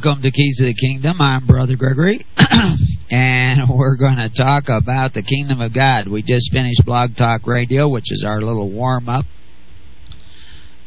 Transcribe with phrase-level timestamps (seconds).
[0.00, 1.20] Welcome to Keys of the Kingdom.
[1.20, 2.24] I'm Brother Gregory,
[3.10, 6.06] and we're going to talk about the Kingdom of God.
[6.06, 9.24] We just finished Blog Talk Radio, which is our little warm up.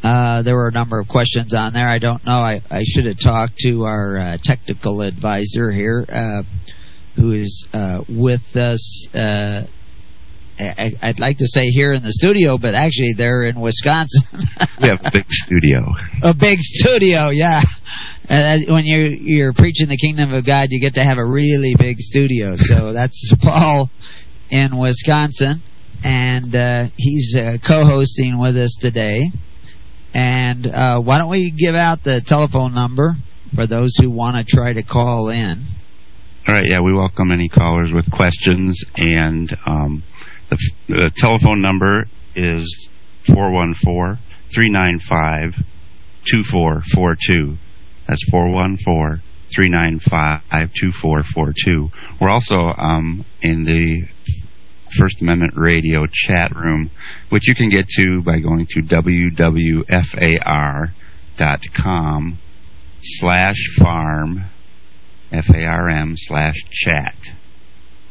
[0.01, 1.89] Uh, there were a number of questions on there.
[1.89, 2.39] I don't know.
[2.39, 6.43] I, I should have talked to our uh, technical advisor here, uh,
[7.17, 9.09] who is uh, with us.
[9.13, 9.65] Uh,
[10.57, 14.21] I, I'd like to say here in the studio, but actually they're in Wisconsin.
[14.81, 15.79] we have a big studio.
[16.23, 17.61] A big studio, yeah.
[18.31, 21.75] And when you're you're preaching the kingdom of God, you get to have a really
[21.77, 22.55] big studio.
[22.55, 23.89] So that's Paul
[24.49, 25.61] in Wisconsin,
[26.01, 29.31] and uh, he's uh, co-hosting with us today.
[30.13, 33.15] And uh, why don't we give out the telephone number
[33.53, 35.65] for those who want to try to call in?
[36.47, 40.03] All right, yeah, we welcome any callers with questions, and um,
[40.49, 42.89] the, the telephone number is
[43.27, 44.23] 414
[44.55, 45.65] 395
[46.31, 47.57] 2442.
[48.11, 49.23] That's 414
[49.55, 51.89] 395 2442.
[52.19, 54.03] We're also um, in the
[54.99, 56.91] First Amendment Radio chat room,
[57.29, 59.87] which you can get to by going to www.far.com
[63.01, 64.41] slash farm,
[65.31, 67.15] F-A-R-M slash chat.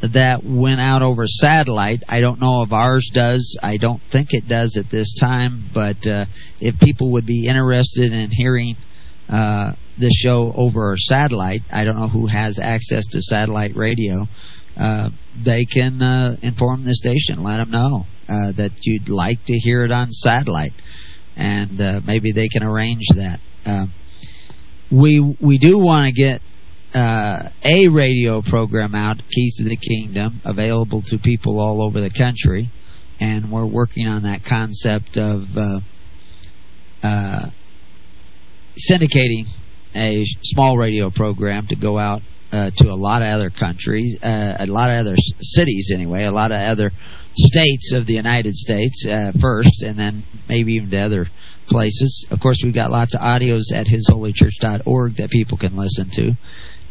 [0.00, 2.02] that went out over satellite.
[2.08, 3.58] I don't know if ours does.
[3.62, 5.64] I don't think it does at this time.
[5.74, 6.24] But uh,
[6.60, 8.76] if people would be interested in hearing
[9.28, 14.26] uh, this show over satellite, I don't know who has access to satellite radio.
[14.76, 15.10] Uh,
[15.44, 16.00] they can
[16.42, 20.72] inform the station, let them know that you'd like to hear it on satellite,
[21.36, 23.40] and uh, maybe they can arrange that.
[23.66, 23.86] Uh,
[24.90, 26.40] we we do want to get
[26.94, 32.10] uh, a radio program out, Keys to the Kingdom, available to people all over the
[32.10, 32.70] country,
[33.20, 35.42] and we're working on that concept of
[38.90, 39.46] syndicating
[39.96, 42.22] a small radio program to go out
[42.52, 46.30] uh, to a lot of other countries, uh, a lot of other cities anyway, a
[46.30, 46.90] lot of other
[47.36, 51.26] states of the United States uh, first, and then maybe even to other
[51.68, 52.26] places.
[52.30, 56.32] Of course, we've got lots of audios at hisholychurch.org that people can listen to,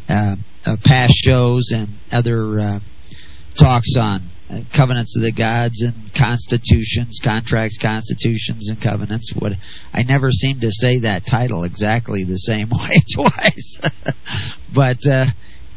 [0.08, 0.36] uh,
[0.84, 2.80] past shows and other uh,
[3.58, 9.32] talks on uh, covenants of the gods and constitutions, contracts, constitutions, and covenants.
[9.38, 9.52] What
[9.92, 13.78] I never seem to say that title exactly the same way twice,
[14.74, 15.26] but uh,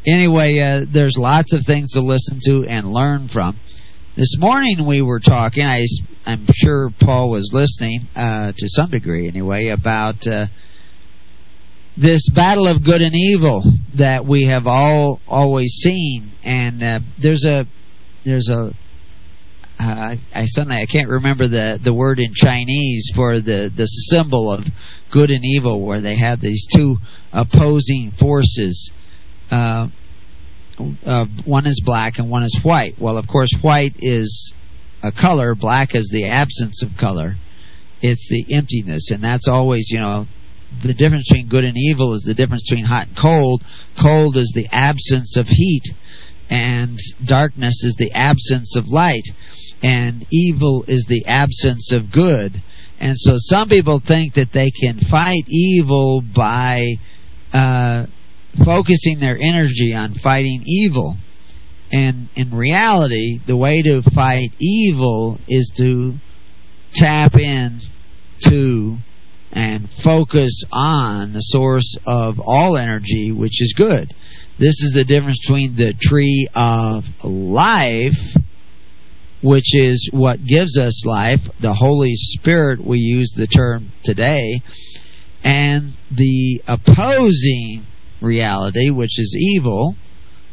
[0.06, 3.58] anyway, uh, there's lots of things to listen to and learn from.
[4.18, 5.64] This morning we were talking.
[5.64, 5.84] I,
[6.26, 10.46] I'm sure Paul was listening uh, to some degree, anyway, about uh,
[11.96, 13.62] this battle of good and evil
[13.96, 16.32] that we have all always seen.
[16.42, 17.64] And uh, there's a
[18.24, 18.72] there's a
[19.78, 24.50] uh, I suddenly I can't remember the the word in Chinese for the the symbol
[24.50, 24.64] of
[25.12, 26.96] good and evil, where they have these two
[27.32, 28.90] opposing forces
[29.52, 29.86] uh,
[31.06, 32.94] uh, one is black and one is white.
[32.98, 34.52] Well, of course, white is
[35.02, 37.36] a color, black is the absence of color.
[38.00, 40.26] It's the emptiness, and that's always, you know,
[40.84, 43.64] the difference between good and evil is the difference between hot and cold.
[44.00, 45.84] Cold is the absence of heat,
[46.50, 49.24] and darkness is the absence of light,
[49.82, 52.62] and evil is the absence of good.
[53.00, 56.84] And so some people think that they can fight evil by
[57.52, 58.06] uh,
[58.64, 61.16] focusing their energy on fighting evil.
[61.90, 66.14] And in reality, the way to fight evil is to
[66.94, 67.80] tap in
[68.44, 68.96] to
[69.52, 74.12] and focus on the source of all energy, which is good.
[74.58, 78.18] This is the difference between the tree of life,
[79.42, 84.60] which is what gives us life, the Holy Spirit, we use the term today,
[85.44, 87.86] and the opposing
[88.20, 89.94] reality, which is evil,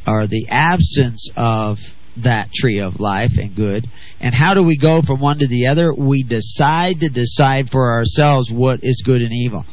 [0.07, 1.77] or the absence of
[2.23, 3.85] that tree of life and good.
[4.21, 5.93] And how do we go from one to the other?
[5.93, 9.65] We decide to decide for ourselves what is good and evil.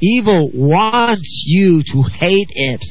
[0.00, 2.84] Evil wants you to hate it.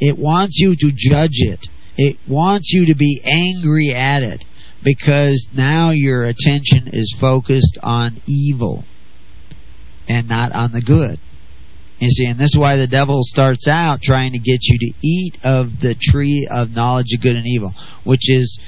[0.00, 1.60] It wants you to judge it.
[1.96, 4.44] It wants you to be angry at it
[4.82, 8.84] because now your attention is focused on evil
[10.08, 11.18] and not on the good.
[11.98, 14.98] You see, and this is why the devil starts out trying to get you to
[15.02, 17.72] eat of the tree of knowledge of good and evil,
[18.04, 18.60] which is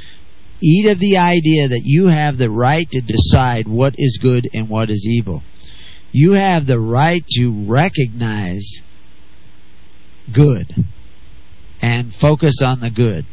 [0.62, 4.68] eat of the idea that you have the right to decide what is good and
[4.68, 5.42] what is evil.
[6.10, 8.80] You have the right to recognize
[10.34, 10.72] good
[11.82, 13.26] and focus on the good.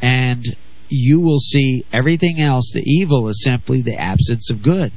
[0.00, 0.42] And
[0.88, 4.92] you will see everything else, the evil is simply the absence of good.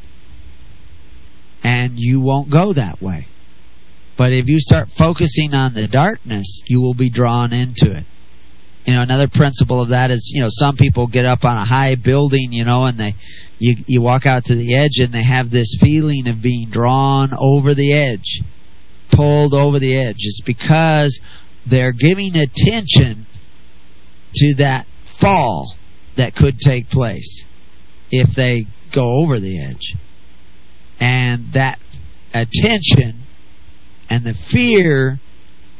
[1.63, 3.27] And you won't go that way.
[4.17, 8.05] But if you start focusing on the darkness, you will be drawn into it.
[8.85, 11.65] You know, another principle of that is, you know, some people get up on a
[11.65, 13.15] high building, you know, and they
[13.59, 17.31] you you walk out to the edge and they have this feeling of being drawn
[17.37, 18.41] over the edge,
[19.11, 20.15] pulled over the edge.
[20.19, 21.19] It's because
[21.69, 23.25] they're giving attention
[24.35, 24.87] to that
[25.19, 25.75] fall
[26.15, 27.43] that could take place
[28.09, 28.65] if they
[28.95, 29.95] go over the edge.
[30.99, 31.77] And that
[32.33, 33.26] attention
[34.09, 35.19] and the fear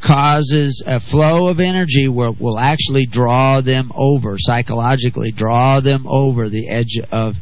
[0.06, 6.50] causes a flow of energy where will actually draw them over, psychologically draw them over
[6.50, 7.36] the edge of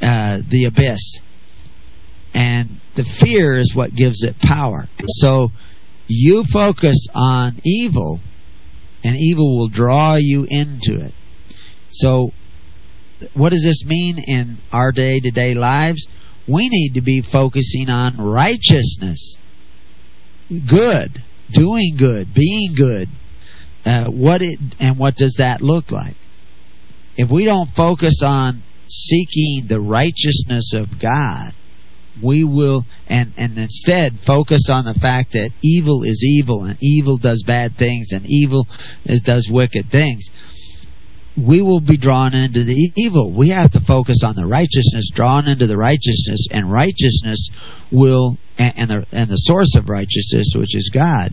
[0.00, 1.20] uh, the abyss.
[2.32, 4.86] And the fear is what gives it power.
[5.08, 5.48] So
[6.06, 8.20] you focus on evil,
[9.02, 11.14] and evil will draw you into it.
[11.90, 12.32] So,
[13.34, 16.06] what does this mean in our day to day lives?
[16.48, 19.36] We need to be focusing on righteousness
[20.50, 23.08] good, doing good, being good.
[23.84, 26.16] Uh, what it and what does that look like?
[27.16, 31.52] If we don't focus on seeking the righteousness of God,
[32.22, 37.16] we will and and instead focus on the fact that evil is evil and evil
[37.16, 38.66] does bad things and evil
[39.06, 40.28] is, does wicked things
[41.36, 43.32] we will be drawn into the evil.
[43.36, 47.50] We have to focus on the righteousness, drawn into the righteousness, and righteousness
[47.92, 51.30] will, and the, and the source of righteousness, which is God,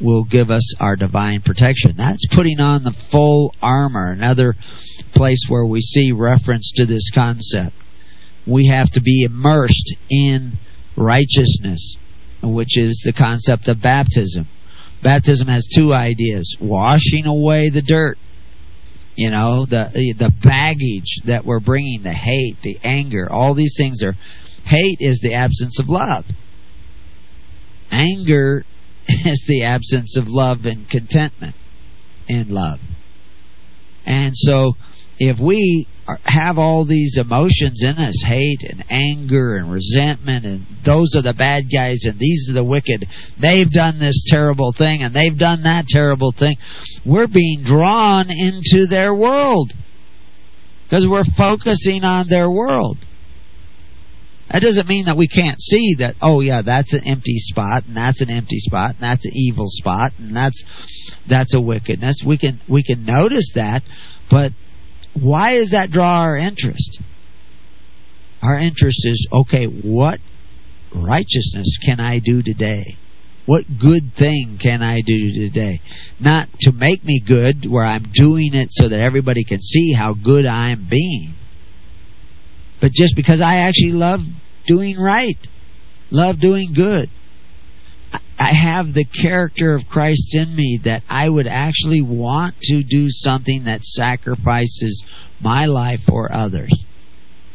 [0.00, 1.96] will give us our divine protection.
[1.96, 4.10] That's putting on the full armor.
[4.10, 4.54] Another
[5.14, 7.74] place where we see reference to this concept.
[8.46, 10.52] We have to be immersed in
[10.96, 11.96] righteousness,
[12.42, 14.48] which is the concept of baptism.
[15.02, 18.18] Baptism has two ideas washing away the dirt
[19.16, 24.02] you know the the baggage that we're bringing the hate the anger all these things
[24.02, 24.14] are
[24.64, 26.24] hate is the absence of love.
[27.90, 28.64] Anger
[29.08, 31.54] is the absence of love and contentment
[32.28, 32.80] in love.
[34.06, 34.72] And so
[35.18, 40.66] if we are, have all these emotions in us hate and anger and resentment and
[40.84, 43.06] those are the bad guys and these are the wicked
[43.40, 46.56] they've done this terrible thing and they've done that terrible thing
[47.06, 49.72] we're being drawn into their world.
[50.84, 52.98] Because we're focusing on their world
[54.50, 57.96] that doesn't mean that we can't see that oh yeah that's an empty spot and
[57.96, 60.64] that's an empty spot and that's an evil spot and that's
[61.28, 63.82] that's a wickedness we can we can notice that
[64.30, 64.52] but
[65.14, 67.00] why does that draw our interest?
[68.42, 70.18] Our interest is okay, what
[70.94, 72.96] righteousness can I do today?
[73.46, 75.80] What good thing can I do today?
[76.18, 80.14] Not to make me good, where I'm doing it so that everybody can see how
[80.14, 81.34] good I'm being,
[82.84, 84.20] but just because I actually love
[84.66, 85.38] doing right,
[86.10, 87.08] love doing good.
[88.38, 93.06] I have the character of Christ in me that I would actually want to do
[93.08, 95.02] something that sacrifices
[95.40, 96.78] my life for others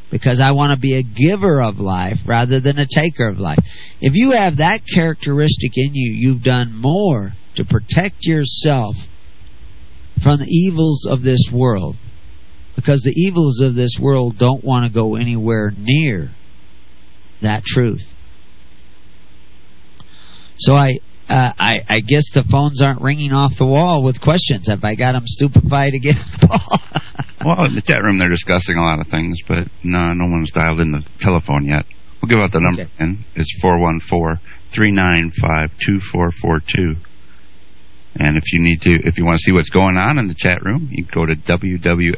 [0.09, 3.59] because I want to be a giver of life rather than a taker of life.
[4.01, 8.95] If you have that characteristic in you, you've done more to protect yourself
[10.24, 11.98] from the evils of this world
[12.79, 16.29] because the evils of this world don't want to go anywhere near
[17.41, 18.03] that truth.
[20.57, 24.67] So I, uh, I, I guess the phones aren't ringing off the wall with questions.
[24.69, 26.79] Have I got them stupefied again, Paul?
[27.45, 30.51] well, in the chat room they're discussing a lot of things, but no, no one's
[30.51, 31.86] dialed in the telephone yet.
[32.21, 32.91] We'll give out the number Okay.
[32.98, 33.24] again.
[33.36, 34.39] It's four one four
[34.75, 36.95] three nine five two four four two.
[38.16, 40.34] And if you need to, if you want to see what's going on in the
[40.34, 42.13] chat room, you can go to wwfar.com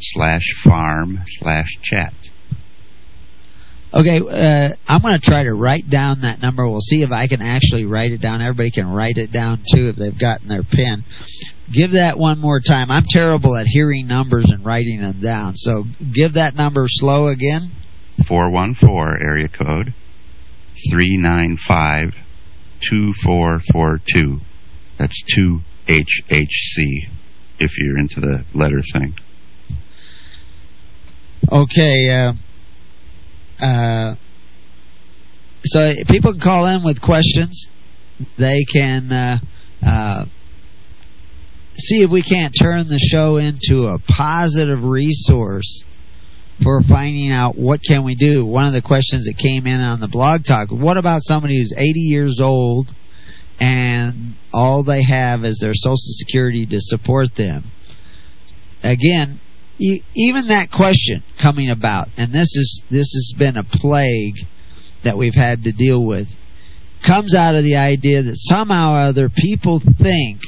[0.00, 2.14] slash farm slash chat.
[3.92, 6.68] Okay, uh, I'm going to try to write down that number.
[6.68, 8.40] We'll see if I can actually write it down.
[8.40, 11.02] Everybody can write it down too if they've gotten their pen.
[11.72, 12.90] Give that one more time.
[12.90, 15.56] I'm terrible at hearing numbers and writing them down.
[15.56, 17.72] So give that number slow again.
[18.28, 19.92] 414 area code
[20.90, 22.14] 395
[22.88, 24.40] 2442.
[24.98, 27.08] That's 2HHC
[27.58, 29.14] if you're into the letter thing.
[31.50, 32.08] Okay.
[32.08, 32.32] Uh,
[33.64, 34.14] uh,
[35.64, 37.68] so people can call in with questions.
[38.38, 39.38] They can uh,
[39.86, 40.24] uh,
[41.76, 45.84] see if we can't turn the show into a positive resource
[46.62, 48.44] for finding out what can we do.
[48.44, 51.74] One of the questions that came in on the blog talk: What about somebody who's
[51.76, 52.88] 80 years old
[53.60, 57.64] and all they have is their Social Security to support them?
[58.82, 59.40] Again,
[59.78, 64.36] even that question coming about, and this is this has been a plague
[65.04, 66.28] that we've had to deal with,
[67.06, 70.40] comes out of the idea that somehow or other people think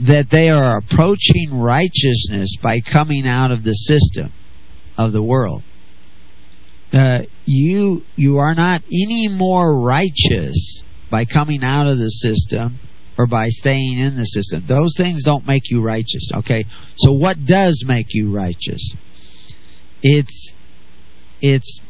[0.00, 4.32] that they are approaching righteousness by coming out of the system
[4.96, 5.62] of the world.
[6.92, 12.78] Uh, you you are not any more righteous by coming out of the system
[13.18, 14.64] or by staying in the system.
[14.66, 16.30] Those things don't make you righteous.
[16.34, 16.64] Okay,
[16.96, 18.94] so what does make you righteous?
[20.02, 20.52] It's
[21.40, 21.80] it's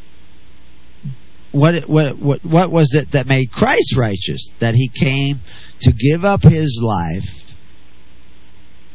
[1.53, 4.51] what what what what was it that made Christ righteous?
[4.61, 5.41] That he came
[5.83, 7.29] to give up his life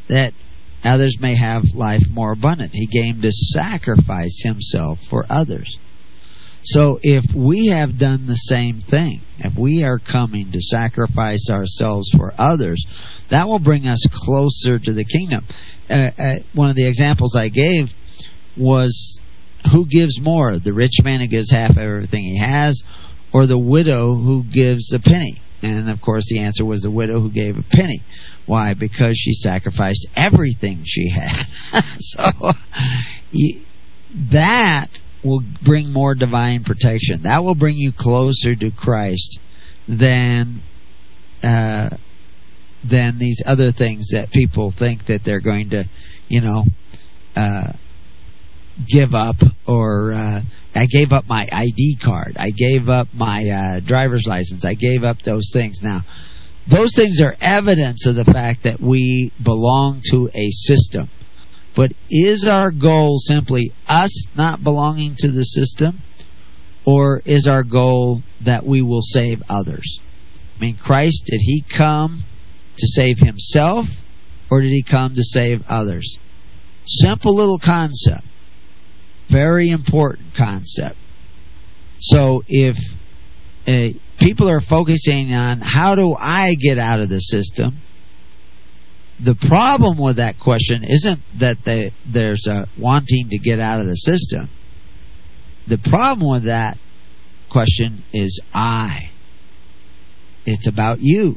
[0.10, 0.34] that
[0.84, 2.72] others may have life more abundant.
[2.74, 5.78] He came to sacrifice himself for others.
[6.64, 12.10] So if we have done the same thing, if we are coming to sacrifice ourselves
[12.16, 12.86] for others,
[13.32, 15.46] that will bring us closer to the kingdom.
[15.90, 17.90] Uh, uh, one of the examples I gave
[18.58, 19.22] was
[19.72, 22.82] who gives more, the rich man who gives half of everything he has,
[23.34, 25.42] or the widow who gives a penny?
[25.62, 28.02] And of course, the answer was the widow who gave a penny.
[28.50, 28.74] Why?
[28.74, 31.46] Because she sacrificed everything she had.
[32.00, 32.24] so
[33.32, 33.62] y-
[34.32, 34.88] that
[35.24, 37.22] will bring more divine protection.
[37.26, 39.40] That will bring you closer to Christ
[39.88, 40.62] than
[41.44, 41.96] uh,
[42.90, 45.84] than these other things that people think that they're going to,
[46.28, 46.64] you know,
[47.36, 47.74] uh,
[48.92, 49.36] give up
[49.68, 50.42] or uh,
[50.74, 52.36] I gave up my ID card.
[52.36, 54.66] I gave up my uh, driver's license.
[54.66, 55.82] I gave up those things.
[55.84, 56.02] Now,
[56.70, 61.10] those things are evidence of the fact that we belong to a system.
[61.76, 66.00] But is our goal simply us not belonging to the system?
[66.86, 70.00] Or is our goal that we will save others?
[70.58, 72.24] I mean, Christ, did he come
[72.78, 73.86] to save himself
[74.50, 76.18] or did he come to save others?
[76.86, 78.26] Simple little concept.
[79.32, 80.98] Very important concept.
[82.00, 82.76] So if
[83.68, 87.78] uh, people are focusing on how do I get out of the system,
[89.24, 93.86] the problem with that question isn't that they, there's a wanting to get out of
[93.86, 94.50] the system.
[95.68, 96.78] The problem with that
[97.52, 99.12] question is I.
[100.46, 101.36] It's about you.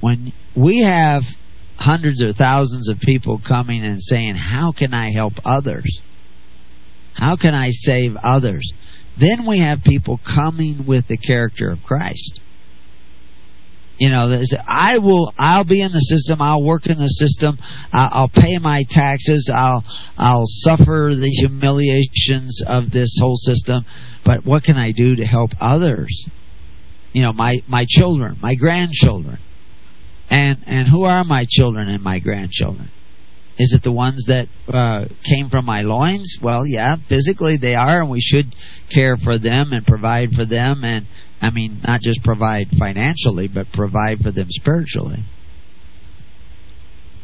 [0.00, 1.22] When we have
[1.76, 6.00] hundreds or thousands of people coming and saying, How can I help others?
[7.14, 8.70] How can I save others?
[9.18, 12.40] Then we have people coming with the character of Christ.
[13.98, 14.26] You know,
[14.64, 15.32] I will.
[15.36, 16.40] I'll be in the system.
[16.40, 17.58] I'll work in the system.
[17.92, 19.50] I'll, pay my taxes.
[19.52, 19.82] I'll
[20.16, 23.84] I'll suffer the humiliations of this whole system.
[24.24, 26.30] But what can I do to help others?
[27.12, 29.38] You know, my my children, my grandchildren,
[30.30, 32.90] and and who are my children and my grandchildren?
[33.58, 36.38] Is it the ones that uh, came from my loins?
[36.40, 38.54] Well, yeah, physically they are, and we should
[38.94, 41.06] care for them and provide for them, and
[41.42, 45.24] I mean, not just provide financially, but provide for them spiritually.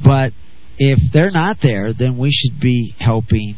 [0.02, 0.32] But
[0.76, 3.56] if they're not there, then we should be helping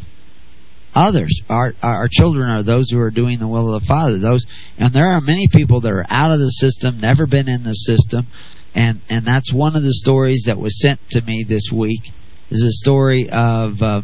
[0.95, 1.41] others.
[1.49, 4.19] Our our children are those who are doing the will of the Father.
[4.19, 4.45] Those,
[4.79, 7.73] and there are many people that are out of the system, never been in the
[7.73, 8.27] system,
[8.75, 12.03] and and that's one of the stories that was sent to me this week.
[12.49, 14.03] Is a story of uh,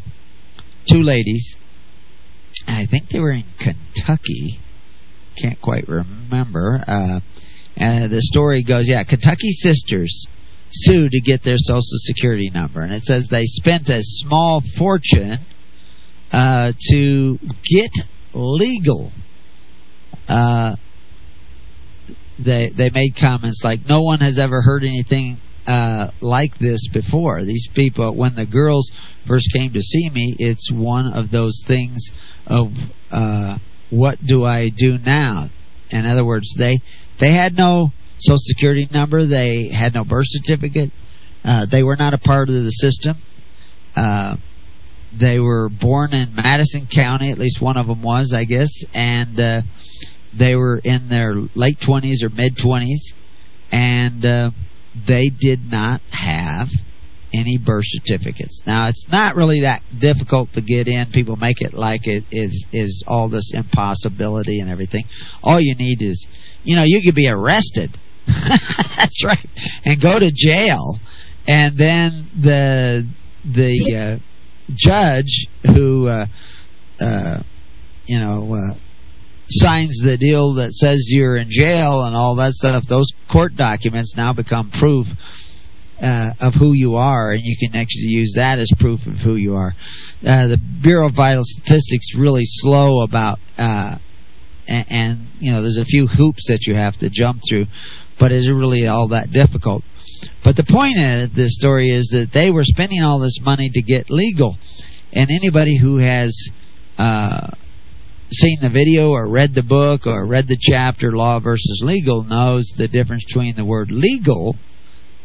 [0.90, 1.56] two ladies.
[2.66, 4.58] I think they were in Kentucky.
[5.40, 6.82] Can't quite remember.
[6.86, 7.20] Uh,
[7.76, 10.26] and the story goes, yeah, Kentucky sisters
[10.72, 15.38] sue to get their social security number, and it says they spent a small fortune
[16.32, 17.90] uh, to get
[18.34, 19.12] legal.
[20.28, 20.76] Uh,
[22.38, 27.44] they they made comments like, "No one has ever heard anything uh, like this before."
[27.44, 28.90] These people, when the girls
[29.26, 32.10] first came to see me, it's one of those things
[32.46, 32.72] of
[33.10, 33.58] uh,
[33.90, 35.50] what do I do now?
[35.90, 36.78] In other words, they
[37.20, 40.90] they had no social security number, they had no birth certificate,
[41.44, 43.16] uh, they were not a part of the system.
[43.94, 44.36] Uh,
[45.18, 49.38] they were born in Madison County, at least one of them was, I guess, and
[49.38, 49.60] uh,
[50.36, 53.12] they were in their late 20s or mid 20s,
[53.70, 54.50] and uh,
[54.94, 56.68] they did not have
[57.34, 58.62] any birth certificates.
[58.66, 61.10] Now, it's not really that difficult to get in.
[61.10, 65.04] People make it like it is is all this impossibility and everything.
[65.42, 66.26] All you need is,
[66.62, 67.96] you know, you could be arrested.
[68.26, 69.46] That's right,
[69.84, 70.98] and go to jail,
[71.48, 73.08] and then the
[73.44, 74.18] the uh,
[74.74, 76.26] judge who, uh,
[77.00, 77.42] uh,
[78.06, 78.74] you know, uh,
[79.52, 84.14] signs the deal that says you're in jail and all that stuff, those court documents
[84.16, 85.06] now become proof
[86.02, 89.36] uh, of who you are, and you can actually use that as proof of who
[89.36, 89.72] you are.
[90.26, 93.98] Uh, the Bureau of Vital Statistics really slow about, uh,
[94.66, 97.66] and, and you know, there's a few hoops that you have to jump through,
[98.18, 99.84] but is it really all that difficult?
[100.44, 103.82] But the point of this story is that they were spending all this money to
[103.82, 104.56] get legal,
[105.12, 106.34] and anybody who has
[106.98, 107.48] uh,
[108.32, 112.72] seen the video or read the book or read the chapter law versus legal knows
[112.76, 114.56] the difference between the word legal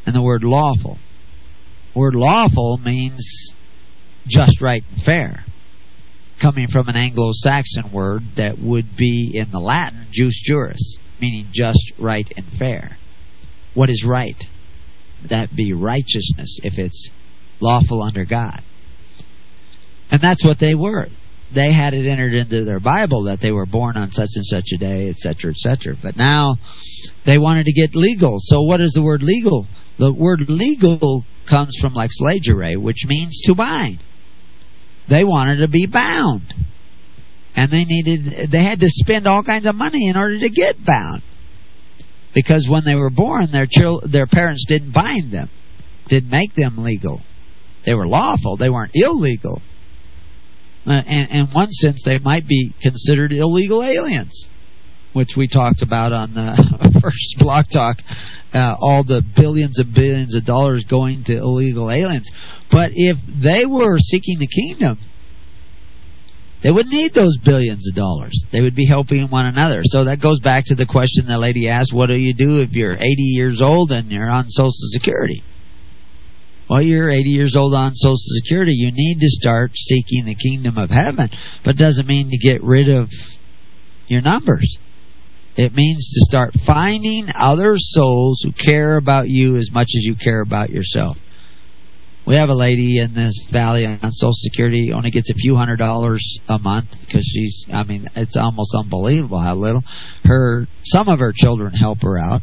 [0.05, 0.97] and the word lawful.
[1.93, 3.53] The word lawful means
[4.27, 5.45] just right and fair,
[6.41, 11.93] coming from an Anglo-Saxon word that would be in the Latin jus juris, meaning just
[11.97, 12.97] right and fair.
[13.73, 14.41] What is right?
[15.29, 17.09] that be righteousness if it's
[17.59, 18.61] lawful under God.
[20.09, 21.07] And that's what they were.
[21.53, 24.69] They had it entered into their Bible that they were born on such and such
[24.73, 25.95] a day, etc., etc.
[26.01, 26.57] But now
[27.25, 28.38] they wanted to get legal.
[28.39, 29.65] So what is the word legal?
[29.97, 33.99] The word legal comes from lex legere, which means to bind.
[35.10, 36.53] They wanted to be bound.
[37.55, 40.83] And they needed they had to spend all kinds of money in order to get
[40.86, 41.23] bound
[42.36, 45.49] because when they were born, their chil- their parents didn't bind them,
[46.07, 47.21] didn't make them legal.
[47.83, 49.60] They were lawful; they weren't illegal.
[50.88, 54.47] Uh, and in one sense, they might be considered illegal aliens,
[55.12, 57.97] which we talked about on the first Blog Talk.
[58.54, 62.32] Uh, all the billions and billions of dollars going to illegal aliens.
[62.71, 64.97] But if they were seeking the kingdom,
[66.63, 68.45] they wouldn't need those billions of dollars.
[68.52, 69.82] They would be helping one another.
[69.84, 72.71] So that goes back to the question the lady asked, what do you do if
[72.71, 75.43] you're 80 years old and you're on Social Security?
[76.69, 78.73] Well, you're 80 years old on Social Security.
[78.73, 81.30] You need to start seeking the kingdom of heaven.
[81.63, 83.10] But doesn't mean to get rid of
[84.08, 84.77] your numbers.
[85.56, 90.15] It means to start finding other souls who care about you as much as you
[90.15, 91.17] care about yourself.
[92.27, 95.77] We have a lady in this valley on Social Security only gets a few hundred
[95.77, 97.65] dollars a month because she's.
[97.71, 99.82] I mean, it's almost unbelievable how little.
[100.25, 102.41] Her some of her children help her out,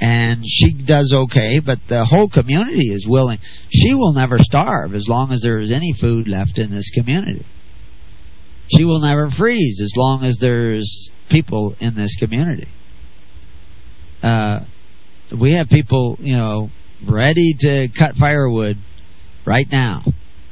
[0.00, 1.60] and she does okay.
[1.60, 3.38] But the whole community is willing.
[3.70, 7.44] She will never starve as long as there is any food left in this community.
[8.76, 12.68] She will never freeze as long as there's people in this community.
[14.22, 14.60] Uh,
[15.38, 16.70] we have people, you know,
[17.06, 18.76] ready to cut firewood
[19.46, 20.02] right now.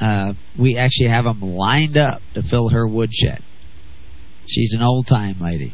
[0.00, 3.40] Uh, we actually have them lined up to fill her woodshed.
[4.46, 5.72] She's an old time lady.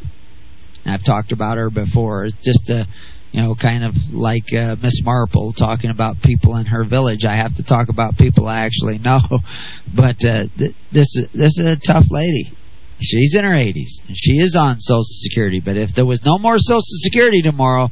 [0.87, 2.25] I've talked about her before.
[2.27, 2.87] It's just a,
[3.33, 7.25] you know, kind of like uh, Miss Marple talking about people in her village.
[7.25, 9.21] I have to talk about people I actually know,
[9.95, 12.53] but uh, th- this this is a tough lady.
[13.01, 15.61] She's in her 80s and she is on Social Security.
[15.65, 17.89] But if there was no more Social Security tomorrow,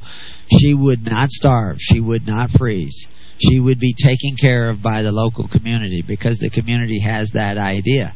[0.60, 1.78] she would not starve.
[1.80, 3.08] She would not freeze.
[3.38, 7.58] She would be taken care of by the local community because the community has that
[7.58, 8.14] idea.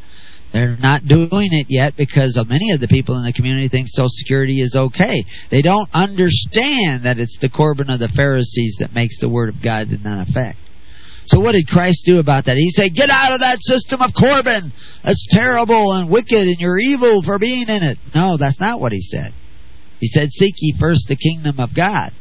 [0.55, 4.07] They're not doing it yet because many of the people in the community think Social
[4.09, 5.25] Security is okay.
[5.51, 9.61] They don't understand that it's the Corban of the Pharisees that makes the Word of
[9.61, 10.59] God to none effect.
[11.27, 12.57] So what did Christ do about that?
[12.57, 14.73] He said, get out of that system of Corban.
[15.03, 17.99] That's terrible and wicked and you're evil for being in it.
[18.15, 19.35] No, that's not what he said.
[19.99, 22.13] He said, seek ye first the kingdom of God.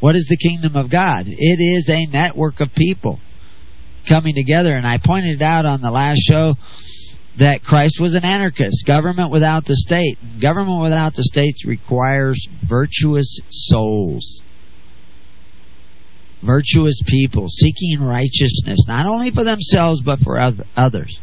[0.00, 1.26] What is the kingdom of God?
[1.26, 3.18] It is a network of people
[4.08, 4.72] coming together.
[4.74, 6.54] And I pointed out on the last show
[7.38, 10.18] that Christ was an anarchist, government without the state.
[10.40, 14.42] Government without the states requires virtuous souls.
[16.44, 20.38] Virtuous people seeking righteousness, not only for themselves, but for
[20.76, 21.18] others.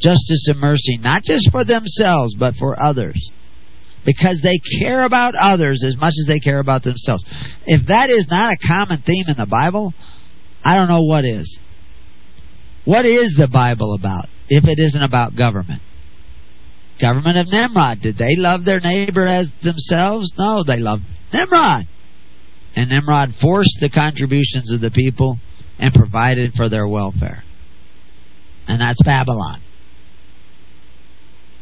[0.00, 3.30] Justice and mercy, not just for themselves, but for others.
[4.04, 7.24] Because they care about others as much as they care about themselves.
[7.66, 9.92] If that is not a common theme in the Bible,
[10.64, 11.58] I don't know what is.
[12.84, 15.82] What is the Bible about if it isn't about government?
[17.00, 18.00] Government of Nimrod.
[18.00, 20.32] Did they love their neighbor as themselves?
[20.38, 21.86] No, they loved Nimrod.
[22.74, 25.38] And Nimrod forced the contributions of the people
[25.78, 27.42] and provided for their welfare.
[28.68, 29.60] And that's Babylon.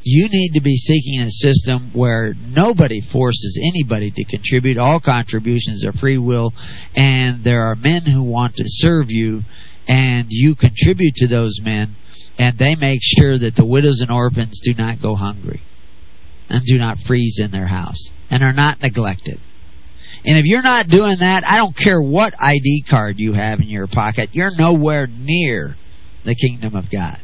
[0.07, 4.77] You need to be seeking a system where nobody forces anybody to contribute.
[4.77, 6.53] All contributions are free will,
[6.94, 9.40] and there are men who want to serve you
[9.87, 11.94] and you contribute to those men,
[12.38, 15.61] and they make sure that the widows and orphans do not go hungry
[16.49, 19.38] and do not freeze in their house and are not neglected.
[20.25, 23.68] And if you're not doing that, I don't care what ID card you have in
[23.68, 25.77] your pocket, you're nowhere near
[26.25, 27.18] the kingdom of God.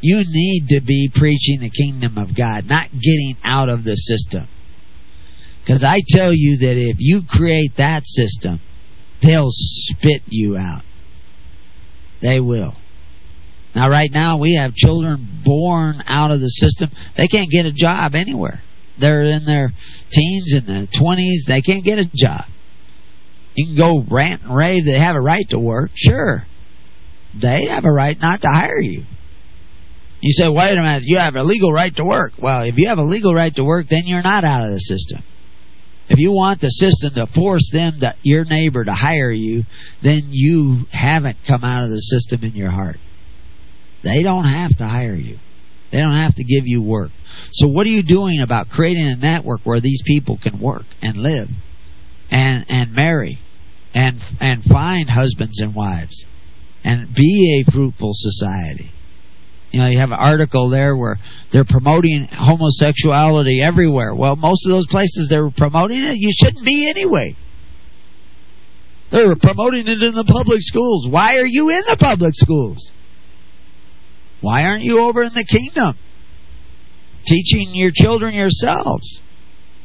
[0.00, 4.48] You need to be preaching the kingdom of God, not getting out of the system.
[5.60, 8.60] Because I tell you that if you create that system,
[9.22, 10.82] they'll spit you out.
[12.20, 12.74] They will.
[13.74, 16.90] Now, right now, we have children born out of the system.
[17.16, 18.60] They can't get a job anywhere.
[19.00, 19.72] They're in their
[20.10, 21.46] teens and the 20s.
[21.48, 22.44] They can't get a job.
[23.54, 24.84] You can go rant and rave.
[24.84, 25.90] They have a right to work.
[25.94, 26.44] Sure.
[27.40, 29.04] They have a right not to hire you.
[30.20, 32.34] You say, wait a minute, you have a legal right to work.
[32.38, 34.78] Well, if you have a legal right to work, then you're not out of the
[34.78, 35.22] system.
[36.08, 39.64] If you want the system to force them, to, your neighbor, to hire you,
[40.02, 42.98] then you haven't come out of the system in your heart.
[44.02, 45.38] They don't have to hire you.
[45.92, 47.10] They don't have to give you work.
[47.52, 51.16] So what are you doing about creating a network where these people can work and
[51.16, 51.48] live
[52.30, 53.38] and and marry
[53.94, 56.26] and and find husbands and wives
[56.82, 58.90] and be a fruitful society?
[59.70, 61.18] You know, you have an article there where
[61.50, 64.14] they're promoting homosexuality everywhere.
[64.14, 67.36] Well, most of those places they're promoting it, you shouldn't be anyway.
[69.10, 71.06] They're promoting it in the public schools.
[71.08, 72.90] Why are you in the public schools?
[74.42, 75.96] Why aren't you over in the kingdom?
[77.24, 79.22] Teaching your children yourselves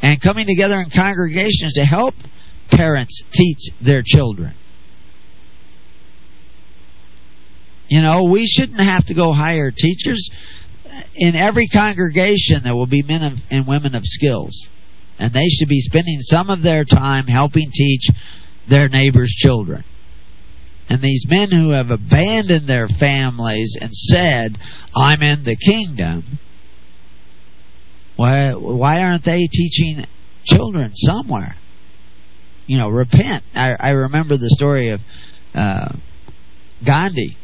[0.02, 2.16] and coming together in congregations to help
[2.70, 4.54] parents teach their children.
[7.88, 10.30] You know, we shouldn't have to go hire teachers.
[11.16, 14.68] In every congregation, there will be men and women of skills.
[15.20, 18.08] And they should be spending some of their time helping teach
[18.68, 19.84] their neighbors' children.
[20.90, 24.58] And these men who have abandoned their families and said,
[24.96, 26.40] I'm in the kingdom,
[28.16, 30.06] why, why aren't they teaching
[30.46, 31.56] children somewhere?
[32.68, 33.44] You know, repent.
[33.54, 35.02] I, I remember the story of
[35.54, 35.90] uh,
[36.86, 37.38] Gandhi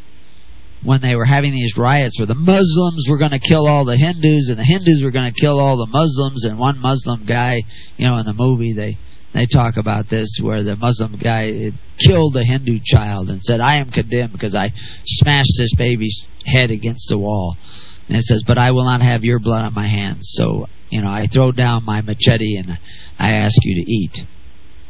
[0.84, 3.98] when they were having these riots where the Muslims were going to kill all the
[3.98, 7.62] Hindus and the Hindus were going to kill all the Muslims and one Muslim guy,
[7.98, 8.98] you know, in the movie they
[9.34, 13.78] they talk about this where the Muslim guy killed a Hindu child and said, "I
[13.78, 14.72] am condemned because I
[15.06, 17.58] smashed this baby's head against the wall."
[18.08, 21.02] And it says, "But I will not have your blood on my hands." So, you
[21.02, 22.78] know, I throw down my machete and
[23.20, 24.26] I ask you to eat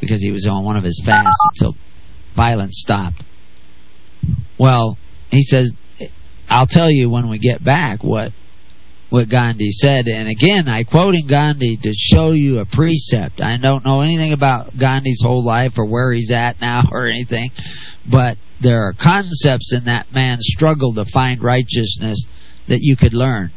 [0.00, 1.76] because he was on one of his fasts until
[2.36, 3.22] violence stopped.
[4.58, 4.98] Well,
[5.30, 5.72] he says
[6.48, 8.32] I'll tell you when we get back what
[9.14, 10.08] what Gandhi said.
[10.08, 13.40] And again, I quoting Gandhi to show you a precept.
[13.40, 17.50] I don't know anything about Gandhi's whole life or where he's at now or anything,
[18.10, 22.26] but there are concepts in that man's struggle to find righteousness
[22.66, 23.52] that you could learn.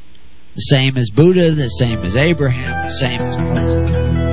[0.53, 4.26] The same as Buddha, the same as Abraham, the same as Moses.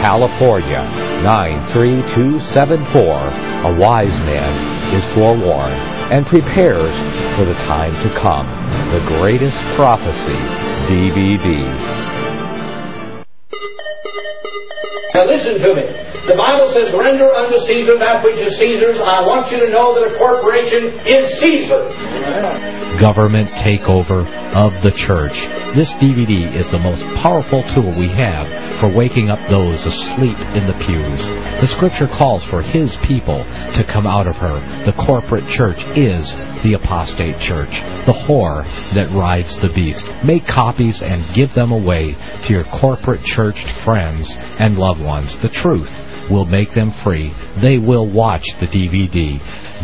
[0.02, 0.84] California,
[1.24, 3.02] 93274.
[3.64, 6.94] A wise man is forewarned and prepares
[7.34, 8.46] for the time to come.
[8.92, 10.36] The Greatest Prophecy
[10.84, 11.76] DVD.
[15.14, 16.17] Now listen to me.
[16.28, 19.00] The Bible says, render unto Caesar that which is Caesar's.
[19.00, 21.88] I want you to know that a corporation is Caesar.
[23.00, 25.48] Government takeover of the church.
[25.72, 28.44] This DVD is the most powerful tool we have
[28.76, 31.24] for waking up those asleep in the pews.
[31.64, 34.60] The scripture calls for his people to come out of her.
[34.84, 40.06] The corporate church is the apostate church, the whore that rides the beast.
[40.22, 42.12] Make copies and give them away
[42.44, 45.40] to your corporate churched friends and loved ones.
[45.40, 45.88] The truth
[46.30, 47.32] will make them free.
[47.62, 49.38] They will watch the DVD.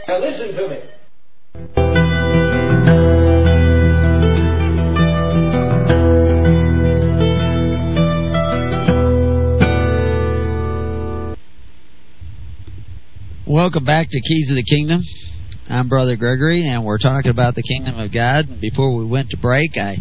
[0.08, 0.80] Now listen to me.
[13.64, 15.02] Welcome back to Keys of the Kingdom.
[15.70, 18.50] I'm Brother Gregory, and we're talking about the Kingdom of God.
[18.50, 20.00] And before we went to break, I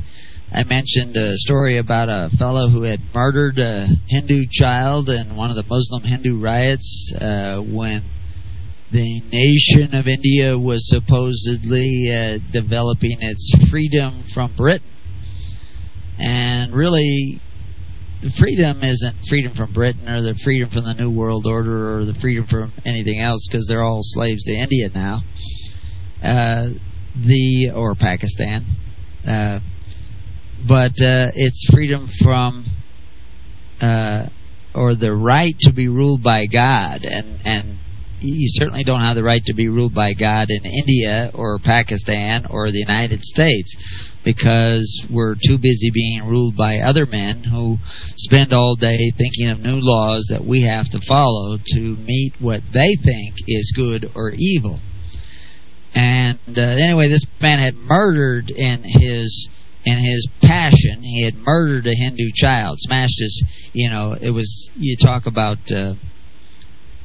[0.52, 5.50] I mentioned a story about a fellow who had murdered a Hindu child in one
[5.50, 8.02] of the Muslim Hindu riots uh, when
[8.90, 14.90] the nation of India was supposedly uh, developing its freedom from Britain.
[16.18, 17.40] And really,
[18.38, 22.14] freedom isn't freedom from Britain or the freedom from the New World Order or the
[22.14, 25.22] freedom from anything else because they're all slaves to India now.
[26.22, 26.70] Uh,
[27.16, 28.64] the or Pakistan,
[29.26, 29.60] uh,
[30.66, 32.64] but uh, it's freedom from
[33.80, 34.28] uh,
[34.74, 37.78] or the right to be ruled by God, and and
[38.20, 42.46] you certainly don't have the right to be ruled by God in India or Pakistan
[42.48, 43.76] or the United States
[44.24, 47.76] because we're too busy being ruled by other men who
[48.16, 52.60] spend all day thinking of new laws that we have to follow to meet what
[52.72, 54.78] they think is good or evil.
[55.94, 59.48] And uh, anyway, this man had murdered in his
[59.84, 61.02] in his passion.
[61.02, 63.44] He had murdered a Hindu child, smashed his.
[63.72, 65.94] You know, it was you talk about uh,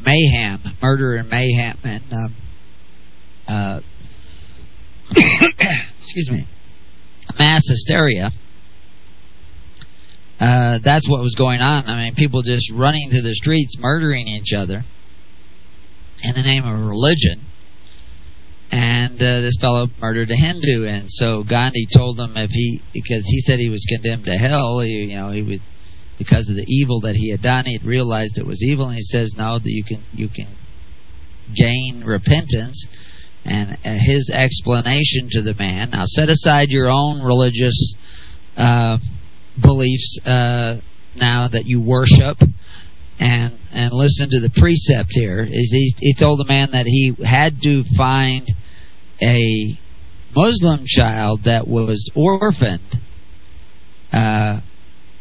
[0.01, 2.35] mayhem, murder and mayhem, and um,
[3.47, 3.79] uh,
[5.11, 6.47] excuse me,
[7.39, 8.31] mass hysteria.
[10.39, 11.87] Uh, that's what was going on.
[11.87, 14.83] I mean, people just running through the streets, murdering each other
[16.21, 17.41] in the name of religion
[18.71, 23.23] and uh, this fellow murdered a Hindu, and so Gandhi told him if he because
[23.25, 25.61] he said he was condemned to hell, he, you know, he would
[26.17, 29.03] because of the evil that he had done, he realized it was evil, and he
[29.03, 30.47] says no, that you can you can
[31.55, 32.87] gain repentance.
[33.47, 35.91] And uh, his explanation to the man.
[35.91, 37.95] Now set aside your own religious
[38.57, 38.97] uh,
[39.61, 40.77] beliefs uh,
[41.15, 42.37] now that you worship
[43.19, 45.43] and and listen to the precept here.
[45.43, 48.47] Is he, he told the man that he had to find
[49.21, 49.77] a
[50.35, 52.99] Muslim child that was orphaned
[54.11, 54.61] uh,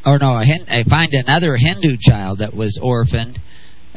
[0.04, 3.38] or no, I find another Hindu child that was orphaned,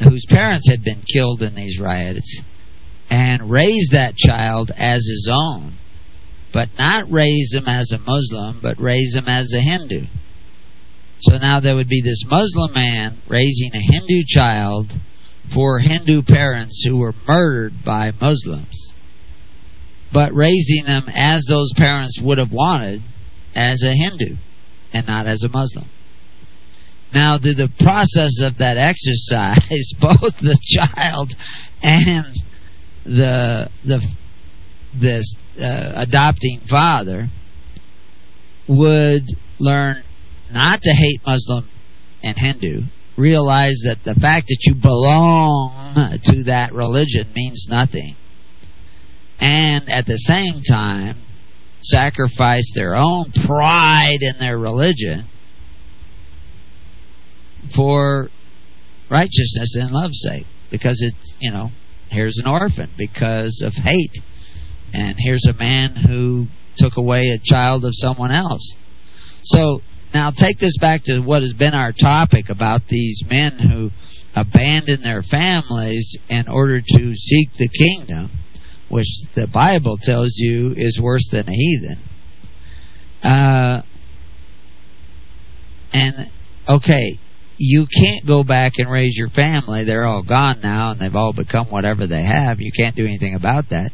[0.02, 2.40] whose parents had been killed in these riots,
[3.10, 5.74] and raise that child as his own,
[6.52, 10.06] but not raise him as a Muslim, but raise him as a Hindu.
[11.18, 14.90] So now there would be this Muslim man raising a Hindu child
[15.52, 18.92] for Hindu parents who were murdered by Muslims,
[20.12, 23.02] but raising them as those parents would have wanted
[23.54, 24.36] as a Hindu
[24.92, 25.86] and not as a Muslim.
[27.12, 31.34] Now, through the process of that exercise, both the child
[31.82, 32.36] and
[33.04, 34.00] the the
[34.98, 37.28] this uh, adopting father
[38.68, 39.24] would
[39.58, 40.02] learn
[40.52, 41.68] not to hate Muslim
[42.22, 42.82] and Hindu,
[43.16, 48.16] realize that the fact that you belong to that religion means nothing,
[49.40, 51.16] and at the same time
[51.82, 55.24] sacrifice their own pride in their religion
[57.74, 58.28] for
[59.10, 60.46] righteousness and love's sake.
[60.70, 61.70] Because it's, you know,
[62.10, 64.14] here's an orphan because of hate.
[64.92, 66.46] And here's a man who
[66.76, 68.74] took away a child of someone else.
[69.44, 69.80] So
[70.12, 73.90] now take this back to what has been our topic about these men who
[74.34, 78.30] abandon their families in order to seek the kingdom,
[78.88, 81.98] which the Bible tells you is worse than a heathen.
[83.22, 83.82] Uh,
[85.92, 86.30] and
[86.68, 87.18] okay,
[87.62, 89.84] you can't go back and raise your family.
[89.84, 92.58] They're all gone now and they've all become whatever they have.
[92.58, 93.92] You can't do anything about that.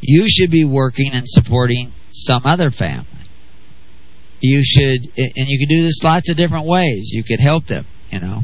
[0.00, 3.06] You should be working and supporting some other family.
[4.40, 7.10] You should, and you can do this lots of different ways.
[7.12, 8.40] You could help them, you know.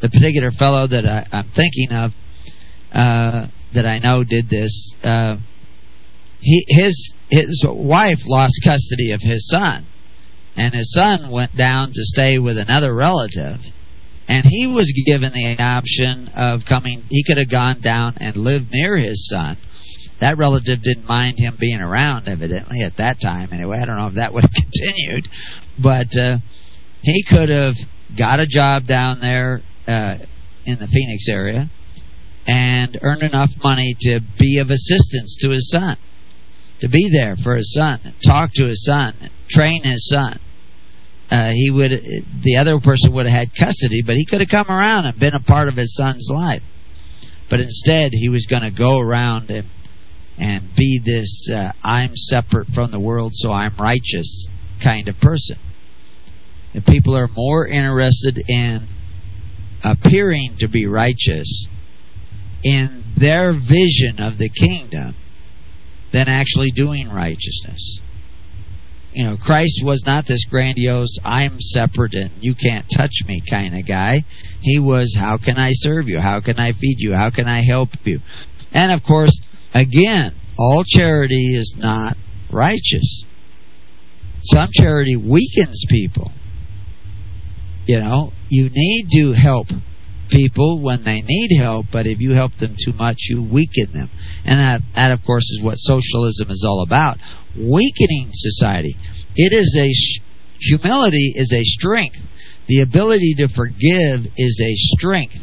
[0.00, 2.10] The particular fellow that I, am thinking of,
[2.92, 5.36] uh, that I know did this, uh,
[6.40, 9.86] he, his, his wife lost custody of his son
[10.56, 13.60] and his son went down to stay with another relative
[14.28, 17.02] and he was given the option of coming.
[17.08, 19.58] He could have gone down and lived near his son.
[20.20, 23.52] That relative didn't mind him being around, evidently, at that time.
[23.52, 25.28] Anyway, I don't know if that would have continued.
[25.82, 26.38] But uh,
[27.02, 27.74] he could have
[28.16, 30.16] got a job down there uh,
[30.64, 31.68] in the Phoenix area
[32.46, 35.96] and earned enough money to be of assistance to his son,
[36.80, 40.38] to be there for his son, talk to his son, and train his son
[41.34, 41.90] uh, he would
[42.42, 45.34] the other person would have had custody, but he could have come around and been
[45.34, 46.62] a part of his son's life.
[47.50, 49.66] But instead, he was going to go around and
[50.38, 54.46] and be this uh, I'm separate from the world, so I'm righteous
[54.82, 55.56] kind of person.
[56.72, 58.86] If people are more interested in
[59.82, 61.66] appearing to be righteous
[62.62, 65.14] in their vision of the kingdom
[66.12, 68.00] than actually doing righteousness
[69.14, 73.78] you know, Christ was not this grandiose, I'm separate and you can't touch me kind
[73.78, 74.24] of guy.
[74.60, 76.20] He was, how can I serve you?
[76.20, 77.14] How can I feed you?
[77.14, 78.18] How can I help you?
[78.72, 79.38] And of course,
[79.72, 82.16] again, all charity is not
[82.50, 83.24] righteous.
[84.42, 86.32] Some charity weakens people.
[87.86, 89.68] You know, you need to help
[90.30, 94.10] people when they need help, but if you help them too much, you weaken them.
[94.44, 97.18] And that, that of course, is what socialism is all about
[97.56, 98.96] weakening society.
[99.36, 99.90] It is a
[100.60, 102.18] humility is a strength.
[102.66, 105.36] The ability to forgive is a strength.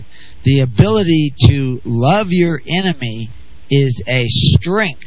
[0.43, 3.29] The ability to love your enemy
[3.69, 5.05] is a strength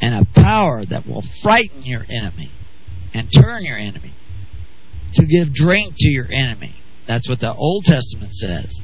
[0.00, 2.50] and a power that will frighten your enemy
[3.14, 4.12] and turn your enemy.
[5.14, 6.74] To give drink to your enemy.
[7.06, 8.80] That's what the Old Testament says.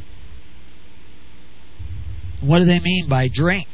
[2.40, 3.68] What do they mean by drink?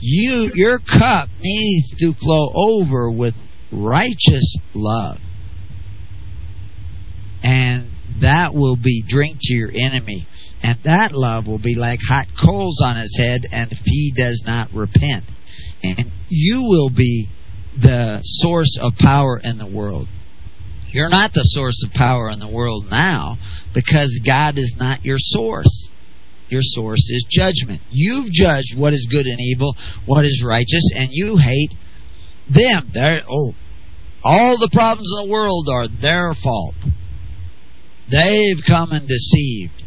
[0.00, 3.34] You your cup needs to flow over with
[3.72, 5.18] righteous love.
[7.42, 7.90] And
[8.20, 10.26] that will be drink to your enemy.
[10.62, 14.42] And that love will be like hot coals on his head, and if he does
[14.44, 15.24] not repent.
[15.82, 17.28] And you will be
[17.80, 20.08] the source of power in the world.
[20.90, 23.36] You're not the source of power in the world now
[23.74, 25.88] because God is not your source.
[26.48, 27.82] Your source is judgment.
[27.90, 29.76] You've judged what is good and evil,
[30.06, 31.74] what is righteous, and you hate
[32.48, 32.90] them.
[32.92, 33.52] They're, oh,
[34.24, 36.74] all the problems in the world are their fault.
[38.10, 39.84] They've come and deceived.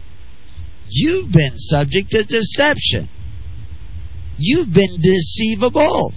[0.88, 3.10] You've been subject to deception.
[4.38, 6.14] You've been deceivable.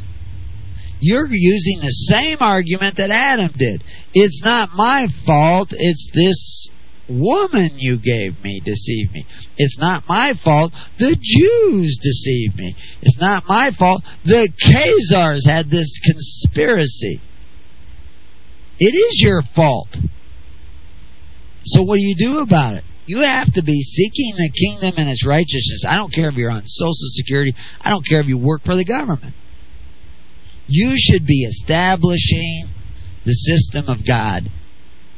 [1.00, 3.82] You're using the same argument that Adam did.
[4.12, 6.70] It's not my fault, it's this
[7.08, 9.26] woman you gave me deceived me.
[9.56, 12.74] It's not my fault the Jews deceived me.
[13.02, 17.20] It's not my fault the Khazars had this conspiracy.
[18.78, 19.96] It is your fault.
[21.64, 22.84] So what do you do about it?
[23.06, 25.84] You have to be seeking the kingdom and its righteousness.
[25.86, 27.54] I don't care if you're on Social Security.
[27.80, 29.34] I don't care if you work for the government.
[30.66, 32.68] You should be establishing
[33.24, 34.48] the system of God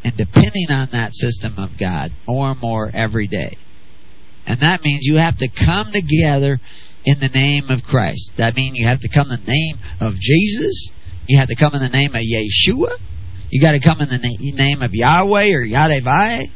[0.06, 3.56] and depending on that system of God more and more every day.
[4.46, 6.60] And that means you have to come together
[7.04, 8.30] in the name of Christ.
[8.38, 10.92] That means you have to come in the name of Jesus.
[11.26, 12.96] You have to come in the name of Yeshua.
[13.50, 16.52] You got to come in the name of Yahweh or Yadevai.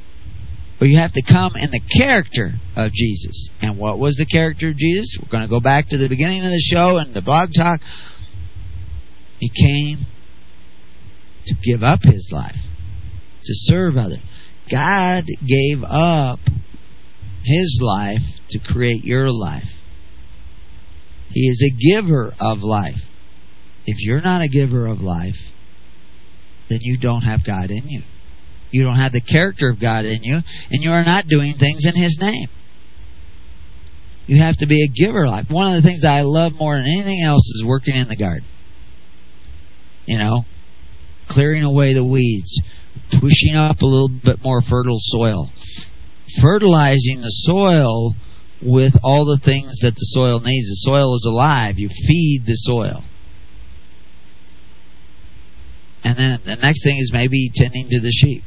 [0.78, 3.50] But you have to come in the character of Jesus.
[3.60, 5.18] And what was the character of Jesus?
[5.20, 7.80] We're going to go back to the beginning of the show and the Blog Talk.
[9.40, 10.06] He came
[11.46, 12.69] to give up his life
[13.42, 14.20] to serve others.
[14.70, 16.40] God gave up
[17.44, 19.68] his life to create your life.
[21.30, 23.00] He is a giver of life.
[23.86, 25.38] If you're not a giver of life,
[26.68, 28.02] then you don't have God in you.
[28.70, 30.36] You don't have the character of God in you,
[30.70, 32.48] and you are not doing things in His name.
[34.26, 35.46] You have to be a giver of life.
[35.50, 38.46] One of the things I love more than anything else is working in the garden.
[40.06, 40.44] You know,
[41.28, 42.62] clearing away the weeds,
[43.18, 45.50] pushing up a little bit more fertile soil,
[46.40, 48.14] fertilizing the soil
[48.62, 50.68] with all the things that the soil needs.
[50.68, 51.78] The soil is alive.
[51.78, 53.02] You feed the soil.
[56.04, 58.42] And then the next thing is maybe tending to the sheep.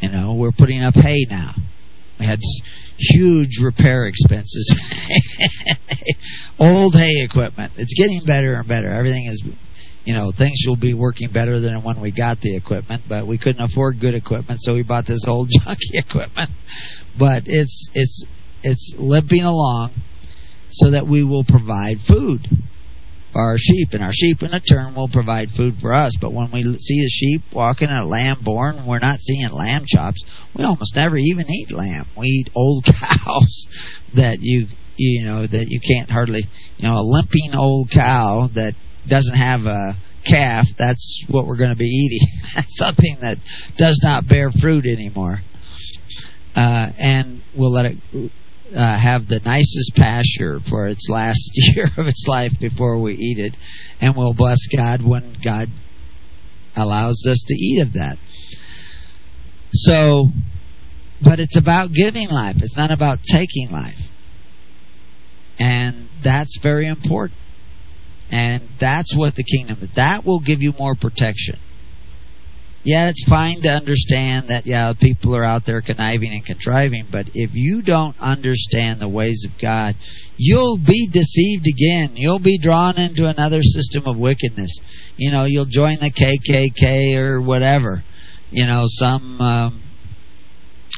[0.00, 1.54] You know, we're putting up hay now.
[2.18, 2.38] We had
[2.98, 4.74] huge repair expenses.
[6.58, 7.72] Old hay equipment.
[7.76, 8.92] It's getting better and better.
[8.92, 9.42] Everything is
[10.04, 13.38] you know, things will be working better than when we got the equipment, but we
[13.38, 16.50] couldn't afford good equipment, so we bought this old junky equipment.
[17.18, 18.24] But it's it's
[18.62, 19.92] it's limping along
[20.70, 22.46] so that we will provide food
[23.32, 26.16] for our sheep, and our sheep in turn will provide food for us.
[26.20, 30.22] But when we see a sheep walking a lamb born, we're not seeing lamb chops.
[30.56, 32.06] We almost never even eat lamb.
[32.16, 33.66] We eat old cows
[34.14, 36.42] that you you know that you can't hardly
[36.76, 38.74] you know a limping old cow that
[39.08, 39.94] doesn't have a
[40.26, 42.28] calf, that's what we're going to be eating.
[42.68, 43.38] Something that
[43.76, 45.40] does not bear fruit anymore.
[46.54, 47.96] Uh, and we'll let it
[48.74, 53.38] uh, have the nicest pasture for its last year of its life before we eat
[53.38, 53.56] it.
[54.00, 55.68] And we'll bless God when God
[56.76, 58.16] allows us to eat of that.
[59.72, 60.28] So,
[61.22, 63.98] but it's about giving life, it's not about taking life.
[65.58, 67.38] And that's very important.
[68.30, 69.88] And that's what the kingdom.
[69.96, 71.58] That will give you more protection.
[72.84, 77.26] Yeah, it's fine to understand that, yeah, people are out there conniving and contriving, but
[77.34, 79.94] if you don't understand the ways of God,
[80.36, 82.16] you'll be deceived again.
[82.16, 84.78] You'll be drawn into another system of wickedness.
[85.16, 88.02] You know, you'll join the KKK or whatever.
[88.50, 89.82] You know, some um,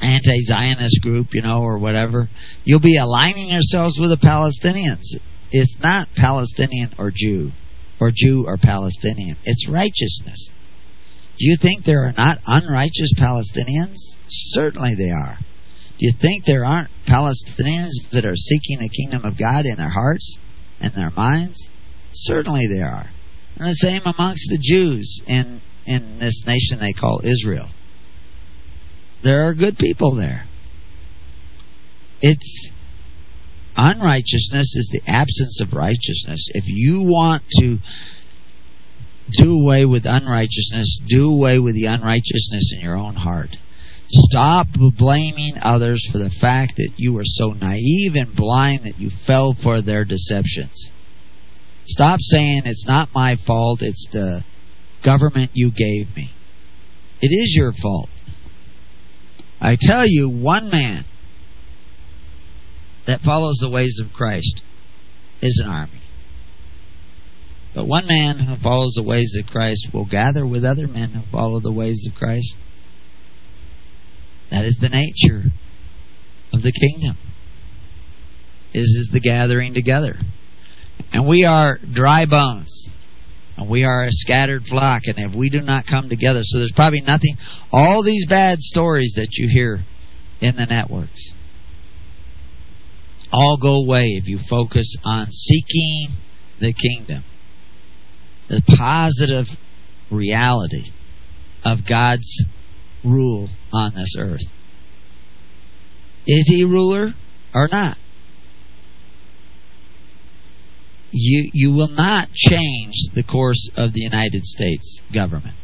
[0.02, 2.28] anti Zionist group, you know, or whatever.
[2.64, 5.18] You'll be aligning yourselves with the Palestinians
[5.52, 7.50] it's not Palestinian or Jew,
[8.00, 9.36] or Jew or Palestinian.
[9.44, 10.48] It's righteousness.
[11.38, 13.96] Do you think there are not unrighteous Palestinians?
[14.28, 15.38] Certainly they are.
[15.38, 19.90] Do you think there aren't Palestinians that are seeking the kingdom of God in their
[19.90, 20.38] hearts
[20.80, 21.68] and their minds?
[22.12, 23.10] Certainly there are.
[23.56, 27.68] And the same amongst the Jews in, in this nation they call Israel.
[29.22, 30.44] There are good people there.
[32.22, 32.70] It's
[33.82, 36.50] Unrighteousness is the absence of righteousness.
[36.52, 37.78] If you want to
[39.32, 43.56] do away with unrighteousness, do away with the unrighteousness in your own heart.
[44.10, 44.66] Stop
[44.98, 49.54] blaming others for the fact that you were so naive and blind that you fell
[49.54, 50.90] for their deceptions.
[51.86, 54.44] Stop saying it's not my fault, it's the
[55.02, 56.30] government you gave me.
[57.22, 58.10] It is your fault.
[59.58, 61.06] I tell you, one man
[63.06, 64.62] that follows the ways of Christ
[65.42, 66.00] is an army.
[67.74, 71.22] But one man who follows the ways of Christ will gather with other men who
[71.30, 72.56] follow the ways of Christ.
[74.50, 75.50] That is the nature
[76.52, 77.16] of the kingdom.
[78.74, 80.14] Is is the gathering together.
[81.12, 82.88] And we are dry bones.
[83.56, 85.02] And we are a scattered flock.
[85.06, 87.36] And if we do not come together, so there's probably nothing
[87.72, 89.80] all these bad stories that you hear
[90.40, 91.32] in the networks.
[93.32, 96.08] All go away if you focus on seeking
[96.58, 97.24] the kingdom.
[98.48, 99.46] The positive
[100.10, 100.90] reality
[101.64, 102.44] of God's
[103.04, 104.42] rule on this earth.
[106.26, 107.14] Is he ruler
[107.54, 107.96] or not?
[111.12, 115.56] You you will not change the course of the United States government.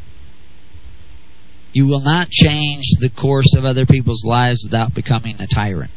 [1.73, 5.91] You will not change the course of other people's lives without becoming a tyrant.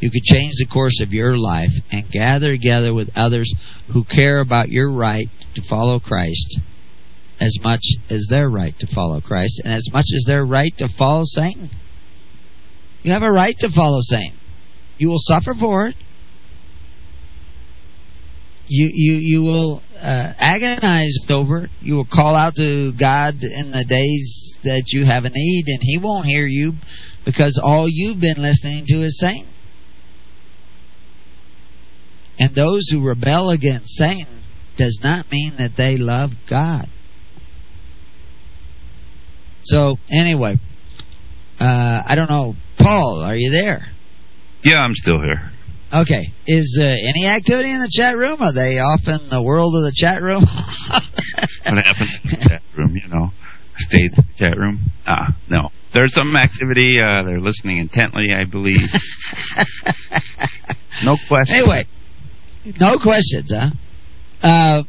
[0.00, 3.52] You could change the course of your life and gather together with others
[3.92, 6.60] who care about your right to follow Christ
[7.40, 10.88] as much as their right to follow Christ and as much as their right to
[10.88, 11.70] follow Satan.
[13.02, 14.36] You have a right to follow Satan.
[14.98, 15.96] You will suffer for it.
[18.70, 21.70] You you you will uh, agonize over it.
[21.80, 25.78] You will call out to God in the days that you have a need, and
[25.80, 26.74] He won't hear you
[27.24, 29.46] because all you've been listening to is Satan.
[32.38, 34.42] And those who rebel against Satan
[34.76, 36.88] does not mean that they love God.
[39.64, 40.56] So anyway,
[41.60, 43.88] uh, I don't know, Paul, are you there?
[44.62, 45.50] Yeah, I'm still here.
[45.92, 46.32] Okay.
[46.46, 48.40] Is uh, any activity in the chat room?
[48.42, 50.42] Are they off in the world of the chat room?
[51.64, 52.94] what happened in the chat room?
[52.94, 53.30] You know,
[53.78, 54.78] stays in the chat room.
[55.06, 55.70] Ah, no.
[55.94, 56.96] There's some activity.
[57.00, 58.80] Uh, they're listening intently, I believe.
[61.04, 61.56] no question.
[61.56, 61.86] Anyway,
[62.80, 63.70] no questions, huh?
[64.42, 64.82] Uh,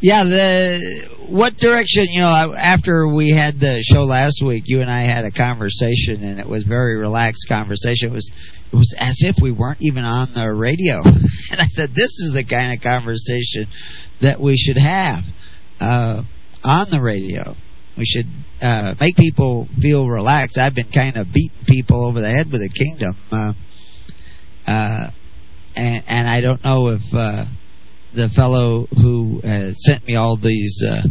[0.00, 2.06] yeah, the what direction?
[2.08, 6.22] You know, after we had the show last week, you and I had a conversation,
[6.22, 8.10] and it was very relaxed conversation.
[8.10, 8.30] It was
[8.72, 11.02] it was as if we weren't even on the radio.
[11.04, 13.66] and I said, "This is the kind of conversation
[14.22, 15.22] that we should have
[15.80, 16.22] uh,
[16.64, 17.54] on the radio.
[17.98, 18.26] We should
[18.62, 22.62] uh, make people feel relaxed." I've been kind of beating people over the head with
[22.62, 23.52] the kingdom, uh,
[24.66, 25.10] uh,
[25.76, 27.02] and and I don't know if.
[27.12, 27.44] Uh,
[28.14, 31.02] the fellow who uh, sent me all these uh,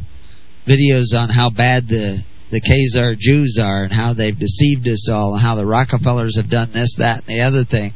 [0.67, 2.19] videos on how bad the
[2.51, 6.49] the Khazar Jews are and how they've deceived us all and how the Rockefellers have
[6.49, 7.93] done this, that, and the other thing.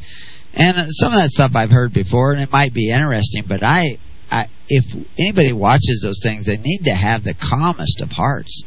[0.54, 3.64] And uh, some of that stuff I've heard before, and it might be interesting, but
[3.64, 3.98] I,
[4.30, 4.86] I if
[5.18, 8.64] anybody watches those things, they need to have the calmest of hearts.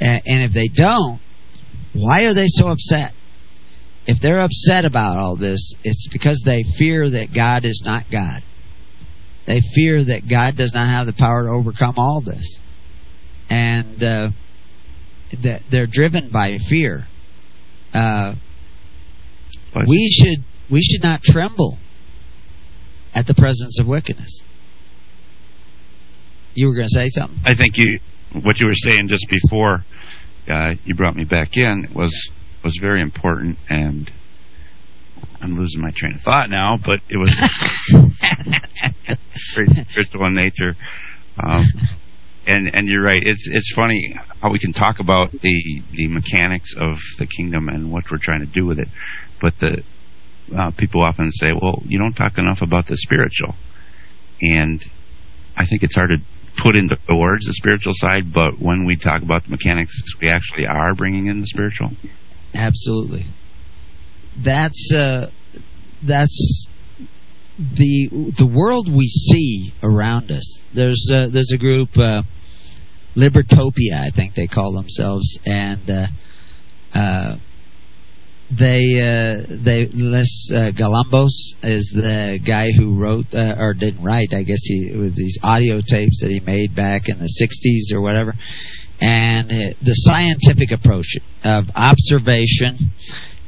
[0.00, 1.20] And, and if they don't,
[1.92, 3.12] why are they so upset?
[4.06, 8.42] If they're upset about all this, it's because they fear that God is not God.
[9.46, 12.58] They fear that God does not have the power to overcome all this.
[13.48, 14.30] And uh,
[15.42, 17.06] that they're driven by fear.
[17.94, 18.34] Uh,
[19.86, 21.78] we should we should not tremble
[23.14, 24.42] at the presence of wickedness.
[26.54, 27.38] You were going to say something.
[27.44, 28.00] I think you
[28.42, 29.84] what you were saying just before
[30.48, 32.12] uh, you brought me back in was
[32.64, 34.10] was very important, and
[35.40, 36.76] I'm losing my train of thought now.
[36.76, 37.32] But it was
[39.54, 40.74] very spiritual in nature.
[41.42, 41.66] Um,
[42.46, 43.20] and and you're right.
[43.22, 47.92] It's it's funny how we can talk about the the mechanics of the kingdom and
[47.92, 48.88] what we're trying to do with it,
[49.40, 49.82] but the
[50.56, 53.54] uh, people often say, "Well, you don't talk enough about the spiritual,"
[54.40, 54.84] and
[55.56, 56.18] I think it's hard to
[56.62, 58.32] put into words the spiritual side.
[58.32, 61.90] But when we talk about the mechanics, we actually are bringing in the spiritual.
[62.54, 63.26] Absolutely.
[64.42, 65.30] That's uh,
[66.06, 66.68] that's
[67.58, 70.60] the the world we see around us.
[70.74, 72.22] There's uh, there's a group, uh,
[73.16, 76.06] Libertopia, I think they call themselves, and uh,
[76.94, 77.36] uh,
[78.50, 84.32] they uh, they Les uh, Galambos is the guy who wrote uh, or didn't write.
[84.32, 88.00] I guess he with these audio tapes that he made back in the '60s or
[88.00, 88.34] whatever,
[89.04, 92.90] and uh, the scientific approach of observation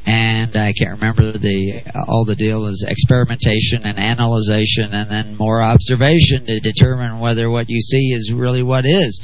[0.06, 5.62] and I can't remember the all the deal is experimentation and analyzation and then more
[5.62, 9.20] observation to determine whether what you see is really what is.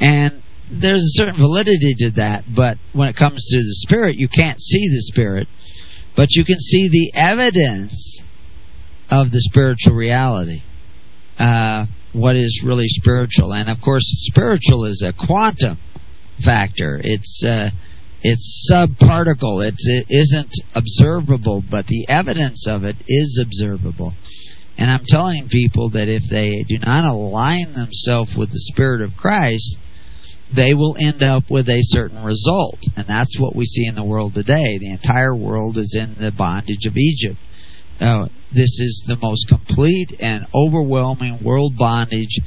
[0.00, 4.28] And there's a certain validity to that, but when it comes to the spirit, you
[4.28, 5.48] can't see the spirit,
[6.16, 8.22] but you can see the evidence
[9.10, 10.62] of the spiritual reality.
[11.38, 15.78] Uh, what is really spiritual, and of course, spiritual is a quantum
[16.44, 17.00] factor.
[17.02, 17.70] It's uh,
[18.22, 19.66] it's subparticle.
[19.66, 24.12] It's, it isn't observable, but the evidence of it is observable.
[24.78, 29.16] And I'm telling people that if they do not align themselves with the Spirit of
[29.16, 29.76] Christ,
[30.54, 32.78] they will end up with a certain result.
[32.96, 34.78] And that's what we see in the world today.
[34.78, 37.38] The entire world is in the bondage of Egypt.
[37.98, 42.38] This is the most complete and overwhelming world bondage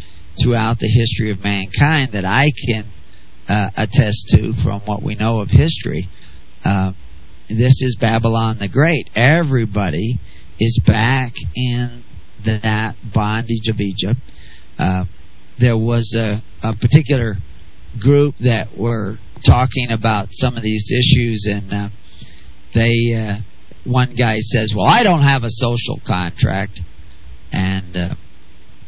[0.42, 2.86] throughout the history of mankind that I can
[3.48, 6.08] uh, attest to from what we know of history.
[6.64, 6.92] Uh,
[7.50, 9.10] this is Babylon the Great.
[9.16, 10.20] Everybody
[10.60, 12.04] is back in
[12.46, 14.20] that bondage of Egypt.
[14.78, 15.06] Uh,
[15.60, 17.36] there was a, a particular
[18.00, 21.90] group that were talking about some of these issues, and uh,
[22.74, 23.38] they uh,
[23.86, 26.80] one guy says, "Well, I don't have a social contract,"
[27.52, 28.16] and uh,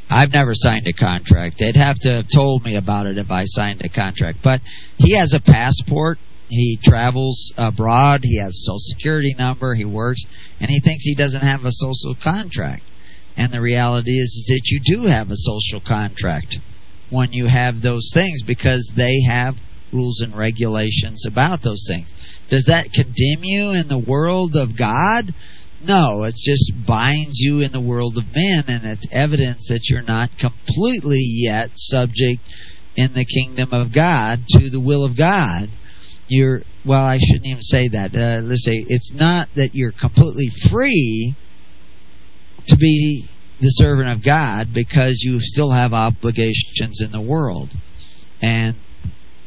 [0.09, 1.57] I've never signed a contract.
[1.59, 4.39] They'd have to have told me about it if I signed a contract.
[4.43, 4.61] But
[4.97, 6.17] he has a passport.
[6.49, 8.21] He travels abroad.
[8.23, 9.75] He has a social security number.
[9.75, 10.21] He works,
[10.59, 12.83] and he thinks he doesn't have a social contract.
[13.35, 16.55] And the reality is, is that you do have a social contract
[17.09, 19.55] when you have those things because they have
[19.93, 22.13] rules and regulations about those things.
[22.49, 25.33] Does that condemn you in the world of God?
[25.83, 30.01] No, it just binds you in the world of men, and it's evidence that you're
[30.01, 32.41] not completely yet subject
[32.95, 35.69] in the kingdom of God to the will of God.
[36.27, 38.15] You're well, I shouldn't even say that.
[38.15, 41.35] Uh, let's say it's not that you're completely free
[42.67, 43.27] to be
[43.59, 47.69] the servant of God because you still have obligations in the world,
[48.41, 48.75] and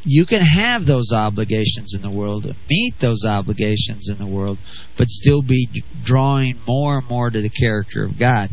[0.05, 4.59] you can have those obligations in the world, meet those obligations in the world,
[4.96, 5.68] but still be
[6.05, 8.51] drawing more and more to the character of God.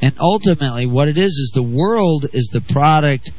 [0.00, 3.30] And ultimately, what it is is the world is the product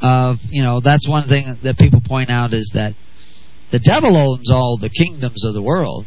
[0.00, 2.94] of, you know, that's one thing that people point out is that
[3.70, 6.06] the devil owns all the kingdoms of the world,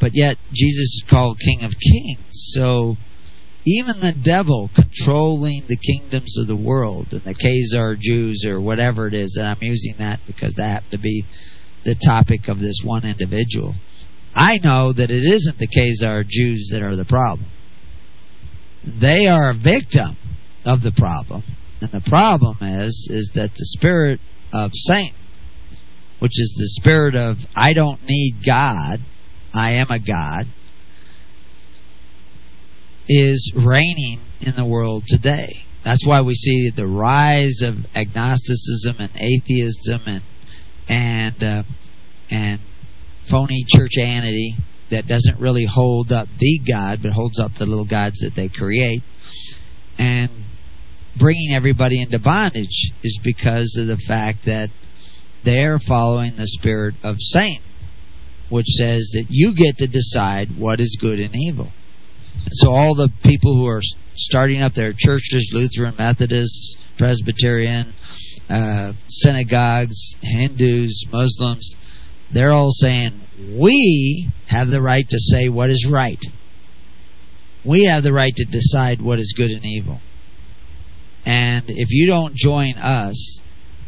[0.00, 2.26] but yet Jesus is called King of Kings.
[2.30, 2.96] So
[3.66, 9.08] even the devil controlling the kingdoms of the world and the Khazar Jews or whatever
[9.08, 11.24] it is, and I'm using that because that happened to be
[11.84, 13.74] the topic of this one individual.
[14.34, 17.48] I know that it isn't the Khazar Jews that are the problem.
[18.84, 20.16] They are a victim
[20.64, 21.42] of the problem.
[21.80, 24.20] And the problem is is that the spirit
[24.52, 25.14] of Satan,
[26.20, 29.00] which is the spirit of I don't need God,
[29.52, 30.46] I am a God,
[33.08, 35.64] is reigning in the world today.
[35.84, 40.22] That's why we see the rise of agnosticism and atheism and
[40.88, 41.62] and uh,
[42.30, 42.60] and
[43.30, 44.54] phony churchianity
[44.90, 48.48] that doesn't really hold up the God, but holds up the little gods that they
[48.48, 49.02] create.
[49.98, 50.30] And
[51.18, 54.70] bringing everybody into bondage is because of the fact that
[55.44, 57.62] they're following the spirit of Satan,
[58.50, 61.70] which says that you get to decide what is good and evil.
[62.50, 63.80] So all the people who are
[64.14, 67.92] starting up their churches, Lutheran, Methodist, Presbyterian,
[68.48, 71.74] uh, synagogues, Hindus, Muslims,
[72.32, 73.20] they're all saying,
[73.58, 76.20] we have the right to say what is right.
[77.64, 80.00] We have the right to decide what is good and evil.
[81.24, 83.40] And if you don't join us,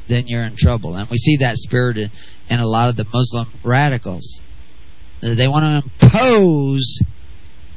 [0.08, 0.96] then you're in trouble.
[0.96, 2.10] And we see that spirit in,
[2.50, 4.40] in a lot of the Muslim radicals.
[5.20, 7.00] They want to impose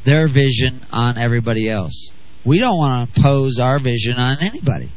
[0.06, 2.12] their vision on everybody else.
[2.46, 4.90] We don't want to impose our vision on anybody.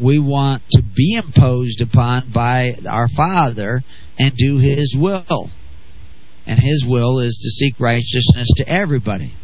[0.00, 3.82] We want to be imposed upon by our Father
[4.18, 5.50] and do His will.
[6.46, 9.34] And His will is to seek righteousness to everybody.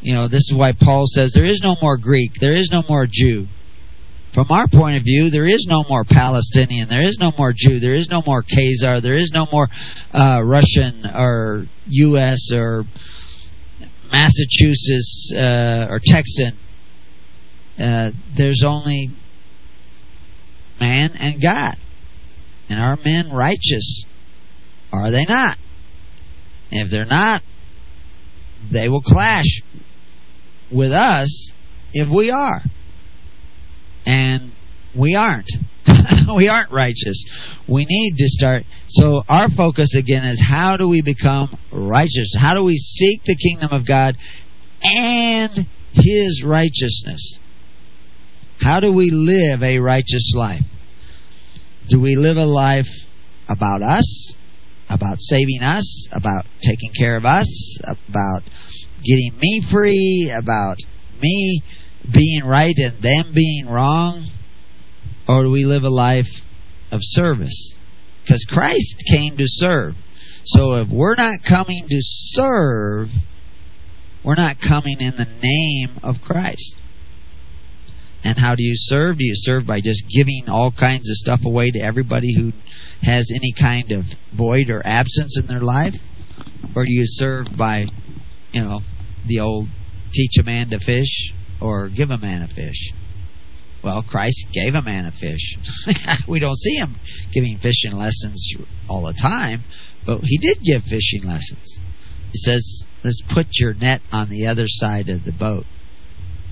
[0.00, 2.82] You know, this is why Paul says there is no more Greek, there is no
[2.88, 3.46] more Jew.
[4.34, 7.80] From our point of view, there is no more Palestinian, there is no more Jew,
[7.80, 9.68] there is no more Khazar, there is no more
[10.12, 12.50] uh, Russian or U.S.
[12.52, 12.84] or
[14.10, 16.56] Massachusetts uh, or Texan.
[17.78, 19.10] Uh, there's only
[20.80, 21.76] man and God.
[22.68, 24.04] And are men righteous?
[24.92, 25.58] Are they not?
[26.70, 27.42] And if they're not,
[28.70, 29.62] they will clash
[30.70, 31.52] with us
[31.92, 32.62] if we are.
[34.04, 34.52] And
[34.94, 35.50] we aren't.
[36.36, 37.24] we aren't righteous.
[37.68, 38.64] We need to start.
[38.88, 42.34] So our focus again is how do we become righteous?
[42.38, 44.16] How do we seek the kingdom of God
[44.82, 47.38] and His righteousness?
[48.60, 50.64] How do we live a righteous life?
[51.88, 52.88] Do we live a life
[53.48, 54.34] about us,
[54.90, 58.42] about saving us, about taking care of us, about
[59.04, 60.76] getting me free, about
[61.20, 61.62] me
[62.12, 64.28] being right and them being wrong?
[65.28, 66.40] Or do we live a life
[66.90, 67.74] of service?
[68.22, 69.94] Because Christ came to serve.
[70.46, 73.08] So if we're not coming to serve,
[74.24, 76.76] we're not coming in the name of Christ.
[78.24, 79.18] And how do you serve?
[79.18, 82.52] Do you serve by just giving all kinds of stuff away to everybody who
[83.02, 84.04] has any kind of
[84.36, 85.94] void or absence in their life?
[86.74, 87.86] Or do you serve by,
[88.52, 88.80] you know,
[89.26, 89.68] the old
[90.12, 92.92] teach a man to fish or give a man a fish?
[93.82, 95.56] Well, Christ gave a man a fish.
[96.28, 96.96] we don't see him
[97.32, 98.56] giving fishing lessons
[98.88, 99.62] all the time,
[100.04, 101.78] But he did give fishing lessons.
[102.32, 105.64] He says, let's put your net on the other side of the boat.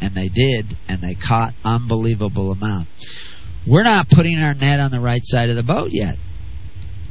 [0.00, 2.88] And they did, and they caught unbelievable amount.
[3.66, 6.16] We're not putting our net on the right side of the boat yet.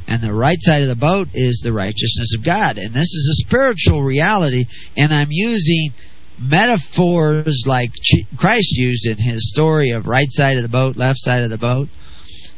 [0.08, 2.78] And the right side of the boat is the righteousness of God.
[2.78, 4.64] And this is a spiritual reality,
[4.96, 5.90] and I'm using
[6.38, 7.90] metaphors like
[8.38, 11.58] Christ used in his story of right side of the boat, left side of the
[11.58, 11.88] boat.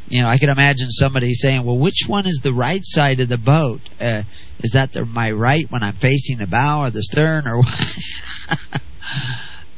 [0.09, 3.29] You know, I can imagine somebody saying, "Well, which one is the right side of
[3.29, 3.81] the boat?
[4.01, 4.23] Uh,
[4.61, 7.63] is that the, my right when I'm facing the bow or the stern, or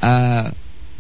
[0.07, 0.53] uh,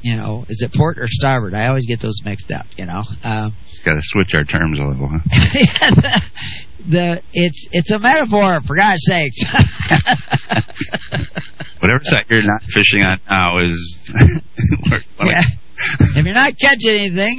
[0.02, 1.54] you know, is it port or starboard?
[1.54, 2.66] I always get those mixed up.
[2.76, 3.50] You know, uh,
[3.84, 6.20] got to switch our terms a little, huh?
[6.88, 9.44] the, it's it's a metaphor for God's sakes.
[11.80, 14.08] Whatever side you're not fishing on now is.
[15.22, 15.42] yeah.
[16.16, 17.36] if you're not catching anything,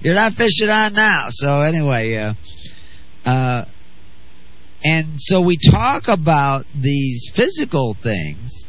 [0.00, 1.28] you're not fishing on now.
[1.30, 2.34] So anyway, uh,
[3.28, 3.64] uh,
[4.84, 8.66] and so we talk about these physical things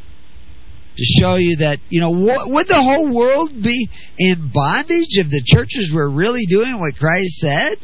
[0.96, 3.88] to show you that you know what, would the whole world be
[4.18, 7.78] in bondage if the churches were really doing what Christ said?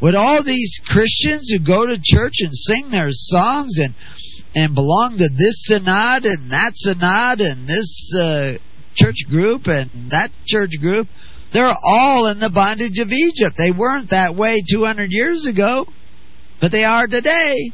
[0.00, 3.94] Would all these Christians who go to church and sing their songs and
[4.54, 8.52] and belong to this synod and that synod and this uh,
[8.94, 11.06] church group and that church group,
[11.52, 13.56] they're all in the bondage of Egypt.
[13.56, 15.86] They weren't that way 200 years ago,
[16.60, 17.70] but they are today.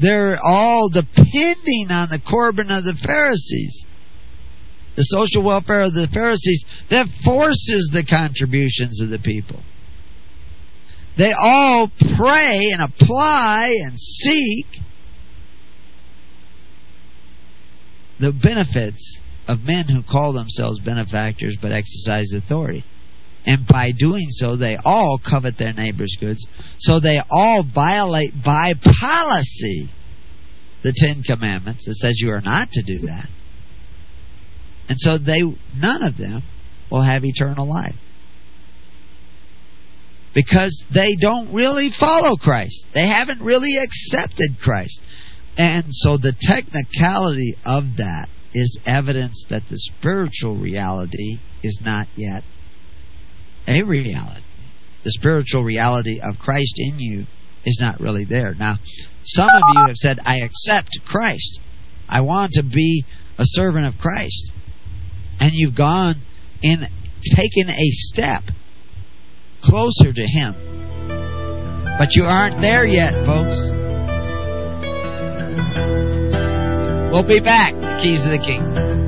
[0.00, 3.84] They're all depending on the Corban of the Pharisees.
[4.96, 9.60] The social welfare of the Pharisees that forces the contributions of the people.
[11.18, 14.66] They all pray and apply and seek
[18.20, 22.84] the benefits of men who call themselves benefactors but exercise authority.
[23.44, 26.46] And by doing so, they all covet their neighbor's goods.
[26.78, 29.88] So they all violate by policy
[30.84, 33.28] the Ten Commandments that says you are not to do that.
[34.88, 35.42] And so they,
[35.76, 36.42] none of them
[36.92, 37.96] will have eternal life.
[40.38, 42.86] Because they don't really follow Christ.
[42.94, 45.00] They haven't really accepted Christ.
[45.56, 52.44] And so the technicality of that is evidence that the spiritual reality is not yet
[53.66, 54.44] a reality.
[55.02, 57.24] The spiritual reality of Christ in you
[57.64, 58.54] is not really there.
[58.54, 58.76] Now,
[59.24, 61.58] some of you have said, I accept Christ.
[62.08, 63.04] I want to be
[63.38, 64.52] a servant of Christ.
[65.40, 66.20] And you've gone
[66.62, 66.88] and
[67.34, 68.44] taken a step
[69.62, 70.54] closer to Him.
[71.98, 73.58] But you aren't there yet, folks.
[77.12, 77.72] We'll be back.
[78.02, 79.07] Keys of the King.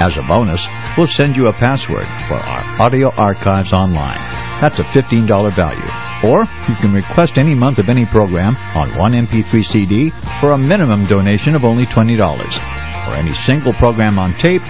[0.00, 0.60] As a bonus,
[0.96, 4.20] we'll send you a password for our audio archives online.
[4.60, 5.24] That's a $15
[5.56, 5.90] value.
[6.22, 10.10] Or you can request any month of any program on one MP3 CD
[10.40, 12.20] for a minimum donation of only $20.
[12.20, 14.62] Or any single program on tape,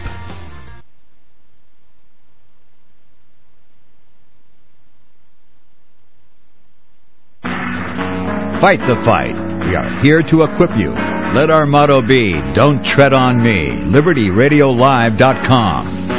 [8.62, 9.36] Fight the fight.
[9.68, 10.93] We are here to equip you.
[11.36, 13.70] Let our motto be, Don't Tread on Me.
[13.89, 16.09] LibertyRadioLive.com.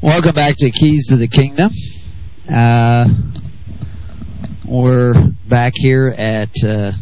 [0.00, 1.72] Welcome back to Keys to the Kingdom.
[2.48, 3.06] Uh,
[4.64, 5.14] we're
[5.48, 6.92] back here at uh,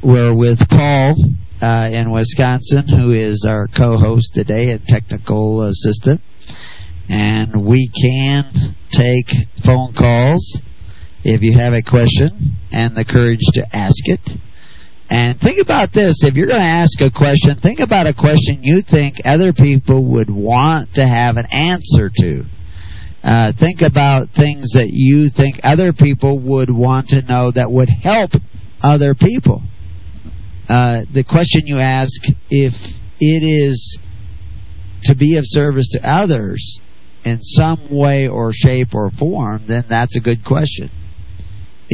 [0.03, 1.15] we're with Paul
[1.61, 6.21] uh, in Wisconsin, who is our co-host today and technical assistant.
[7.09, 9.27] And we can take
[9.65, 10.61] phone calls
[11.23, 14.21] if you have a question and the courage to ask it.
[15.11, 18.63] And think about this if you're going to ask a question, think about a question
[18.63, 22.45] you think other people would want to have an answer to.
[23.21, 27.89] Uh, think about things that you think other people would want to know that would
[27.89, 28.31] help
[28.81, 29.61] other people.
[30.69, 32.73] Uh, the question you ask, if
[33.19, 33.99] it is
[35.03, 36.79] to be of service to others
[37.25, 40.89] in some way or shape or form, then that's a good question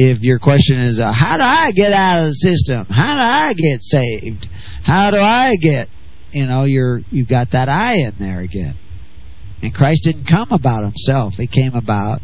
[0.00, 2.86] if your question is, uh, how do I get out of the system?
[2.86, 4.46] How do I get saved?
[4.84, 5.88] How do I get,
[6.30, 8.76] you know, you're, you've got that I in there again.
[9.60, 11.34] And Christ didn't come about himself.
[11.34, 12.20] He came about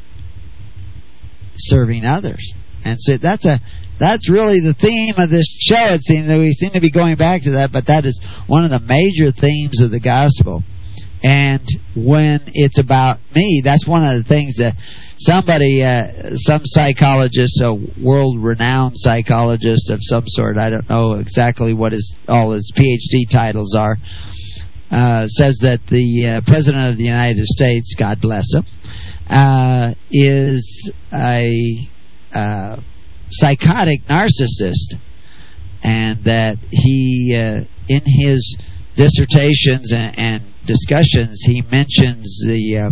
[1.57, 2.55] serving others.
[2.85, 3.59] And so that's a,
[3.99, 5.95] that's really the theme of this show.
[5.95, 8.62] It seems that we seem to be going back to that, but that is one
[8.62, 10.62] of the major themes of the gospel.
[11.25, 11.66] And
[11.97, 14.75] when it's about me, that's one of the things that
[15.16, 21.93] somebody, uh, some psychologist, a world-renowned psychologist of some sort, I don't know exactly what
[21.93, 23.97] his all his PhD titles are,
[24.91, 28.66] uh, says that the uh, president of the United States, God bless him,
[29.31, 31.89] uh, is a
[32.35, 32.77] uh,
[33.31, 35.01] psychotic narcissist,
[35.83, 38.59] and that he, uh, in his
[38.95, 42.91] dissertations and, and discussions, he mentions the uh,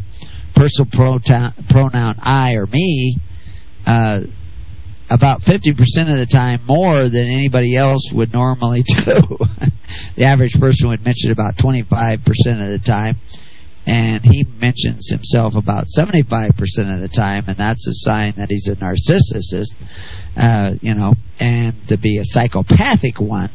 [0.55, 3.17] personal pronoun, pronoun I or me
[3.87, 4.21] uh,
[5.11, 5.71] about 50%
[6.11, 9.21] of the time more than anybody else would normally do.
[10.17, 13.17] the average person would mention about 25% of the time,
[13.87, 18.69] and he mentions himself about 75% of the time, and that's a sign that he's
[18.69, 19.75] a narcissist,
[20.37, 23.51] uh, you know, and to be a psychopathic one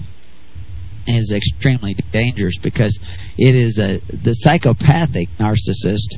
[1.16, 2.98] is extremely dangerous because
[3.38, 6.18] it is a the psychopathic narcissist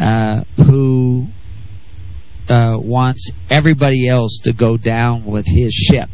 [0.00, 1.26] uh, who
[2.48, 6.08] uh, wants everybody else to go down with his ship.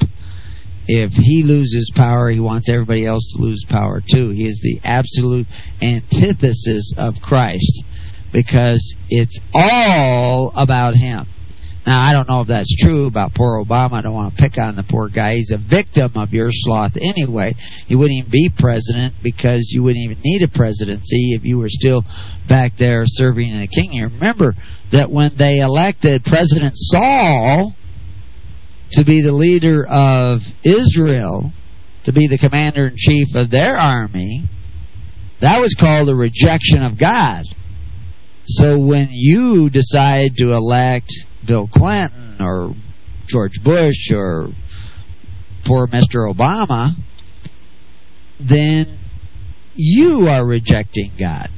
[0.86, 4.30] If he loses power, he wants everybody else to lose power too.
[4.30, 5.46] He is the absolute
[5.80, 7.84] antithesis of Christ
[8.32, 11.26] because it's all about him.
[11.84, 13.94] Now, I don't know if that's true about poor Obama.
[13.94, 15.34] I don't want to pick on the poor guy.
[15.34, 17.54] He's a victim of your sloth anyway.
[17.86, 21.68] He wouldn't even be president because you wouldn't even need a presidency if you were
[21.68, 22.04] still
[22.48, 23.92] back there serving in the king.
[23.92, 24.54] You remember
[24.92, 27.74] that when they elected President Saul
[28.92, 31.50] to be the leader of Israel,
[32.04, 34.44] to be the commander in chief of their army,
[35.40, 37.42] that was called a rejection of God.
[38.46, 41.10] So when you decide to elect
[41.46, 42.72] Bill Clinton or
[43.26, 44.48] George Bush or
[45.64, 46.32] poor Mr.
[46.32, 46.94] Obama,
[48.40, 48.98] then
[49.74, 51.48] you are rejecting God.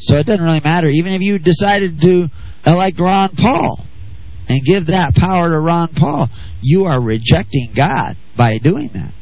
[0.00, 0.88] So it doesn't really matter.
[0.88, 2.28] Even if you decided to
[2.66, 3.84] elect Ron Paul
[4.48, 6.28] and give that power to Ron Paul,
[6.60, 9.12] you are rejecting God by doing that.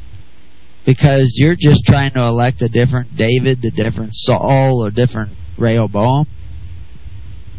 [0.85, 6.25] Because you're just trying to elect a different David, a different Saul, a different Rehoboam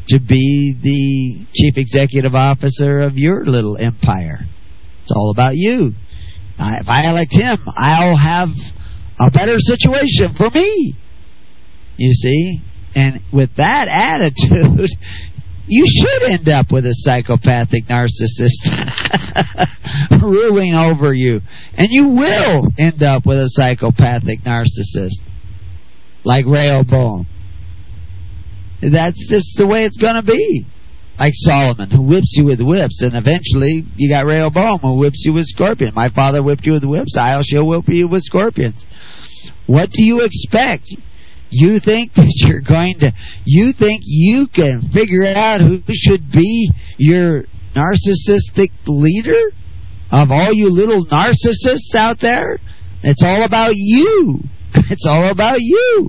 [0.08, 4.40] to be the chief executive officer of your little empire.
[5.02, 5.92] It's all about you.
[6.58, 8.48] If I elect him, I'll have
[9.18, 10.94] a better situation for me.
[11.96, 12.60] You see?
[12.94, 14.90] And with that attitude,
[15.66, 18.60] you should end up with a psychopathic narcissist
[20.22, 21.40] ruling over you.
[21.74, 25.20] And you will end up with a psychopathic narcissist
[26.24, 27.26] like Rehoboam.
[28.82, 30.66] That's just the way it's going to be.
[31.18, 35.32] Like Solomon, who whips you with whips, and eventually you got Rehoboam, who whips you
[35.32, 35.94] with scorpions.
[35.94, 38.84] My father whipped you with whips, I'll shall whip you with scorpions.
[39.66, 40.86] What do you expect?
[41.50, 43.12] You think that you're going to,
[43.44, 47.44] you think you can figure out who should be your
[47.76, 49.52] narcissistic leader?
[50.10, 52.58] Of all you little narcissists out there?
[53.02, 54.40] It's all about you.
[54.74, 56.08] It's all about you.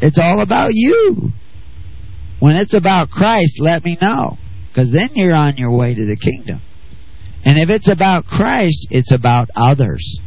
[0.00, 1.32] It's all about you.
[2.44, 4.36] When it's about Christ, let me know.
[4.68, 6.60] Because then you're on your way to the kingdom.
[7.42, 10.20] And if it's about Christ, it's about others.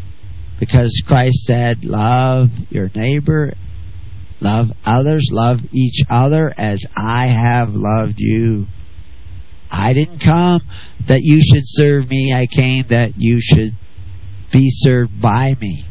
[0.60, 3.54] Because Christ said, love your neighbor,
[4.42, 8.66] love others, love each other as I have loved you.
[9.70, 10.62] I didn't come
[11.08, 12.34] that you should serve me.
[12.34, 13.74] I came that you should
[14.52, 15.86] be served by me.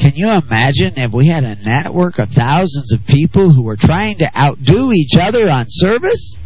[0.00, 4.18] Can you imagine if we had a network of thousands of people who were trying
[4.18, 6.36] to outdo each other on service?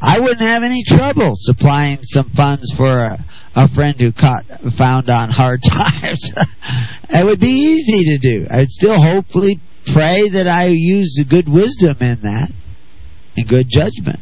[0.00, 3.24] I wouldn't have any trouble supplying some funds for a,
[3.54, 4.44] a friend who caught
[4.76, 6.32] found on hard times.
[7.10, 8.46] it would be easy to do.
[8.50, 9.60] I'd still hopefully
[9.92, 12.50] pray that I use good wisdom in that
[13.36, 14.20] and good judgment.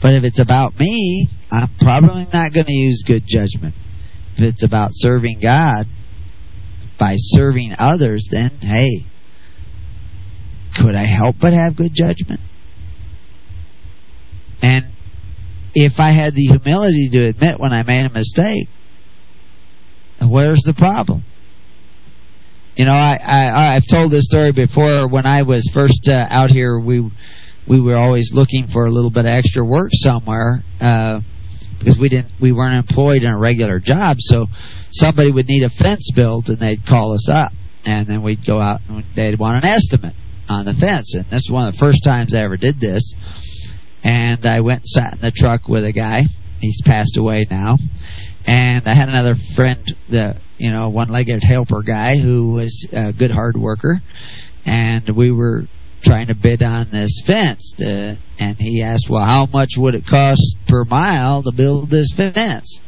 [0.00, 3.74] But if it's about me, I'm probably not going to use good judgment.
[4.36, 5.86] If it's about serving God
[6.98, 9.04] by serving others, then hey,
[10.76, 12.40] could I help but have good judgment?
[14.62, 14.86] And
[15.74, 18.68] if I had the humility to admit when I made a mistake,
[20.20, 21.22] where's the problem?
[22.76, 25.08] You know, I, I I've told this story before.
[25.08, 27.10] When I was first uh, out here, we
[27.68, 31.20] we were always looking for a little bit of extra work somewhere uh,
[31.78, 34.16] because we didn't we weren't employed in a regular job.
[34.20, 34.46] So
[34.90, 37.52] somebody would need a fence built, and they'd call us up,
[37.84, 40.14] and then we'd go out and they'd want an estimate
[40.48, 41.14] on the fence.
[41.14, 43.14] And this is one of the first times I ever did this.
[44.02, 46.20] And I went and sat in the truck with a guy.
[46.60, 47.76] He's passed away now.
[48.46, 53.30] And I had another friend, the you know one-legged helper guy, who was a good
[53.30, 54.00] hard worker,
[54.64, 55.64] and we were
[56.02, 57.74] trying to bid on this fence.
[57.78, 62.08] To, and he asked, "Well, how much would it cost per mile to build this
[62.16, 62.80] fence?"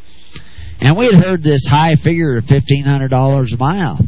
[0.80, 3.98] And we had heard this high figure of fifteen hundred dollars a mile,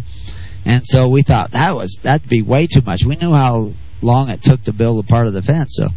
[0.65, 3.01] and so we thought that was that'd be way too much.
[3.07, 5.89] We knew how long it took to build a part of the fence, so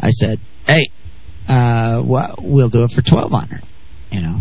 [0.00, 0.88] I said, "Hey,
[1.48, 3.62] uh, well, we'll do it for twelve hundred,
[4.10, 4.40] you know."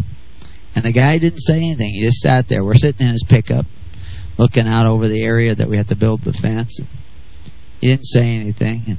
[0.76, 1.94] And the guy didn't say anything.
[1.94, 2.64] He just sat there.
[2.64, 3.66] We're sitting in his pickup,
[4.38, 6.80] looking out over the area that we had to build the fence.
[7.80, 8.84] He didn't say anything.
[8.88, 8.98] And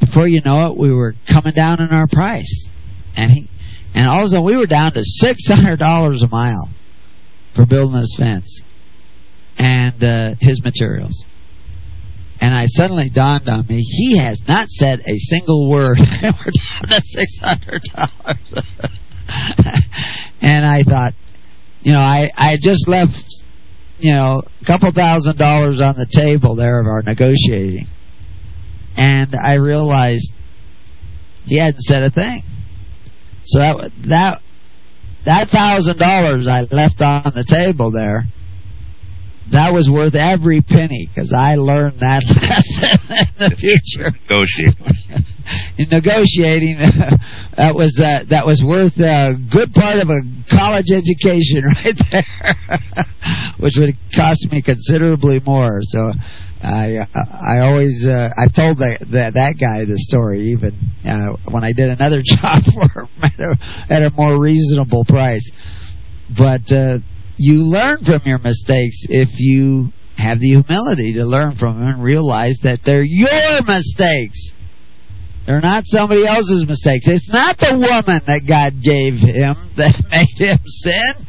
[0.00, 2.68] before you know it, we were coming down in our price,
[3.16, 3.48] and he,
[3.94, 6.68] and all of a sudden we were down to six hundred dollars a mile
[7.54, 8.60] for building this fence
[9.58, 11.24] and uh, his materials.
[12.40, 15.96] And I suddenly dawned on me, he has not said a single word.
[16.22, 18.66] we're down to six hundred dollars.
[20.42, 21.14] and I thought,
[21.82, 23.14] you know, I I just left,
[23.98, 27.86] you know, a couple thousand dollars on the table there of our negotiating,
[28.96, 30.32] and I realized
[31.44, 32.42] he hadn't said a thing.
[33.44, 34.42] So that that
[35.24, 38.24] that thousand dollars I left on the table there,
[39.52, 44.12] that was worth every penny because I learned that lesson in the future.
[44.28, 45.26] Negotiate.
[45.78, 46.78] in negotiating,
[47.56, 50.20] that was uh, that was worth a good part of a
[50.50, 52.54] college education right there,
[53.58, 55.80] which would cost me considerably more.
[55.82, 56.12] So.
[56.58, 60.72] I I always uh, I told that, that that guy the story even
[61.04, 65.48] uh, when I did another job for him at a, at a more reasonable price.
[66.34, 66.98] But uh,
[67.36, 72.02] you learn from your mistakes if you have the humility to learn from them and
[72.02, 74.50] realize that they're your mistakes.
[75.46, 77.06] They're not somebody else's mistakes.
[77.06, 81.26] It's not the woman that God gave him that made him sin.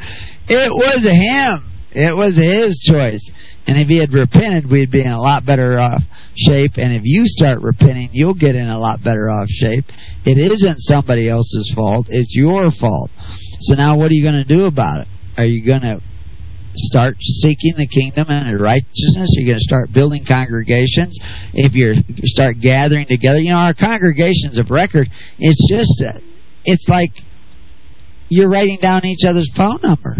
[0.49, 1.71] It was him.
[1.91, 3.29] It was his choice.
[3.67, 6.01] And if he had repented, we'd be in a lot better off
[6.35, 6.77] shape.
[6.77, 9.85] And if you start repenting, you'll get in a lot better off shape.
[10.25, 12.07] It isn't somebody else's fault.
[12.09, 13.11] It's your fault.
[13.59, 15.07] So now what are you going to do about it?
[15.37, 16.01] Are you going to
[16.77, 19.33] start seeking the kingdom and righteousness?
[19.33, 21.17] You are going to start building congregations?
[21.53, 25.07] If you start gathering together, you know, our congregations of record,
[25.39, 26.19] it's just, uh,
[26.65, 27.11] it's like
[28.29, 30.15] you're writing down each other's phone number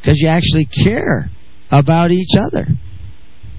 [0.00, 1.28] because you actually care
[1.70, 2.66] about each other.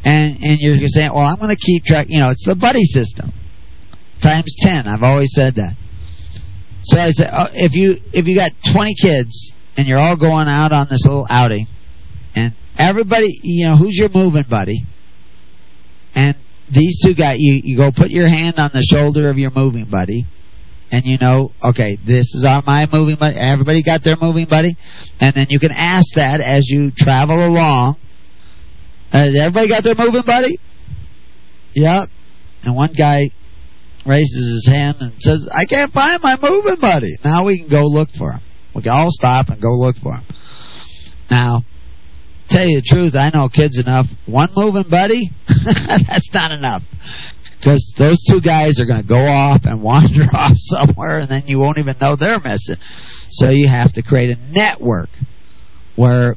[0.05, 2.07] And and you're saying, well, I'm going to keep track.
[2.09, 3.31] You know, it's the buddy system
[4.21, 4.87] times ten.
[4.87, 5.75] I've always said that.
[6.83, 10.47] So I said, oh, if you if you got 20 kids and you're all going
[10.47, 11.67] out on this little outing,
[12.37, 14.85] and everybody, you know, who's your moving buddy?
[16.13, 16.35] And
[16.71, 19.85] these two guys, you you go put your hand on the shoulder of your moving
[19.89, 20.25] buddy,
[20.91, 23.37] and you know, okay, this is our my moving buddy.
[23.37, 24.77] Everybody got their moving buddy,
[25.19, 27.97] and then you can ask that as you travel along.
[29.11, 30.59] Uh, has everybody got their moving buddy?
[31.73, 32.09] Yep.
[32.63, 33.31] And one guy
[34.05, 37.87] raises his hand and says, "I can't find my moving buddy." Now we can go
[37.87, 38.41] look for him.
[38.75, 40.23] We can all stop and go look for him.
[41.31, 41.63] Now,
[42.49, 44.05] tell you the truth, I know kids enough.
[44.25, 46.83] One moving buddy, that's not enough.
[47.57, 51.43] Because those two guys are going to go off and wander off somewhere, and then
[51.47, 52.77] you won't even know they're missing.
[53.29, 55.09] So you have to create a network
[55.95, 56.35] where,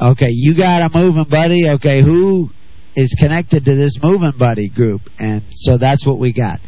[0.00, 1.68] okay, you got a moving buddy.
[1.68, 2.50] Okay, who
[2.96, 5.02] is connected to this moving buddy group?
[5.18, 6.60] And so that's what we got.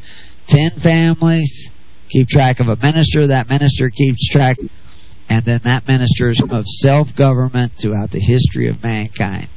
[0.46, 1.70] Ten families
[2.10, 3.28] keep track of a minister.
[3.28, 4.58] That minister keeps track
[5.30, 9.48] and then that ministers of self-government throughout the history of mankind.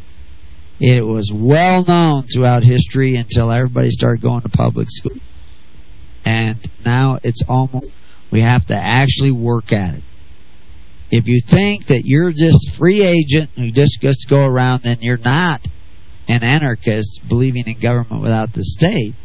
[0.80, 5.18] It was well known throughout history until everybody started going to public school.
[6.24, 7.88] And now it's almost,
[8.32, 10.04] we have to actually work at it.
[11.10, 15.00] If you think that you're just free agent who just gets to go around, then
[15.02, 15.62] you're not
[16.28, 19.16] an anarchist believing in government without the state.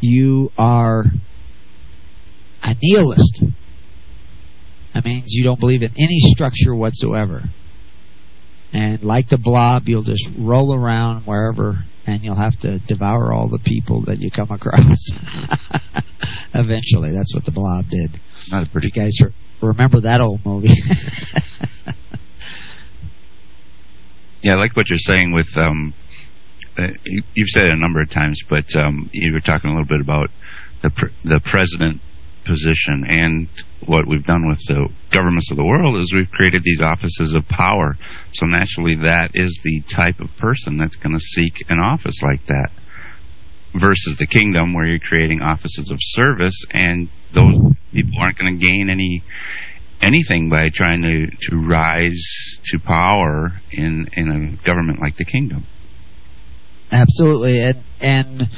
[0.00, 1.04] You are
[2.62, 3.44] a nihilist.
[4.98, 7.42] That means you don't believe in any structure whatsoever.
[8.72, 13.48] And like the blob, you'll just roll around wherever and you'll have to devour all
[13.48, 14.98] the people that you come across.
[16.52, 18.18] Eventually, that's what the blob did.
[18.50, 19.16] Not a pretty you guys
[19.62, 20.74] remember that old movie.
[24.42, 25.94] yeah, I like what you're saying with um,
[26.76, 26.88] uh,
[27.34, 30.00] you've said it a number of times, but um, you were talking a little bit
[30.00, 30.32] about
[30.82, 32.00] the pr- the president
[32.44, 33.04] position.
[33.06, 33.48] And
[33.86, 37.46] what we've done with the governments of the world is we've created these offices of
[37.48, 37.96] power.
[38.32, 42.44] So naturally, that is the type of person that's going to seek an office like
[42.46, 42.70] that.
[43.74, 48.66] Versus the kingdom, where you're creating offices of service, and those people aren't going to
[48.66, 49.22] gain any
[50.00, 55.66] anything by trying to, to rise to power in in a government like the kingdom.
[56.90, 58.48] Absolutely, and and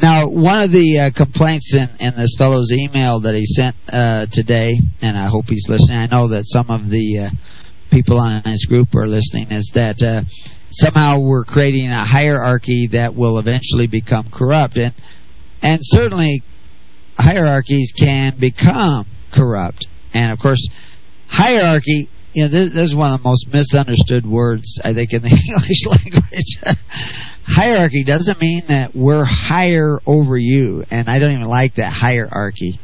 [0.00, 4.26] now, one of the uh, complaints in, in this fellow's email that he sent uh,
[4.30, 5.98] today, and I hope he's listening.
[5.98, 7.30] I know that some of the uh,
[7.92, 9.52] people on his group are listening.
[9.52, 10.22] Is that uh,
[10.72, 14.94] somehow we're creating a hierarchy that will eventually become corrupt, and
[15.62, 16.42] and certainly
[17.16, 19.86] hierarchies can become corrupt.
[20.12, 20.66] And of course,
[21.28, 25.22] hierarchy you know, this, this, is one of the most misunderstood words I think in
[25.22, 26.58] the English language
[27.46, 32.78] hierarchy doesn't mean that we're higher over you, and I don't even like that hierarchy.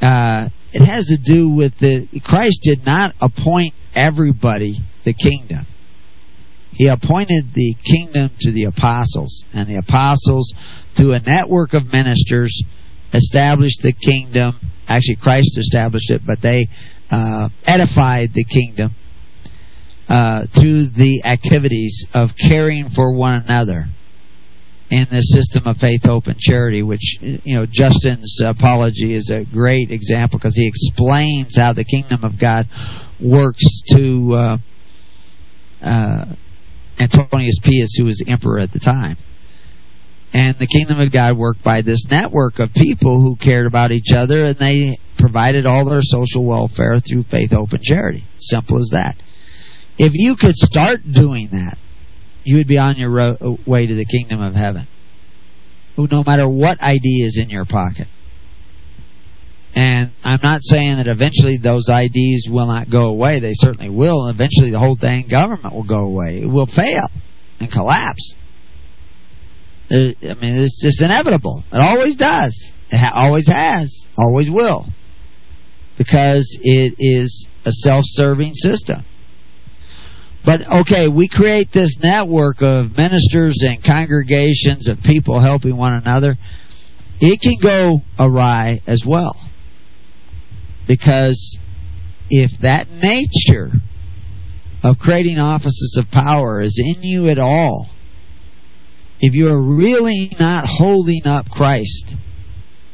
[0.00, 5.66] Uh, it has to do with the Christ did not appoint everybody the kingdom.
[6.72, 10.54] He appointed the kingdom to the apostles, and the apostles,
[10.96, 12.62] through a network of ministers,
[13.12, 14.60] established the kingdom.
[14.86, 16.68] Actually, Christ established it, but they
[17.10, 18.94] uh, edified the kingdom
[20.08, 23.86] uh, through the activities of caring for one another
[24.90, 29.44] in the system of faith, hope, and charity, which, you know, Justin's apology is a
[29.44, 32.66] great example because he explains how the kingdom of God
[33.20, 33.64] works
[33.94, 34.56] to uh,
[35.82, 36.24] uh,
[36.98, 39.18] Antonius Pius, who was emperor at the time.
[40.32, 44.12] And the kingdom of God worked by this network of people who cared about each
[44.14, 48.24] other and they provided all their social welfare through faith, hope, and charity.
[48.38, 49.16] Simple as that.
[49.98, 51.76] If you could start doing that,
[52.44, 54.86] you would be on your ro- way to the kingdom of heaven.
[55.96, 58.06] No matter what ID is in your pocket.
[59.74, 63.40] And I'm not saying that eventually those IDs will not go away.
[63.40, 64.28] They certainly will.
[64.28, 66.40] Eventually the whole dang government will go away.
[66.42, 67.08] It will fail
[67.60, 68.34] and collapse.
[69.90, 71.64] Uh, I mean, it's just inevitable.
[71.72, 72.72] It always does.
[72.90, 74.06] It ha- always has.
[74.16, 74.86] Always will.
[75.96, 79.04] Because it is a self-serving system.
[80.44, 86.36] But okay, we create this network of ministers and congregations of people helping one another.
[87.20, 89.36] It can go awry as well.
[90.86, 91.58] Because
[92.30, 93.72] if that nature
[94.82, 97.90] of creating offices of power is in you at all,
[99.20, 102.14] if you are really not holding up Christ,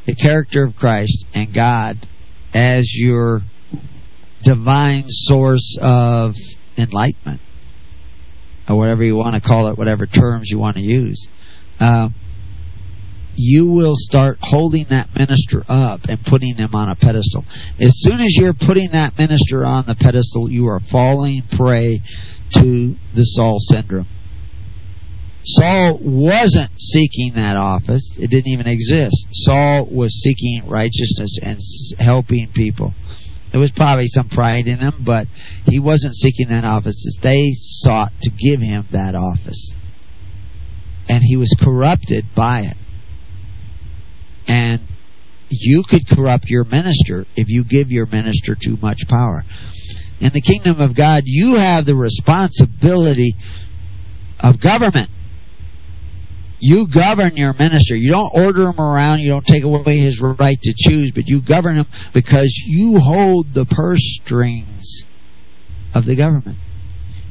[0.06, 2.06] the character of Christ and God
[2.54, 3.42] as your
[4.42, 6.34] divine source of
[6.76, 7.40] enlightenment,
[8.68, 11.28] or whatever you want to call it, whatever terms you want to use,
[11.80, 12.08] uh,
[13.36, 17.44] you will start holding that minister up and putting him on a pedestal.
[17.80, 22.00] As soon as you're putting that minister on the pedestal, you are falling prey
[22.52, 24.06] to the Saul syndrome.
[25.46, 28.16] Saul wasn't seeking that office.
[28.18, 29.26] It didn't even exist.
[29.32, 31.58] Saul was seeking righteousness and
[31.98, 32.94] helping people.
[33.54, 35.28] There was probably some pride in him, but
[35.64, 37.16] he wasn't seeking that office.
[37.22, 39.72] They sought to give him that office.
[41.08, 42.76] And he was corrupted by it.
[44.48, 44.80] And
[45.50, 49.44] you could corrupt your minister if you give your minister too much power.
[50.20, 53.36] In the kingdom of God, you have the responsibility
[54.40, 55.10] of government.
[56.58, 57.96] You govern your minister.
[57.96, 59.20] You don't order him around.
[59.20, 63.52] You don't take away his right to choose, but you govern him because you hold
[63.52, 65.04] the purse strings
[65.94, 66.58] of the government.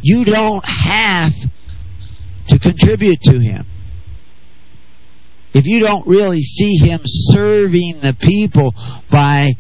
[0.02, 1.32] You don't have
[2.50, 3.66] to contribute to him.
[5.54, 8.74] If you don't really see him serving the people
[9.12, 9.52] by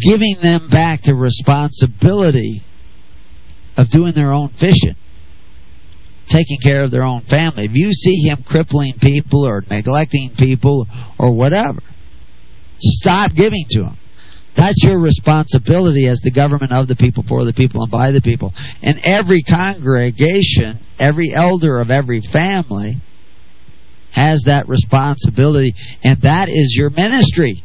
[0.00, 2.62] giving them back the responsibility
[3.76, 4.94] of doing their own fishing,
[6.28, 7.64] taking care of their own family.
[7.64, 10.86] If you see him crippling people or neglecting people
[11.18, 11.80] or whatever,
[12.78, 13.96] stop giving to him.
[14.56, 18.20] That's your responsibility as the government of the people, for the people, and by the
[18.20, 18.52] people.
[18.82, 22.96] And every congregation, every elder of every family
[24.12, 25.74] has that responsibility,
[26.04, 27.64] and that is your ministry.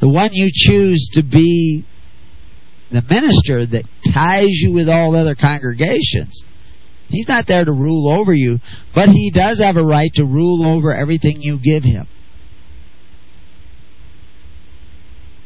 [0.00, 1.84] The one you choose to be
[2.90, 3.84] the minister that
[4.14, 6.44] ties you with all other congregations.
[7.08, 8.58] He's not there to rule over you,
[8.94, 12.06] but he does have a right to rule over everything you give him.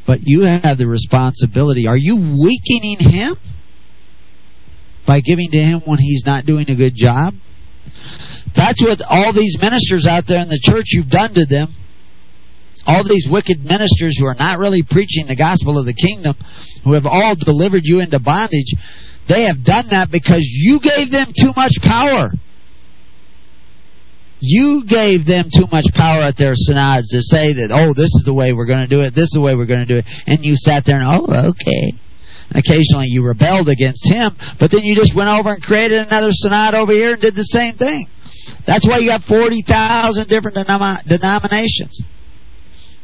[0.06, 1.86] But you have the responsibility.
[1.86, 3.36] Are you weakening him
[5.06, 7.34] by giving to him when he's not doing a good job?
[8.56, 11.74] That's what all these ministers out there in the church you've done to them
[12.86, 16.34] all these wicked ministers who are not really preaching the gospel of the kingdom,
[16.84, 18.74] who have all delivered you into bondage,
[19.28, 22.30] they have done that because you gave them too much power.
[24.40, 28.22] You gave them too much power at their synods to say that, oh, this is
[28.24, 29.98] the way we're going to do it, this is the way we're going to do
[29.98, 30.06] it.
[30.26, 31.92] And you sat there and, oh, okay.
[32.48, 36.30] And occasionally you rebelled against him, but then you just went over and created another
[36.30, 38.08] synod over here and did the same thing.
[38.64, 42.00] That's why you got 40,000 different denom- denominations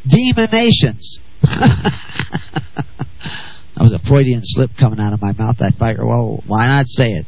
[0.07, 1.19] demonations.
[1.43, 2.85] that
[3.79, 5.57] was a Freudian slip coming out of my mouth.
[5.61, 7.27] I figure, well, why not say it?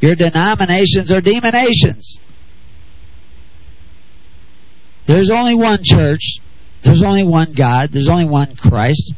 [0.00, 2.18] Your denominations are demonations.
[5.06, 6.38] There's only one church.
[6.84, 7.90] There's only one God.
[7.92, 9.12] There's only one Christ.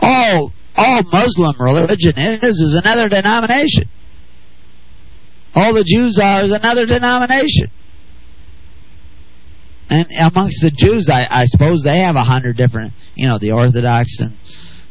[0.00, 3.88] All all Muslim religion is is another denomination.
[5.54, 7.70] All the Jews are is another denomination.
[9.88, 13.52] And amongst the Jews, I, I suppose they have a hundred different, you know, the
[13.52, 14.34] Orthodox and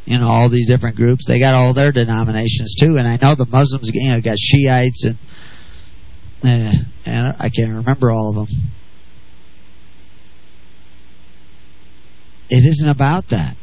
[0.06, 1.26] you know all these different groups.
[1.28, 2.96] They got all their denominations too.
[2.96, 5.18] And I know the Muslims, you know, got Shiites and
[6.42, 6.72] uh,
[7.04, 8.70] and I can't remember all of them.
[12.48, 13.56] It isn't about that.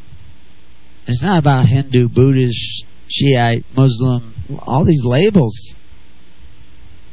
[1.08, 5.76] It's not about Hindu, Buddhist, Shiite, Muslim, all these labels.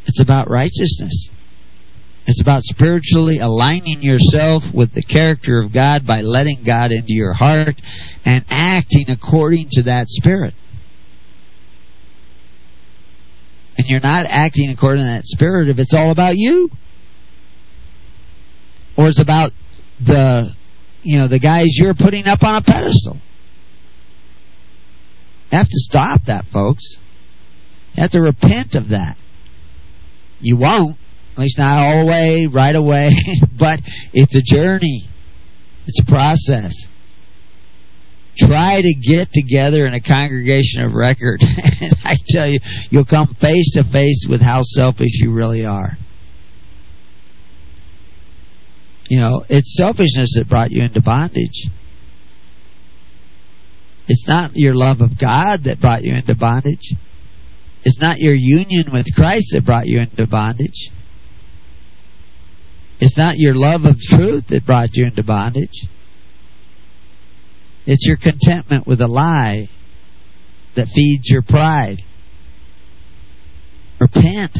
[0.07, 1.29] It's about righteousness.
[2.31, 7.33] It's about spiritually aligning yourself with the character of God by letting God into your
[7.33, 7.75] heart
[8.25, 10.55] and acting according to that spirit.
[13.77, 16.71] And you're not acting according to that spirit if it's all about you.
[18.97, 19.51] Or it's about
[19.99, 20.55] the
[21.03, 23.17] you know, the guys you're putting up on a pedestal.
[25.51, 26.97] You have to stop that, folks.
[27.95, 29.17] You have to repent of that.
[30.39, 30.97] You won't
[31.33, 33.11] at least not all the way, right away,
[33.59, 33.81] but
[34.13, 35.09] it's a journey.
[35.87, 36.75] It's a process.
[38.39, 41.41] Try to get together in a congregation of record,
[41.81, 45.97] and I tell you, you'll come face to face with how selfish you really are.
[49.09, 51.69] You know, it's selfishness that brought you into bondage.
[54.07, 56.95] It's not your love of God that brought you into bondage.
[57.85, 60.91] It's not your union with Christ that brought you into bondage.
[63.01, 65.87] It's not your love of truth that brought you into bondage.
[67.87, 69.71] It's your contentment with a lie
[70.77, 71.97] that feeds your pride.
[73.99, 74.59] Repent.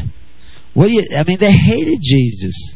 [0.73, 2.73] What do you I mean they hated Jesus.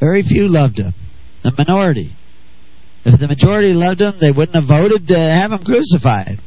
[0.00, 0.94] Very few loved him.
[1.42, 2.12] The minority.
[3.04, 6.40] If the majority loved him, they wouldn't have voted to have him crucified.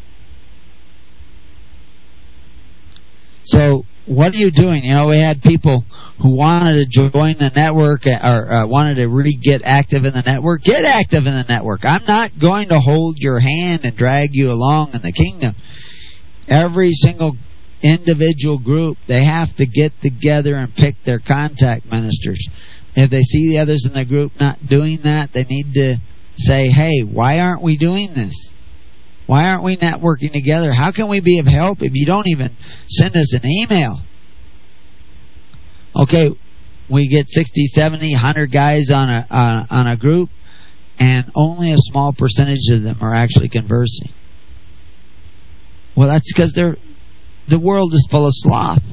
[3.46, 4.84] So what are you doing?
[4.84, 5.84] You know, we had people
[6.22, 10.24] who wanted to join the network or uh, wanted to really get active in the
[10.26, 10.64] network.
[10.64, 11.82] Get active in the network.
[11.84, 15.56] I'm not going to hold your hand and drag you along in the kingdom.
[16.48, 17.36] Every single
[17.84, 22.48] individual group, they have to get together and pick their contact ministers.
[22.96, 25.98] If they see the others in the group not doing that, they need to
[26.38, 28.52] say, hey, why aren't we doing this?
[29.28, 30.74] Why aren't we networking together?
[30.74, 32.56] How can we be of help if you don't even
[32.88, 34.00] send us an email?
[35.96, 36.30] Okay,
[36.90, 40.30] we get 60, 70, 100 guys on a on, on a group,
[40.98, 44.12] and only a small percentage of them are actually conversing.
[45.96, 46.78] Well, that's because they're
[47.50, 48.84] the world is full of sloth.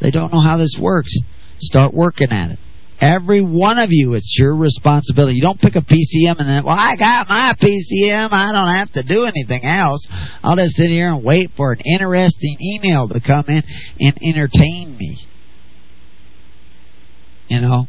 [0.00, 1.14] They don't know how this works.
[1.58, 2.58] Start working at it.
[3.00, 5.36] Every one of you, it's your responsibility.
[5.36, 8.28] You don't pick a PCM and then, well, I got my PCM.
[8.30, 10.06] I don't have to do anything else.
[10.44, 13.62] I'll just sit here and wait for an interesting email to come in
[14.00, 15.16] and entertain me.
[17.48, 17.86] You know,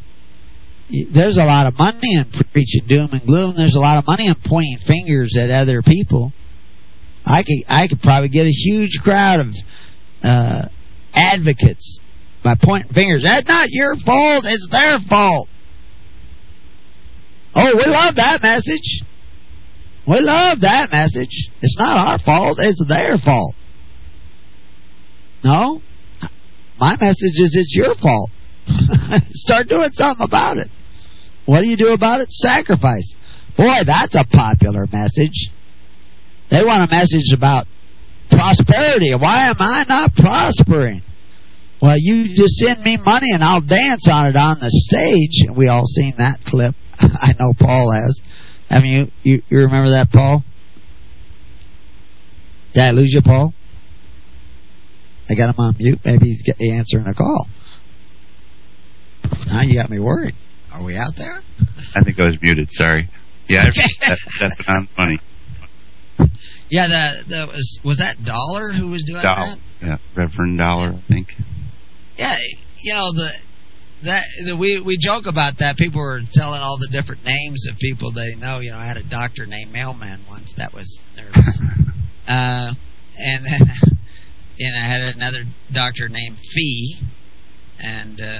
[1.13, 3.55] there's a lot of money in preaching doom and gloom.
[3.57, 6.31] There's a lot of money in pointing fingers at other people.
[7.25, 9.47] I could I could probably get a huge crowd of
[10.23, 10.67] uh,
[11.13, 11.99] advocates
[12.43, 13.23] by pointing fingers.
[13.23, 14.45] That's not your fault.
[14.47, 15.47] It's their fault.
[17.53, 19.03] Oh, we love that message.
[20.07, 21.49] We love that message.
[21.61, 22.57] It's not our fault.
[22.59, 23.55] It's their fault.
[25.43, 25.81] No,
[26.79, 28.29] my message is it's your fault.
[29.33, 30.69] Start doing something about it.
[31.45, 32.31] What do you do about it?
[32.31, 33.15] Sacrifice.
[33.57, 35.49] Boy, that's a popular message.
[36.49, 37.67] They want a message about
[38.29, 39.13] prosperity.
[39.13, 41.01] Why am I not prospering?
[41.81, 45.49] Well, you just send me money and I'll dance on it on the stage.
[45.55, 46.75] We all seen that clip.
[46.99, 48.21] I know Paul has.
[48.69, 50.43] Have you, you you remember that, Paul?
[52.73, 53.53] Did I lose you, Paul?
[55.29, 55.99] I got him on mute.
[56.05, 57.47] Maybe he's answering a call.
[59.47, 60.35] Now you got me worried.
[60.71, 61.41] Are we out there?
[61.95, 62.71] I think I was muted.
[62.71, 63.09] Sorry.
[63.47, 65.17] Yeah, that, that's not funny.
[66.69, 69.57] Yeah, that that was was that Dollar who was doing Dollar, that?
[69.81, 71.27] yeah, Reverend Dollar, I think.
[72.21, 72.37] Yeah,
[72.81, 73.31] you know the
[74.03, 75.75] that the, we we joke about that.
[75.75, 78.59] People were telling all the different names of people they know.
[78.59, 80.53] You know, I had a doctor named Mailman once.
[80.55, 81.59] That was nervous.
[82.27, 82.73] uh,
[83.17, 83.61] and then
[84.59, 86.99] and I had another doctor named Fee,
[87.79, 88.39] and uh,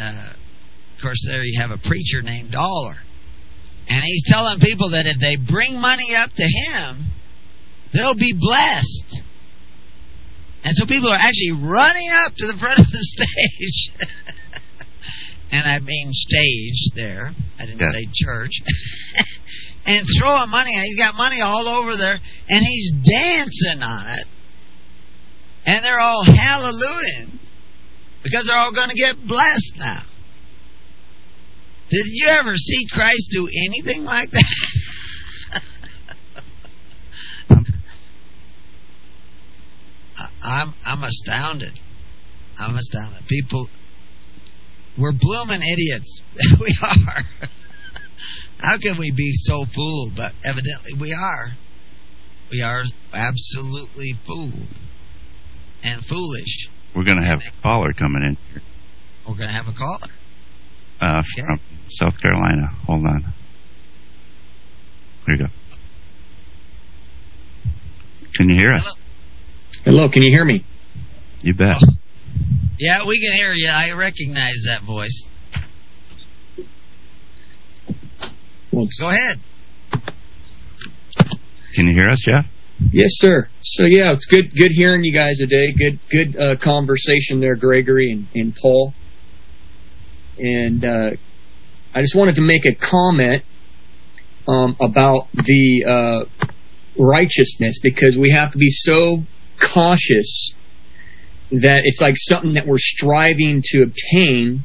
[0.00, 2.96] uh, of course there you have a preacher named Dollar.
[3.88, 7.12] And he's telling people that if they bring money up to him,
[7.92, 9.19] they'll be blessed.
[10.62, 13.90] And so people are actually running up to the front of the stage.
[15.52, 17.32] and I mean stage there.
[17.58, 17.90] I didn't Yeah.
[17.92, 18.52] say church.
[19.86, 20.72] and throwing money.
[20.84, 22.18] He's got money all over there.
[22.48, 24.26] And he's dancing on it.
[25.66, 27.26] And they're all hallelujah.
[28.22, 30.02] Because they're all going to get blessed now.
[31.90, 34.44] Did you ever see Christ do anything like that?
[40.18, 41.72] I- I'm I'm astounded.
[42.58, 43.26] I'm astounded.
[43.28, 43.68] People,
[44.98, 46.20] we're blooming idiots.
[46.60, 47.22] we are.
[48.58, 50.12] How can we be so fooled?
[50.16, 51.52] But evidently we are.
[52.50, 54.68] We are absolutely fooled
[55.82, 56.68] and foolish.
[56.94, 58.62] We're going to have a caller coming in here
[59.26, 60.12] We're going to have a caller.
[61.00, 61.46] uh, Okay.
[61.46, 61.60] from
[61.90, 62.66] South Carolina.
[62.86, 63.22] Hold on.
[65.26, 65.52] Here you go.
[68.34, 68.96] Can you hear us?
[69.84, 70.64] Hello, can you hear me?
[71.42, 71.76] You bet.
[72.78, 73.68] Yeah, we can hear you.
[73.72, 75.26] I recognize that voice.
[78.72, 79.38] Well, Go ahead.
[81.74, 82.46] Can you hear us, Jeff?
[82.92, 83.48] yes, sir.
[83.62, 85.72] So yeah, it's good good hearing you guys today.
[85.76, 88.92] Good good uh, conversation there, Gregory and, and Paul.
[90.38, 91.10] And uh,
[91.94, 93.44] I just wanted to make a comment
[94.48, 96.46] um, about the uh,
[96.98, 99.22] righteousness because we have to be so
[99.60, 100.54] cautious
[101.50, 104.60] that it's like something that we're striving to obtain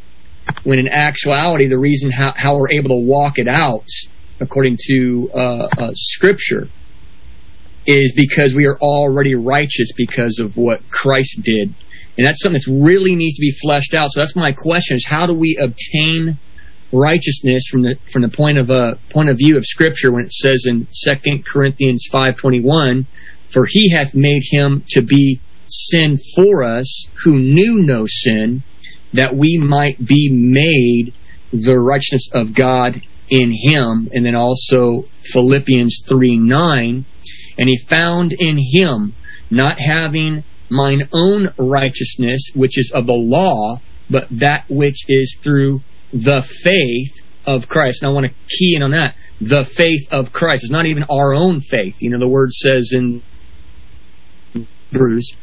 [0.63, 3.85] when in actuality the reason how, how we're able to walk it out
[4.39, 6.67] according to uh, uh, scripture
[7.88, 11.73] is because we are already righteous because of what Christ did.
[12.17, 14.07] And that's something that really needs to be fleshed out.
[14.09, 16.38] So that's my question is how do we obtain
[16.91, 20.31] righteousness from the from the point of uh, point of view of scripture when it
[20.31, 23.05] says in 2 Corinthians 5:21
[23.56, 28.61] for he hath made him to be sin for us who knew no sin
[29.14, 31.14] that we might be made
[31.53, 37.06] the righteousness of God in him and then also Philippians 3 9
[37.57, 39.14] and he found in him
[39.49, 43.77] not having mine own righteousness which is of the law
[44.10, 45.80] but that which is through
[46.11, 48.02] the faith of Christ.
[48.02, 49.15] And I want to key in on that.
[49.40, 50.64] The faith of Christ.
[50.64, 51.95] It's not even our own faith.
[51.99, 53.22] You know, the word says in
[54.91, 55.36] Hebrews,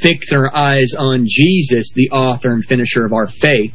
[0.00, 3.74] fix our eyes on Jesus, the author and finisher of our faith.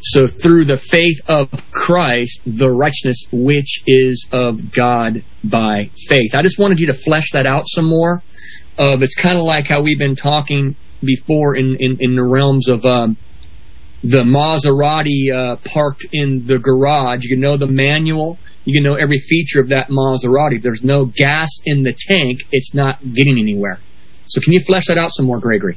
[0.00, 6.34] So through the faith of Christ, the righteousness which is of God by faith.
[6.34, 8.22] I just wanted you to flesh that out some more.
[8.76, 12.68] Uh, it's kind of like how we've been talking before in, in, in the realms
[12.68, 13.16] of um,
[14.02, 17.20] the Maserati uh, parked in the garage.
[17.22, 18.38] You can know the manual.
[18.66, 20.56] You can know every feature of that Maserati.
[20.56, 23.78] If there's no gas in the tank, it's not getting anywhere.
[24.26, 25.76] So can you flesh that out some more, Gregory?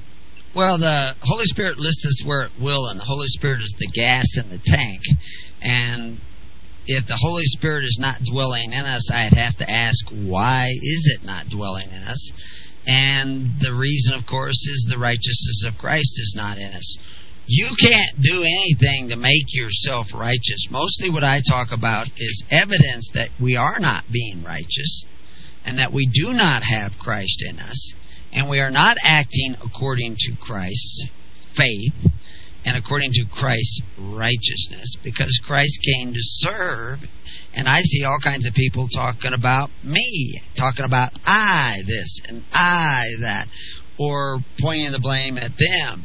[0.55, 3.91] Well, the Holy Spirit lists us where it will, and the Holy Spirit is the
[3.93, 5.01] gas in the tank.
[5.61, 6.17] And
[6.87, 11.17] if the Holy Spirit is not dwelling in us, I'd have to ask, why is
[11.19, 12.31] it not dwelling in us?
[12.87, 16.97] And the reason, of course, is the righteousness of Christ is not in us.
[17.45, 20.67] You can't do anything to make yourself righteous.
[20.71, 25.03] Mostly what I talk about is evidence that we are not being righteous
[25.65, 27.93] and that we do not have Christ in us
[28.33, 31.07] and we are not acting according to Christ's
[31.55, 32.11] faith
[32.65, 36.99] and according to Christ's righteousness because Christ came to serve.
[37.53, 42.43] And I see all kinds of people talking about me, talking about I this and
[42.51, 43.47] I that,
[43.97, 46.03] or pointing the blame at them.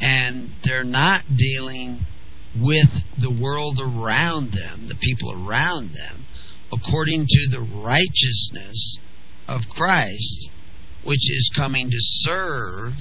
[0.00, 2.00] And they're not dealing
[2.56, 2.88] with
[3.20, 6.24] the world around them, the people around them,
[6.72, 8.98] according to the righteousness
[9.46, 10.48] of Christ,
[11.04, 12.92] which is coming to serve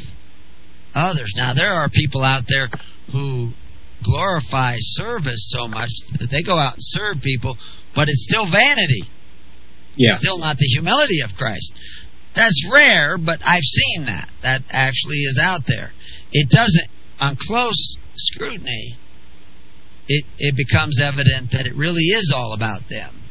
[0.93, 1.33] others.
[1.35, 2.69] Now, there are people out there
[3.11, 3.51] who
[4.03, 5.89] glorify service so much
[6.19, 7.57] that they go out and serve people,
[7.95, 9.03] but it's still vanity.
[9.95, 10.11] Yeah.
[10.11, 11.73] It's still not the humility of Christ.
[12.35, 14.29] That's rare, but I've seen that.
[14.41, 15.91] That actually is out there.
[16.31, 16.87] It doesn't,
[17.19, 18.97] on close scrutiny,
[20.07, 23.22] it, it becomes evident that it really is all about them.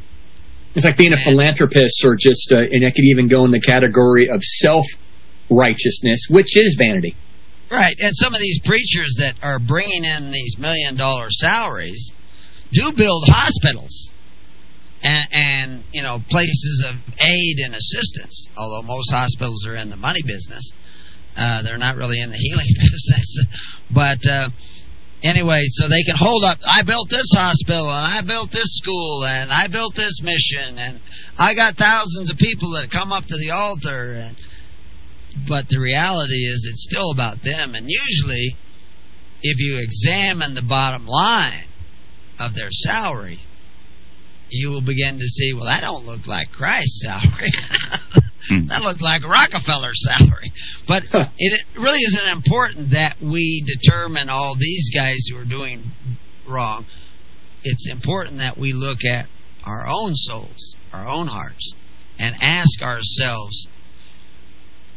[0.75, 3.61] It's like being a philanthropist, or just, uh, and it could even go in the
[3.61, 4.87] category of self
[5.51, 7.15] righteousness, which is vanity.
[7.71, 12.13] Right, and some of these preachers that are bringing in these million dollar salaries
[12.71, 14.11] do build hospitals
[15.03, 18.49] and, and you know places of aid and assistance.
[18.57, 20.73] Although most hospitals are in the money business,
[21.37, 23.47] uh, they're not really in the healing business.
[23.93, 24.51] But uh,
[25.23, 26.59] anyway, so they can hold up.
[26.67, 31.01] I built this hospital, and I built this school, and I built this mission, and
[31.39, 34.37] I got thousands of people that come up to the altar and
[35.49, 37.75] but the reality is it's still about them.
[37.75, 38.55] And usually,
[39.43, 41.65] if you examine the bottom line
[42.39, 43.41] of their salary,
[44.51, 47.51] you will begin to see, well, that don't look like Christ's salary.
[48.49, 48.67] Hmm.
[48.67, 50.53] that looked like Rockefeller's salary.
[50.89, 51.05] But
[51.39, 55.85] it really isn't important that we determine all these guys who are doing
[56.49, 56.87] wrong.
[57.63, 59.27] It's important that we look at
[59.65, 61.75] our own souls, our own hearts,
[62.19, 63.69] and ask ourselves,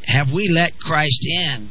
[0.06, 1.70] have we let Christ in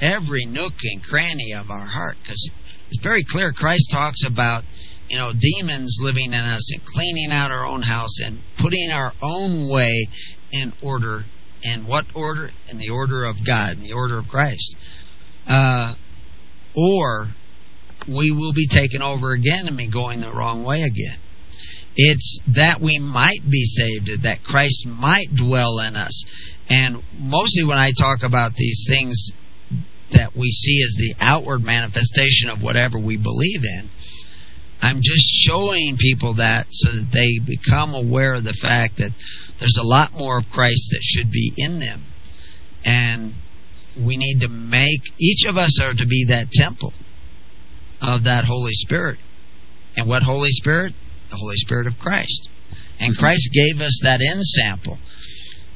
[0.00, 2.16] every nook and cranny of our heart?
[2.22, 2.50] Because
[2.88, 4.64] it's very clear Christ talks about
[5.08, 9.12] you know demons living in us and cleaning out our own house and putting our
[9.22, 10.08] own way
[10.52, 11.24] in order.
[11.62, 12.50] In what order?
[12.68, 14.74] In the order of God, in the order of Christ.
[15.46, 15.94] Uh,
[16.76, 17.28] or
[18.08, 21.18] we will be taken over again and be going the wrong way again.
[21.96, 26.24] It's that we might be saved, that Christ might dwell in us.
[26.70, 29.30] And mostly when I talk about these things
[30.12, 33.90] that we see as the outward manifestation of whatever we believe in,
[34.80, 39.10] I'm just showing people that so that they become aware of the fact that
[39.58, 42.02] there's a lot more of Christ that should be in them.
[42.84, 43.34] And
[43.98, 46.92] we need to make, each of us are to be that temple
[48.00, 49.18] of that Holy Spirit.
[49.96, 50.94] And what Holy Spirit?
[51.30, 52.48] The Holy Spirit of Christ.
[53.00, 54.98] And Christ gave us that end sample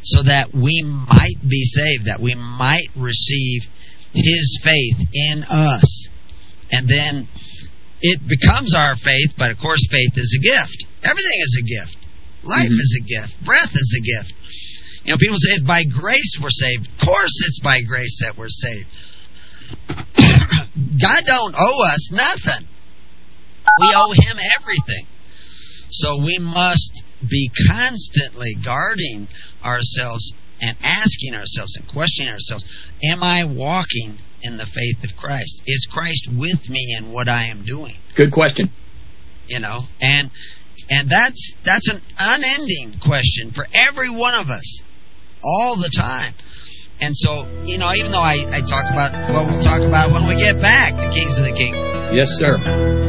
[0.02, 3.62] so that we might be saved, that we might receive
[4.12, 6.08] His faith in us.
[6.70, 7.28] And then
[8.00, 10.84] it becomes our faith, but of course, faith is a gift.
[11.04, 12.01] Everything is a gift.
[12.42, 12.74] Life mm-hmm.
[12.74, 13.44] is a gift.
[13.44, 14.34] Breath is a gift.
[15.04, 16.86] You know, people say it's by grace we're saved.
[16.86, 18.86] Of course, it's by grace that we're saved.
[21.02, 22.68] God don't owe us nothing.
[23.80, 25.06] We owe Him everything.
[25.90, 29.28] So we must be constantly guarding
[29.64, 32.64] ourselves and asking ourselves and questioning ourselves
[33.04, 35.62] Am I walking in the faith of Christ?
[35.66, 37.96] Is Christ with me in what I am doing?
[38.16, 38.70] Good question.
[39.46, 40.30] You know, and
[40.90, 44.82] and that's that's an unending question for every one of us
[45.42, 46.34] all the time.
[47.00, 50.28] And so, you know, even though I, I talk about, well, we'll talk about when
[50.28, 52.14] we get back, the keys of the kingdom.
[52.14, 53.01] Yes, sir.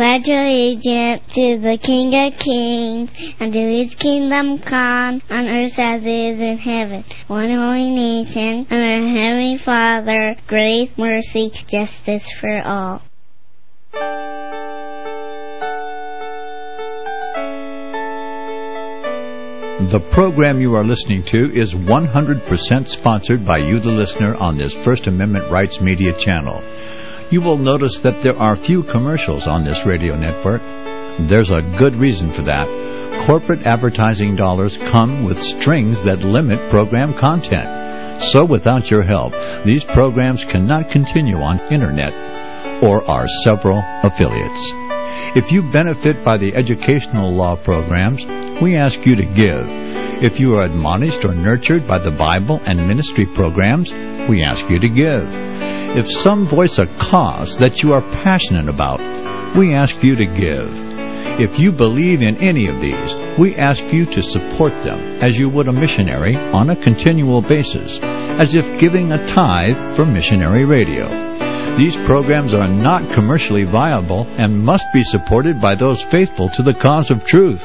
[0.00, 6.06] Pledge allegiance to the King of Kings and to his kingdom come on earth as
[6.06, 7.04] it is in heaven.
[7.26, 13.02] One holy nation under Heavenly Father, grace, mercy, justice for all.
[19.90, 24.74] The program you are listening to is 100% sponsored by you, the listener, on this
[24.82, 26.62] First Amendment Rights Media channel.
[27.30, 30.60] You will notice that there are few commercials on this radio network.
[31.30, 32.66] There's a good reason for that.
[33.24, 38.22] Corporate advertising dollars come with strings that limit program content.
[38.32, 39.32] So without your help,
[39.64, 42.12] these programs cannot continue on Internet
[42.82, 44.72] or our several affiliates.
[45.38, 48.26] If you benefit by the educational law programs,
[48.60, 49.70] we ask you to give.
[50.18, 53.92] If you are admonished or nurtured by the Bible and ministry programs,
[54.28, 55.79] we ask you to give.
[55.92, 59.00] If some voice a cause that you are passionate about,
[59.58, 60.70] we ask you to give.
[61.42, 65.48] If you believe in any of these, we ask you to support them as you
[65.50, 67.98] would a missionary on a continual basis,
[68.38, 71.10] as if giving a tithe for missionary radio.
[71.76, 76.78] These programs are not commercially viable and must be supported by those faithful to the
[76.80, 77.62] cause of truth.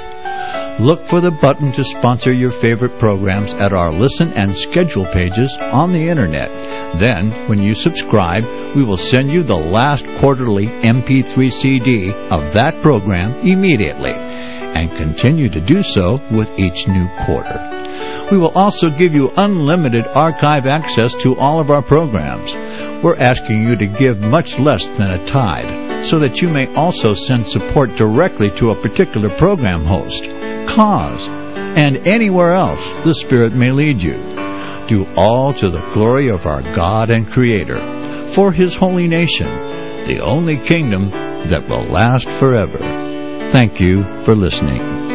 [0.79, 5.55] Look for the button to sponsor your favorite programs at our listen and schedule pages
[5.59, 6.49] on the internet.
[6.99, 8.43] Then, when you subscribe,
[8.75, 15.49] we will send you the last quarterly MP3 CD of that program immediately and continue
[15.49, 18.27] to do so with each new quarter.
[18.29, 22.53] We will also give you unlimited archive access to all of our programs.
[23.01, 27.13] We're asking you to give much less than a tithe so that you may also
[27.13, 30.23] send support directly to a particular program host
[30.75, 31.27] cause,
[31.77, 34.17] and anywhere else the Spirit may lead you.
[34.87, 39.47] Do all to the glory of our God and Creator, for His holy nation,
[40.07, 42.77] the only kingdom that will last forever.
[43.51, 45.14] Thank you for listening.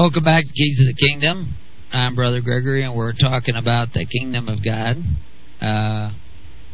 [0.00, 1.52] Welcome back to Keys of the Kingdom.
[1.92, 4.96] I'm Brother Gregory, and we're talking about the Kingdom of God.
[5.60, 6.12] Uh,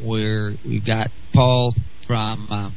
[0.01, 1.75] we're we've got Paul
[2.07, 2.71] from uh,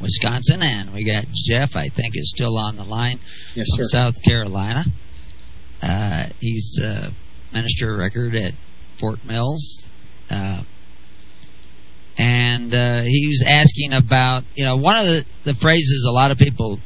[0.00, 1.70] Wisconsin, and we got Jeff.
[1.74, 3.18] I think is still on the line
[3.56, 3.88] Yes, from sir.
[3.88, 4.84] South Carolina.
[5.82, 7.10] Uh, he's uh,
[7.52, 8.52] minister of record at
[9.00, 9.84] Fort Mills.
[10.30, 10.62] Uh,
[12.16, 16.30] and uh, he was asking about, you know, one of the, the phrases a lot
[16.30, 16.78] of people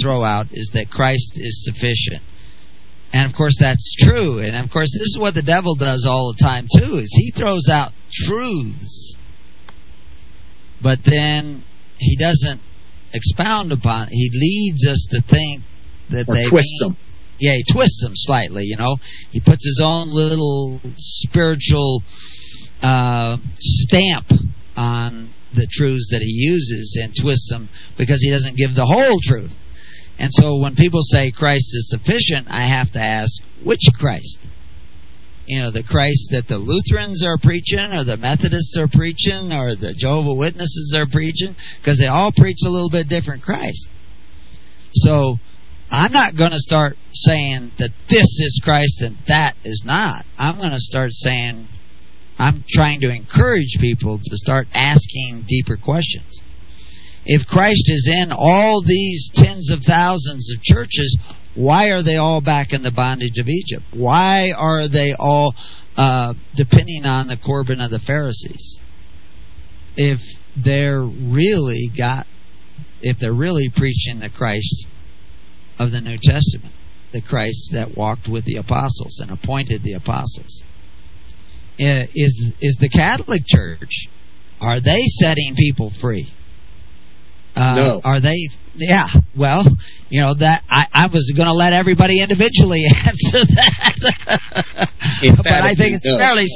[0.00, 2.22] throw out is that Christ is sufficient.
[3.12, 4.38] And of course that's true.
[4.40, 7.30] And of course this is what the devil does all the time too, is he
[7.30, 9.16] throws out truths.
[10.82, 11.64] But then
[11.98, 12.60] he doesn't
[13.14, 14.12] expound upon It.
[14.12, 15.62] he leads us to think
[16.10, 16.96] that Or they twist them.
[17.38, 18.96] yeah, he twists them slightly, you know.
[19.30, 22.02] He puts his own little spiritual
[22.82, 24.26] uh, stamp
[24.76, 29.18] on the truths that he uses and twists them because he doesn't give the whole
[29.22, 29.52] truth.
[30.18, 34.38] And so when people say Christ is sufficient, I have to ask, which Christ?
[35.46, 39.76] You know, the Christ that the Lutherans are preaching, or the Methodists are preaching, or
[39.76, 43.88] the Jehovah Witnesses are preaching, because they all preach a little bit different Christ.
[44.92, 45.36] So
[45.90, 50.24] I'm not going to start saying that this is Christ and that is not.
[50.38, 51.68] I'm going to start saying,
[52.38, 56.40] I'm trying to encourage people to start asking deeper questions.
[57.26, 61.18] If Christ is in all these tens of thousands of churches,
[61.54, 63.84] why are they all back in the bondage of Egypt?
[63.92, 65.54] Why are they all
[65.96, 68.80] uh, depending on the Corban of the Pharisees.
[69.96, 70.20] If
[70.62, 72.26] they're really got,
[73.00, 74.86] if they're really preaching the Christ
[75.78, 76.74] of the New Testament,
[77.12, 80.62] the Christ that walked with the apostles and appointed the apostles,
[81.80, 84.08] uh, is is the Catholic Church?
[84.60, 86.30] Are they setting people free?
[87.56, 88.00] Uh, No.
[88.04, 88.36] Are they?
[88.76, 89.06] Yeah.
[89.36, 89.64] Well,
[90.10, 93.94] you know that I, I was going to let everybody individually answer that,
[95.36, 96.18] but I think it's no.
[96.18, 96.46] fairly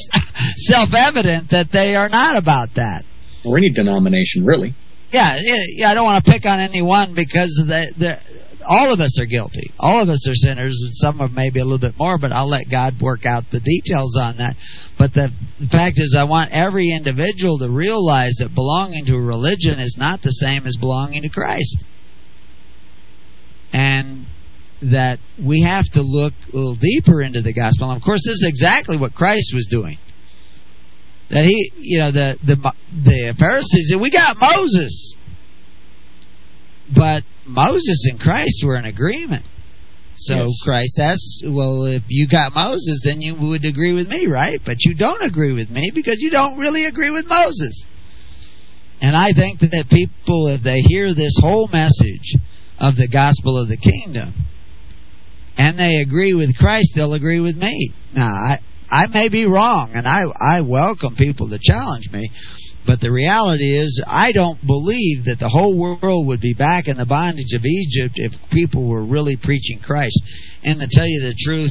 [0.56, 3.04] self-evident that they are not about that.
[3.44, 4.74] or any denomination, really.
[5.10, 5.90] Yeah, yeah, yeah.
[5.90, 8.18] I don't want to pick on anyone because the the
[8.70, 9.72] all of us are guilty.
[9.80, 12.18] All of us are sinners, and some of maybe a little bit more.
[12.18, 14.54] But I'll let God work out the details on that.
[14.96, 15.32] But the,
[15.72, 20.22] fact is, I want every individual to realize that belonging to a religion is not
[20.22, 21.84] the same as belonging to Christ,
[23.72, 24.26] and
[24.82, 27.90] that we have to look a little deeper into the gospel.
[27.90, 29.98] And of course, this is exactly what Christ was doing
[31.30, 32.56] that he, you know, the the
[32.92, 35.14] the Pharisees said, "We got Moses,"
[36.94, 39.44] but Moses and Christ were in agreement.
[40.16, 40.60] So Yes.
[40.62, 44.60] Christ asks, "Well, if you got Moses, then you would agree with me, right?
[44.64, 47.84] But you don't agree with me because you don't really agree with Moses."
[49.00, 52.36] And I think that people, if they hear this whole message
[52.78, 54.34] of the gospel of the kingdom,
[55.56, 57.92] and they agree with Christ, they'll agree with me.
[58.14, 58.58] Now, I
[58.90, 62.30] I may be wrong, and I I welcome people to challenge me,
[62.90, 66.96] but the reality is I don't believe that the whole world would be back in
[66.96, 70.20] the bondage of Egypt if people were really preaching Christ.
[70.64, 71.70] And to tell you the truth,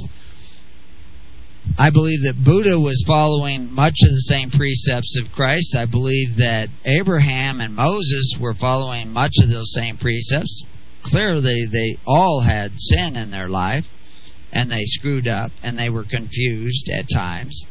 [1.77, 5.75] I believe that Buddha was following much of the same precepts of Christ.
[5.77, 10.63] I believe that Abraham and Moses were following much of those same precepts.
[11.03, 13.83] Clearly, they all had sin in their life,
[14.53, 17.65] and they screwed up, and they were confused at times.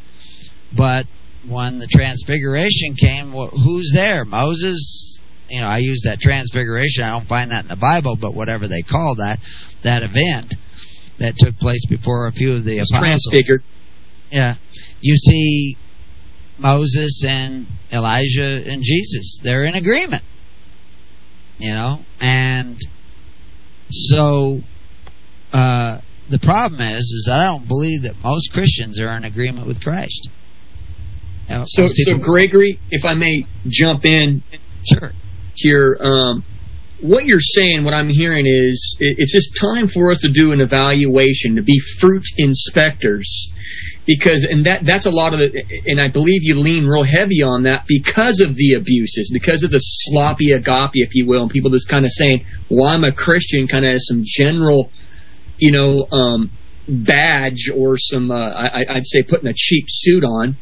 [0.77, 1.07] But
[1.49, 4.25] when the transfiguration came, who's there?
[4.25, 5.19] Moses.
[5.49, 7.05] You know, I use that transfiguration.
[7.05, 9.39] I don't find that in the Bible, but whatever they call that,
[9.83, 10.55] that event
[11.19, 13.01] that took place before a few of the apostles.
[13.31, 13.61] transfigured.
[14.31, 14.55] Yeah.
[15.01, 15.77] You see
[16.59, 19.41] Moses and Elijah and Jesus.
[19.43, 20.23] They're in agreement.
[21.59, 22.01] You know?
[22.21, 22.77] And
[23.91, 24.61] so
[25.53, 26.01] uh
[26.31, 30.29] the problem is is I don't believe that most Christians are in agreement with Christ.
[31.67, 34.43] So, so Gregory, if I may jump in
[34.87, 35.13] Sure.
[35.55, 36.45] here, um,
[37.01, 40.53] what you're saying, what I'm hearing is, it, it's just time for us to do
[40.53, 43.51] an evaluation, to be fruit inspectors,
[44.07, 47.43] because and that that's a lot of the, and I believe you lean real heavy
[47.43, 51.51] on that because of the abuses, because of the sloppy agape, if you will, and
[51.51, 54.91] people just kind of saying, "Well, I'm a Christian," kind of as some general,
[55.59, 56.51] you know, um,
[56.89, 60.57] badge or some, uh, I, I'd say, putting a cheap suit on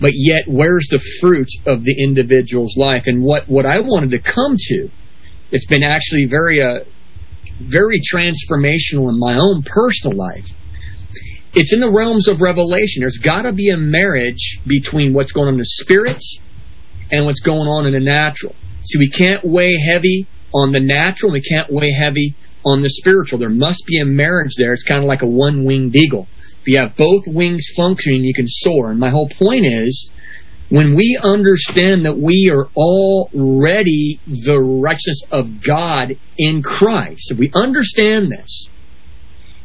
[0.00, 3.04] but yet where's the fruit of the individual's life?
[3.06, 4.88] And what what I wanted to come to
[5.50, 6.84] it's been actually very uh
[7.60, 10.46] very transformational in my own personal life.
[11.54, 13.00] It's in the realms of revelation.
[13.00, 16.20] There's got to be a marriage between what's going on in the spirit
[17.12, 18.56] and what's going on in the natural.
[18.82, 22.34] See we can't weigh heavy on the natural we can't weigh heavy
[22.66, 23.38] on the spiritual.
[23.38, 24.72] There must be a marriage there.
[24.72, 26.26] It's kind of like a one-winged eagle
[26.64, 28.90] if you have both wings functioning, you can soar.
[28.90, 30.10] And my whole point is,
[30.70, 37.50] when we understand that we are already the righteousness of God in Christ, if we
[37.54, 38.68] understand this,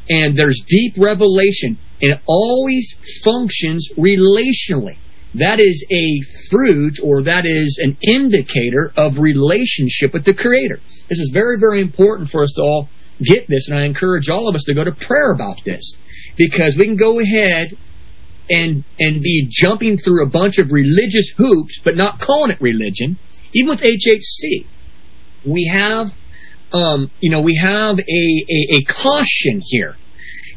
[0.10, 2.94] and there's deep revelation, and it always
[3.24, 4.98] functions relationally.
[5.36, 10.80] That is a fruit or that is an indicator of relationship with the Creator.
[11.08, 12.90] This is very, very important for us to all
[13.22, 15.96] get this, and I encourage all of us to go to prayer about this
[16.38, 17.78] because we can go ahead
[18.50, 23.18] and and be jumping through a bunch of religious hoops, but not calling it religion.
[23.54, 24.66] Even with HHC,
[25.46, 26.08] we have,
[26.72, 29.96] um, you know, we have a, a, a caution here.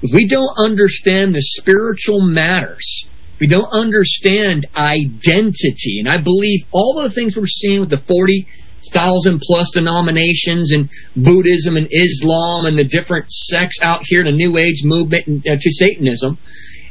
[0.03, 3.07] If we don't understand the spiritual matters,
[3.41, 7.99] we don't understand identity, and I believe all of the things we're seeing with the
[7.99, 8.47] forty
[8.93, 14.32] thousand plus denominations and Buddhism and Islam and the different sects out here in the
[14.32, 16.39] New Age movement and, uh, to Satanism,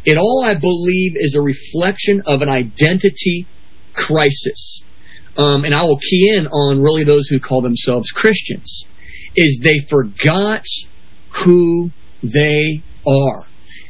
[0.05, 3.45] it all I believe is a reflection of an identity
[3.93, 4.83] crisis.
[5.37, 8.83] Um, and I will key in on really those who call themselves Christians,
[9.35, 10.63] is they forgot
[11.45, 11.91] who
[12.21, 13.45] they are.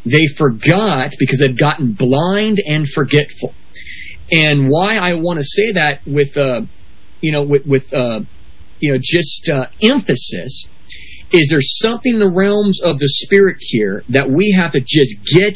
[0.06, 3.54] They forgot because they've gotten blind and forgetful.
[4.32, 6.62] And why I want to say that with uh,
[7.22, 8.22] you know, with, with uh,
[8.80, 10.66] you know, just uh, emphasis,
[11.32, 15.16] is there something in the realms of the spirit here that we have to just
[15.34, 15.56] get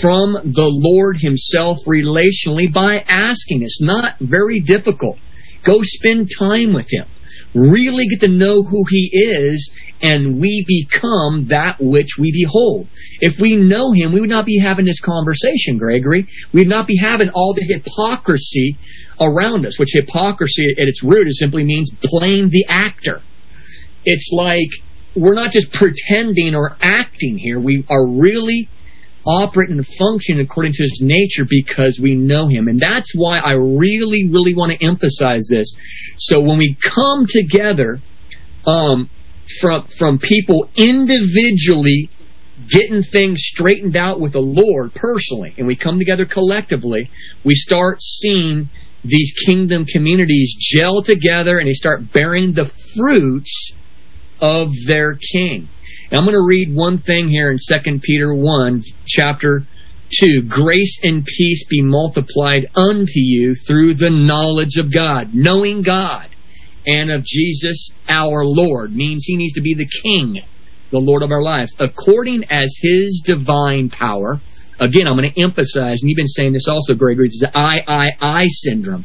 [0.00, 3.62] from the Lord Himself relationally by asking.
[3.62, 5.18] It's not very difficult.
[5.64, 7.06] Go spend time with Him.
[7.54, 9.70] Really get to know who He is,
[10.02, 12.88] and we become that which we behold.
[13.20, 16.26] If we know Him, we would not be having this conversation, Gregory.
[16.52, 18.76] We would not be having all the hypocrisy
[19.20, 23.20] around us, which hypocrisy at its root is simply means playing the actor.
[24.04, 24.68] It's like
[25.14, 27.58] we're not just pretending or acting here.
[27.58, 28.68] We are really
[29.26, 32.68] operating and functioning according to his nature because we know him.
[32.68, 35.74] And that's why I really, really want to emphasize this.
[36.16, 37.98] So when we come together
[38.66, 39.10] um,
[39.60, 42.10] from from people individually
[42.68, 47.08] getting things straightened out with the Lord personally, and we come together collectively,
[47.44, 48.68] we start seeing
[49.04, 53.72] these kingdom communities gel together and they start bearing the fruits
[54.40, 55.68] of their king.
[56.10, 59.62] And I'm going to read one thing here in 2 Peter 1, chapter
[60.20, 60.42] 2.
[60.48, 66.28] Grace and peace be multiplied unto you through the knowledge of God, knowing God,
[66.86, 68.94] and of Jesus our Lord.
[68.94, 70.40] Means he needs to be the king,
[70.90, 74.40] the Lord of our lives, according as his divine power.
[74.80, 77.82] Again, I'm going to emphasize, and you've been saying this also, Gregory, it's the I,
[77.86, 79.04] I, I syndrome.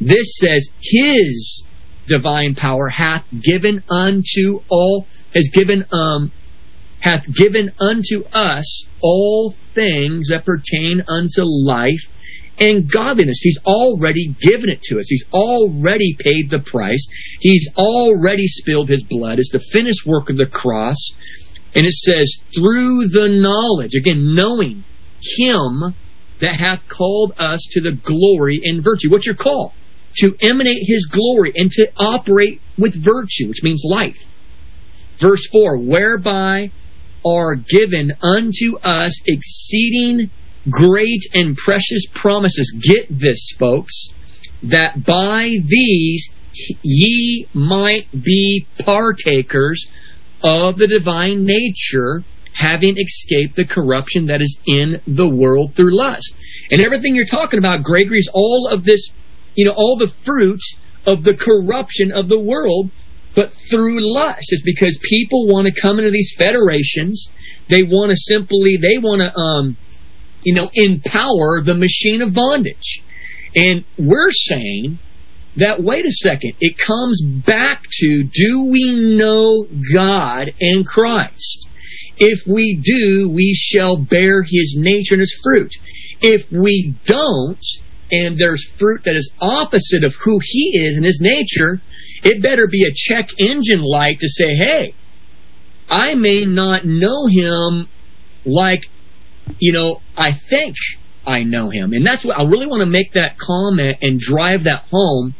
[0.00, 1.64] This says his
[2.08, 6.32] divine power hath given unto all has given um
[7.00, 12.00] hath given unto us all things that pertain unto life
[12.58, 13.40] and godliness.
[13.42, 15.06] He's already given it to us.
[15.08, 17.06] He's already paid the price.
[17.40, 19.38] He's already spilled his blood.
[19.38, 21.12] It's the finished work of the cross.
[21.74, 24.84] And it says, through the knowledge, again, knowing
[25.38, 25.94] him
[26.40, 29.10] that hath called us to the glory and virtue.
[29.10, 29.72] What's your call?
[30.16, 34.18] to emanate his glory and to operate with virtue, which means life.
[35.20, 36.70] Verse 4 Whereby
[37.24, 40.30] are given unto us exceeding
[40.68, 42.76] great and precious promises.
[42.82, 44.08] Get this, folks,
[44.64, 46.28] that by these
[46.82, 49.86] ye might be partakers
[50.42, 56.34] of the divine nature, having escaped the corruption that is in the world through lust.
[56.70, 59.10] And everything you're talking about, Gregory, is all of this
[59.54, 60.76] you know, all the fruits
[61.06, 62.90] of the corruption of the world,
[63.34, 64.46] but through lust.
[64.48, 67.28] It's because people want to come into these federations.
[67.68, 69.76] They want to simply, they want to, um,
[70.42, 73.02] you know, empower the machine of bondage.
[73.54, 74.98] And we're saying
[75.56, 81.68] that, wait a second, it comes back to do we know God and Christ?
[82.24, 85.72] If we do, we shall bear his nature and his fruit.
[86.20, 87.58] If we don't,
[88.12, 91.80] and there's fruit that is opposite of who he is and his nature,
[92.22, 94.94] it better be a check engine light to say, hey,
[95.88, 97.88] I may not know him
[98.44, 98.84] like,
[99.58, 100.76] you know, I think
[101.26, 101.92] I know him.
[101.92, 105.34] And that's what I really want to make that comment and drive that home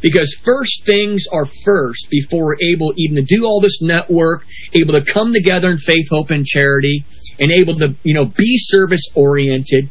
[0.00, 4.94] because first things are first before we're able even to do all this network, able
[4.94, 7.04] to come together in faith, hope, and charity,
[7.38, 9.90] and able to, you know, be service oriented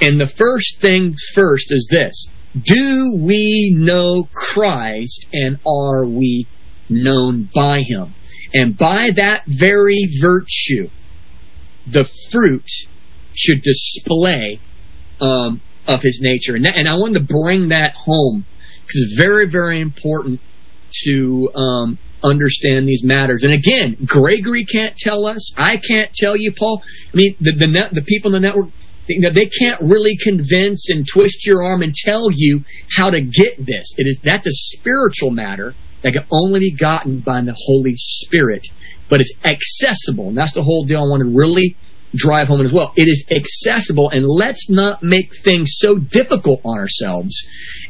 [0.00, 2.28] and the first thing first is this
[2.60, 6.46] Do we know Christ and are we
[6.88, 8.14] known by him?
[8.52, 10.88] And by that very virtue,
[11.86, 12.66] the fruit
[13.34, 14.58] should display
[15.20, 16.56] um, of his nature.
[16.56, 18.44] And, that, and I wanted to bring that home
[18.94, 20.40] it's very, very important
[21.04, 23.44] to um, understand these matters.
[23.44, 25.52] And again, Gregory can't tell us.
[25.56, 26.82] I can't tell you, Paul.
[27.12, 28.70] I mean, the the, net, the people in the network
[29.10, 32.62] you know, they can't really convince and twist your arm and tell you
[32.96, 33.94] how to get this.
[33.96, 38.66] It is that's a spiritual matter that can only be gotten by the Holy Spirit,
[39.08, 40.98] but it's accessible, and that's the whole deal.
[40.98, 41.76] I want to really
[42.14, 42.92] drive home as well.
[42.96, 47.34] It is accessible, and let's not make things so difficult on ourselves.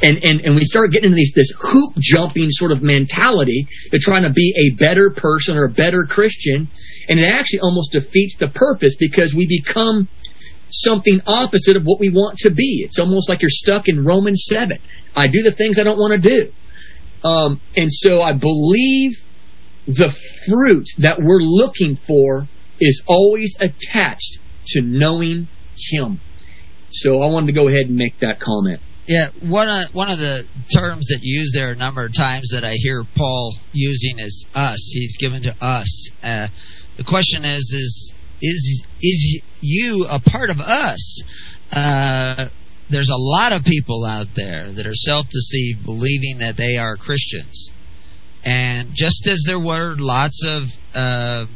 [0.02, 3.98] And and and we start getting into these this hoop jumping sort of mentality to
[3.98, 6.68] trying to be a better person or a better Christian,
[7.08, 10.08] and it actually almost defeats the purpose because we become
[10.70, 12.82] something opposite of what we want to be.
[12.84, 14.78] It's almost like you're stuck in Romans 7.
[15.16, 16.52] I do the things I don't want to do.
[17.24, 19.12] Um, and so I believe
[19.86, 20.14] the
[20.46, 22.46] fruit that we're looking for
[22.80, 24.38] is always attached
[24.68, 25.48] to knowing
[25.92, 26.20] Him.
[26.90, 28.80] So I wanted to go ahead and make that comment.
[29.06, 32.50] Yeah, one of one of the terms that you use there a number of times
[32.54, 34.78] that I hear Paul using is us.
[34.94, 36.10] He's given to us.
[36.22, 36.46] Uh,
[36.96, 41.22] the question is, is is is you a part of us?
[41.72, 42.50] Uh,
[42.88, 47.70] there's a lot of people out there that are self-deceived, believing that they are Christians,
[48.44, 50.62] and just as there were lots of
[50.94, 51.46] uh,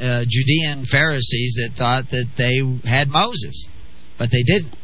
[0.00, 3.68] uh, Judean Pharisees that thought that they had Moses,
[4.18, 4.76] but they didn't.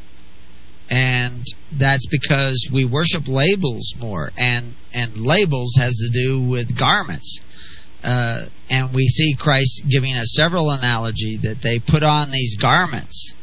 [0.90, 1.44] And
[1.78, 7.40] that's because we worship labels more, and and labels has to do with garments.
[8.02, 13.35] Uh, and we see Christ giving us several analogy that they put on these garments,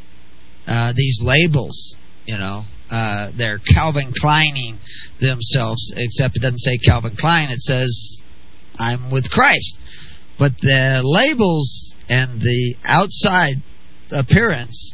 [0.65, 1.95] uh, these labels,
[2.25, 4.77] you know, uh, they're Calvin Kleining
[5.21, 8.21] themselves, except it doesn't say Calvin Klein, it says
[8.77, 9.77] I'm with Christ.
[10.39, 13.57] But the labels and the outside
[14.11, 14.93] appearance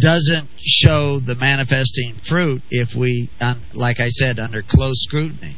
[0.00, 3.30] doesn't show the manifesting fruit if we,
[3.72, 5.56] like I said, under close scrutiny.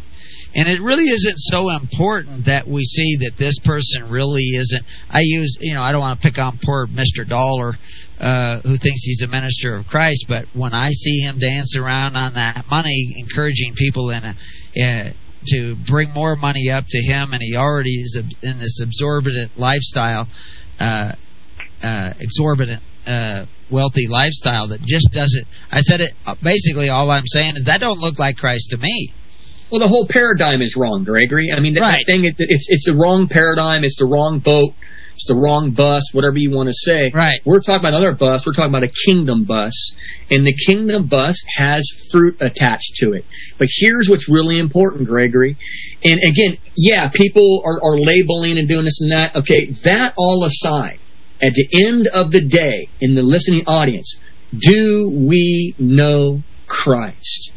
[0.54, 4.84] And it really isn't so important that we see that this person really isn't.
[5.10, 7.28] I use, you know, I don't want to pick on poor Mr.
[7.28, 7.74] Dollar,
[8.18, 12.16] uh, who thinks he's a minister of Christ, but when I see him dance around
[12.16, 14.34] on that money, encouraging people in a,
[14.82, 15.12] uh,
[15.47, 20.27] to bring more money up to him, and he already is in this exorbitant lifestyle,
[20.78, 21.12] uh,
[21.82, 25.47] uh, exorbitant uh, wealthy lifestyle that just doesn't.
[25.70, 26.12] I said it
[26.43, 26.89] basically.
[26.90, 29.12] All I'm saying is that don't look like Christ to me.
[29.70, 31.52] Well, the whole paradigm is wrong, Gregory.
[31.55, 32.05] I mean, the, right.
[32.06, 33.85] thing, it, it's it's the wrong paradigm.
[33.85, 34.73] It's the wrong boat.
[35.19, 36.11] It's the wrong bus.
[36.12, 37.11] Whatever you want to say.
[37.12, 37.40] Right.
[37.45, 38.47] We're talking about another bus.
[38.47, 39.74] We're talking about a kingdom bus,
[40.31, 41.82] and the kingdom bus has
[42.12, 43.24] fruit attached to it.
[43.59, 45.57] But here's what's really important, Gregory.
[46.05, 49.35] And again, yeah, people are, are labeling and doing this and that.
[49.35, 51.01] Okay, that all aside,
[51.43, 54.20] at the end of the day, in the listening audience,
[54.57, 57.51] do we know Christ?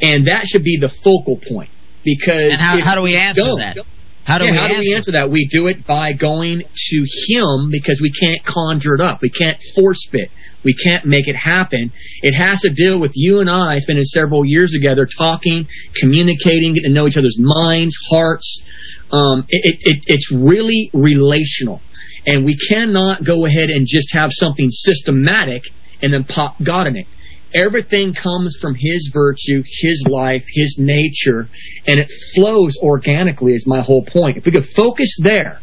[0.00, 1.68] And that should be the focal point.
[2.04, 3.76] Because and how, how do we answer don't, that?
[4.24, 4.80] How do, yeah, we, how answer?
[4.80, 5.30] we answer that?
[5.30, 9.20] We do it by going to Him because we can't conjure it up.
[9.20, 10.30] We can't force fit.
[10.64, 11.90] We can't make it happen.
[12.22, 15.66] It has to deal with you and I spending several years together talking,
[16.00, 18.62] communicating, getting to know each other's minds, hearts.
[19.10, 21.80] Um, it, it, it's really relational.
[22.24, 25.64] And we cannot go ahead and just have something systematic
[26.00, 27.06] and then pop God in it.
[27.54, 31.48] Everything comes from His virtue, His life, His nature,
[31.86, 34.38] and it flows organically, is my whole point.
[34.38, 35.60] If we could focus there,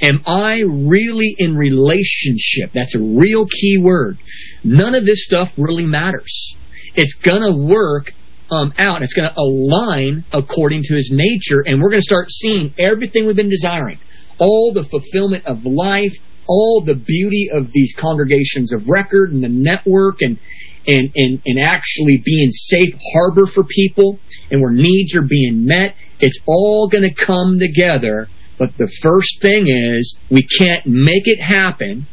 [0.00, 2.70] am I really in relationship?
[2.72, 4.18] That's a real key word.
[4.62, 6.54] None of this stuff really matters.
[6.94, 8.12] It's going to work
[8.50, 9.02] um, out.
[9.02, 13.26] It's going to align according to His nature, and we're going to start seeing everything
[13.26, 13.98] we've been desiring.
[14.38, 16.14] All the fulfillment of life,
[16.48, 20.38] all the beauty of these congregations of record and the network and
[20.86, 24.18] and, and, and actually being safe harbor for people
[24.50, 25.94] and where needs are being met.
[26.18, 28.28] It's all going to come together.
[28.58, 32.06] But the first thing is we can't make it happen.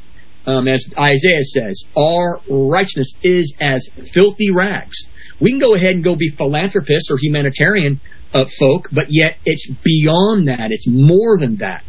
[0.46, 4.96] Um, as Isaiah says, our righteousness is as filthy rags.
[5.42, 8.00] We can go ahead and go be philanthropists or humanitarian
[8.34, 10.72] uh, folk, but yet it's beyond that.
[10.72, 11.84] It's more than that.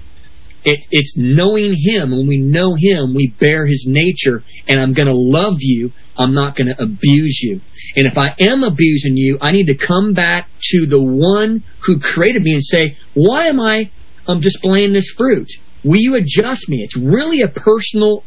[0.69, 2.11] It, it's knowing Him.
[2.11, 5.93] When we know Him, we bear His nature, and I'm going to love you.
[6.15, 7.62] I'm not going to abuse you.
[7.97, 12.01] And if I am abusing you, I need to come back to the one who
[12.01, 13.90] created me and say, why am I
[14.27, 15.49] um, displaying this fruit?
[15.85, 16.82] Will you adjust me?
[16.82, 18.24] It's really a personal,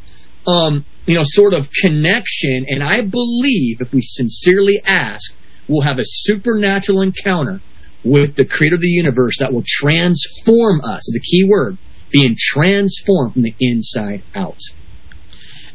[0.48, 2.66] um, you know, sort of connection.
[2.70, 5.32] And I believe if we sincerely ask,
[5.68, 7.60] we'll have a supernatural encounter
[8.04, 11.08] with the creator of the universe that will transform us.
[11.08, 11.78] Is a key word
[12.12, 14.60] being transformed from the inside out.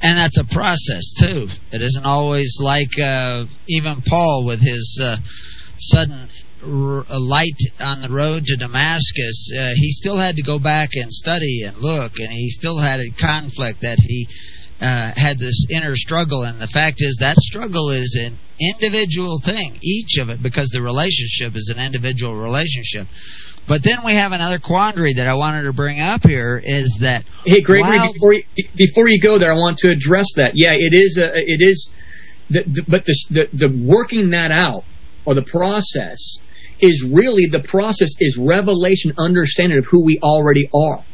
[0.02, 1.48] And that's a process too.
[1.72, 5.16] It isn't always like uh, even Paul with his uh,
[5.78, 6.28] sudden
[6.62, 9.50] r- light on the road to Damascus.
[9.58, 13.00] Uh, he still had to go back and study and look, and he still had
[13.00, 14.28] a conflict that he
[14.80, 16.44] uh, had this inner struggle.
[16.44, 20.82] And the fact is, that struggle is an individual thing, each of it, because the
[20.82, 23.06] relationship is an individual relationship.
[23.68, 27.24] But then we have another quandary that I wanted to bring up here is that
[27.44, 28.42] hey Gregory while, before you,
[28.76, 31.90] before you go there I want to address that yeah it is a, it is
[32.48, 34.84] the, the, but the, the the working that out
[35.24, 36.38] or the process
[36.80, 41.04] is really the process is revelation understanding of who we already are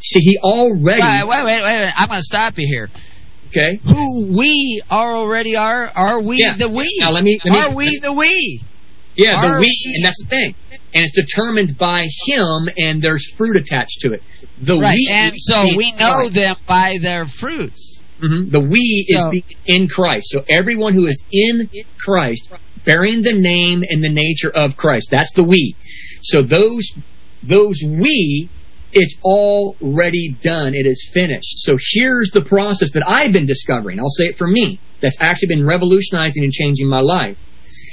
[0.00, 1.92] see he already wait wait wait, wait, wait.
[1.96, 2.88] I'm going to stop you here
[3.48, 6.56] okay who we are already are are we yeah.
[6.56, 8.60] the we now let me, let me are we the we
[9.14, 10.54] yeah, Are the we, and that's the thing.
[10.94, 14.22] And it's determined by him, and there's fruit attached to it.
[14.60, 18.00] The right, we, and so we know them by their fruits.
[18.20, 18.50] Mm-hmm.
[18.50, 20.26] The we So- is in Christ.
[20.30, 22.52] So everyone who is in Christ,
[22.84, 25.74] bearing the name and the nature of Christ, that's the we.
[26.22, 26.92] So those
[27.42, 28.48] those we,
[28.92, 30.74] it's already done.
[30.74, 31.58] It is finished.
[31.58, 33.98] So here's the process that I've been discovering.
[33.98, 34.78] I'll say it for me.
[35.00, 37.36] That's actually been revolutionizing and changing my life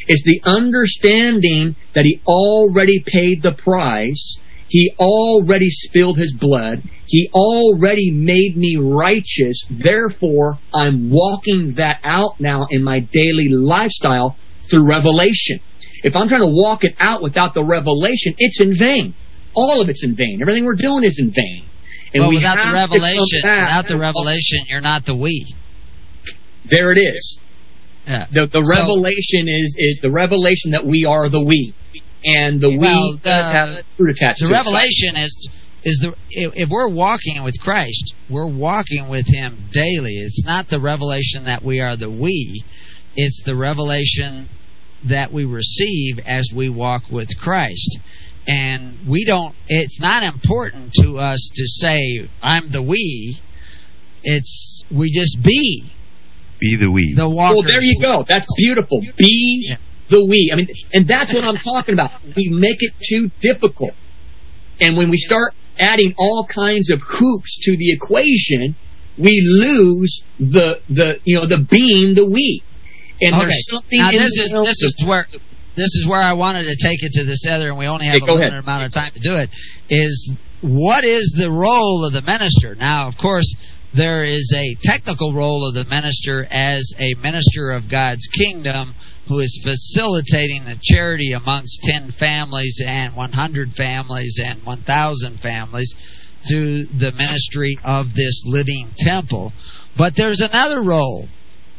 [0.10, 6.84] is the understanding that he already paid the price He already spilled his blood.
[7.07, 9.65] He already made me righteous.
[9.69, 14.38] Therefore, I'm walking that out now in my daily lifestyle
[14.69, 15.60] through revelation.
[16.03, 19.15] If I'm trying to walk it out without the revelation, it's in vain.
[19.56, 20.38] All of it's in vain.
[20.40, 21.65] Everything we're doing is in vain.
[22.14, 25.52] And well, without the revelation, without the revelation, you're not the we.
[26.69, 27.40] There it is.
[28.10, 28.26] Yeah.
[28.31, 31.76] The the so, revelation is is the revelation that we are the we,
[32.26, 34.41] and the well, we the, does have fruit attached.
[34.41, 35.26] The to revelation it.
[35.26, 35.49] is
[35.84, 40.18] is the if we're walking with Christ, we're walking with Him daily.
[40.26, 42.64] It's not the revelation that we are the we;
[43.15, 44.49] it's the revelation
[45.07, 47.99] that we receive as we walk with Christ.
[48.48, 49.53] And we don't.
[49.68, 53.40] It's not important to us to say I'm the we.
[54.23, 55.91] It's we just be
[56.60, 57.14] be the we.
[57.15, 58.23] The Well, there you go.
[58.27, 59.02] That's beautiful.
[59.18, 59.76] Be
[60.10, 60.52] the we.
[60.52, 62.11] I mean, and that's what I'm talking about.
[62.36, 63.94] We make it too difficult.
[64.81, 68.76] And when we start adding all kinds of hoops to the equation,
[69.18, 72.64] we lose the the you know the being the we.
[73.22, 73.44] And okay.
[73.44, 75.27] there's something now, this is this is where
[75.76, 78.22] this is where I wanted to take it to this other, and we only have
[78.22, 78.64] hey, a limited ahead.
[78.64, 79.49] amount of time to do it.
[79.90, 80.31] Is
[80.61, 82.76] what is the role of the minister?
[82.76, 83.56] Now, of course,
[83.93, 88.93] there is a technical role of the minister as a minister of God's kingdom
[89.27, 95.93] who is facilitating the charity amongst 10 families and 100 families and 1,000 families
[96.49, 99.53] through the ministry of this living temple.
[99.97, 101.27] But there's another role,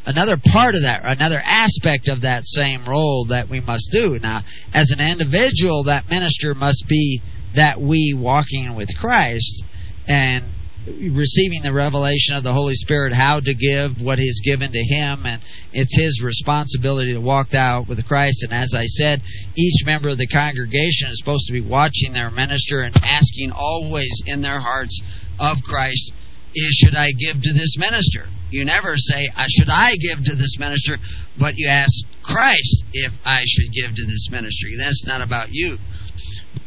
[0.04, 4.18] another part of that, another aspect of that same role that we must do.
[4.18, 4.42] Now,
[4.74, 7.20] as an individual, that minister must be
[7.54, 9.64] that we walking with Christ
[10.06, 10.44] and
[10.86, 15.26] receiving the revelation of the Holy Spirit how to give what He's given to him,
[15.26, 15.42] and
[15.72, 18.42] it's his responsibility to walk out with Christ.
[18.42, 19.22] And as I said,
[19.56, 24.22] each member of the congregation is supposed to be watching their minister and asking always
[24.26, 25.00] in their hearts
[25.38, 26.12] of Christ,
[26.54, 28.24] is should I give to this minister?
[28.50, 30.96] You never say, uh, should I give to this minister,
[31.38, 31.92] but you ask
[32.24, 34.76] Christ if I should give to this ministry.
[34.76, 35.76] That's not about you.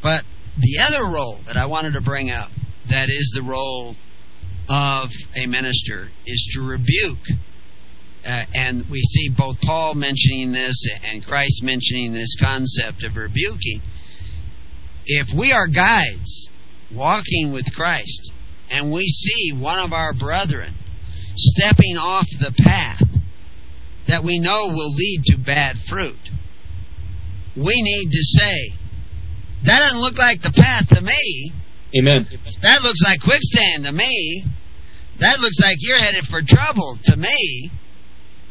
[0.01, 0.23] But
[0.57, 2.51] the other role that I wanted to bring up
[2.89, 3.95] that is the role
[4.69, 7.25] of a minister is to rebuke.
[8.25, 13.81] Uh, and we see both Paul mentioning this and Christ mentioning this concept of rebuking.
[15.05, 16.49] If we are guides
[16.93, 18.31] walking with Christ
[18.71, 20.73] and we see one of our brethren
[21.35, 23.01] stepping off the path
[24.07, 26.15] that we know will lead to bad fruit,
[27.57, 28.73] we need to say,
[29.65, 31.51] That doesn't look like the path to me.
[31.97, 32.27] Amen.
[32.61, 34.45] That looks like quicksand to me.
[35.19, 37.69] That looks like you're headed for trouble to me.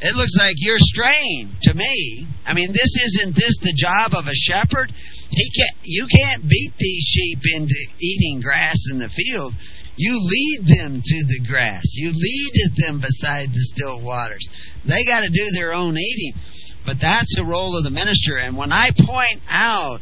[0.01, 2.27] It looks like you're straying to me.
[2.47, 4.93] I mean, this isn't this the job of a shepherd?
[5.31, 5.79] He can't.
[5.83, 9.55] You can't beat these sheep into eating grass in the field.
[9.97, 11.83] You lead them to the grass.
[11.95, 14.47] You lead them beside the still waters.
[14.85, 16.41] They got to do their own eating.
[16.85, 18.39] But that's the role of the minister.
[18.39, 20.01] And when I point out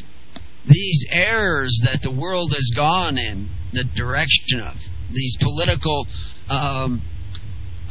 [0.67, 4.77] these errors that the world has gone in the direction of,
[5.13, 6.07] these political
[6.49, 7.03] um,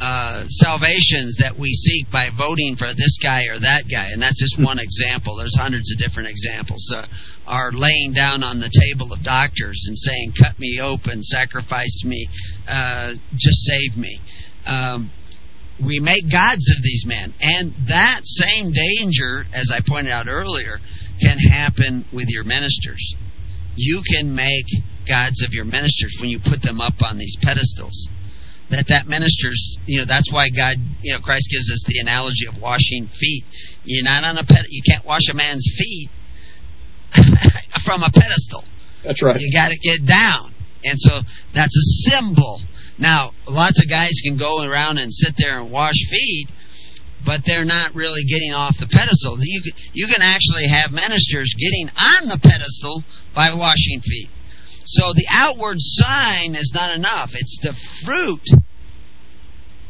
[0.00, 4.40] uh, salvations that we seek by voting for this guy or that guy, and that's
[4.40, 5.36] just one example.
[5.36, 6.90] There's hundreds of different examples.
[6.94, 7.06] Uh,
[7.46, 12.28] are laying down on the table of doctors and saying, "Cut me open, sacrifice me,
[12.66, 14.20] uh, just save me."
[14.64, 15.10] Um,
[15.84, 20.78] we make gods of these men, and that same danger, as I pointed out earlier,
[21.20, 23.14] can happen with your ministers.
[23.76, 24.66] You can make
[25.08, 28.08] gods of your ministers when you put them up on these pedestals.
[28.70, 32.46] That that minister's, you know, that's why God, you know, Christ gives us the analogy
[32.46, 33.44] of washing feet.
[33.84, 36.10] You're not on a ped, you can't wash a man's feet
[37.84, 38.62] from a pedestal.
[39.04, 39.36] That's right.
[39.40, 40.52] You got to get down,
[40.84, 41.20] and so
[41.54, 42.60] that's a symbol.
[42.98, 46.48] Now, lots of guys can go around and sit there and wash feet,
[47.24, 49.36] but they're not really getting off the pedestal.
[49.40, 54.28] You, you can actually have ministers getting on the pedestal by washing feet.
[54.86, 57.30] So the outward sign is not enough.
[57.34, 57.74] It's the
[58.04, 58.44] fruit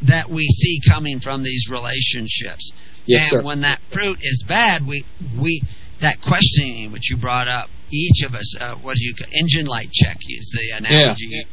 [0.07, 2.71] that we see coming from these relationships.
[3.05, 3.43] Yes, and sir.
[3.43, 5.05] when that fruit is bad, we
[5.39, 5.63] we
[6.01, 9.91] that questioning which you brought up, each of us, uh, what do you engine light
[9.91, 11.29] check is the analogy.
[11.29, 11.43] Yeah.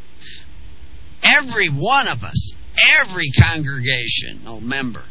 [1.23, 2.55] Every one of us,
[3.01, 5.05] every congregational member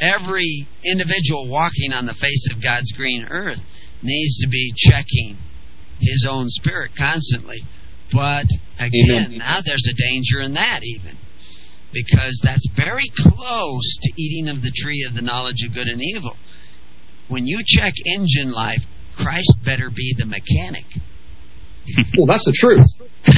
[0.00, 3.60] every individual walking on the face of God's green earth
[4.02, 5.36] needs to be checking
[6.00, 7.58] his own spirit constantly.
[8.12, 8.46] But
[8.78, 9.38] again, Amen.
[9.38, 11.16] now there's a danger in that even.
[11.92, 16.02] Because that's very close to eating of the tree of the knowledge of good and
[16.02, 16.36] evil.
[17.28, 18.82] When you check engine life,
[19.16, 20.84] Christ better be the mechanic.
[22.16, 22.86] well, that's the truth.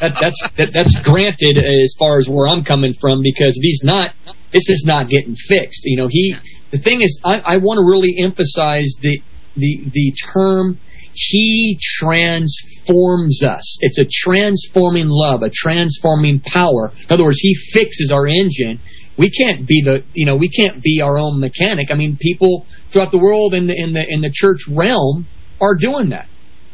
[0.00, 3.82] that, that's that, that's granted as far as where I'm coming from because if he's
[3.84, 4.14] not,
[4.52, 5.82] this is not getting fixed.
[5.84, 6.36] You know, he.
[6.70, 9.22] The thing is, I, I want to really emphasize the
[9.56, 10.78] the the term.
[11.12, 13.78] He transforms us.
[13.80, 16.92] It's a transforming love, a transforming power.
[16.92, 18.78] In other words, he fixes our engine.
[19.18, 21.90] We can't be the you know we can't be our own mechanic.
[21.90, 25.26] I mean, people throughout the world in the in the in the church realm
[25.60, 26.29] are doing that.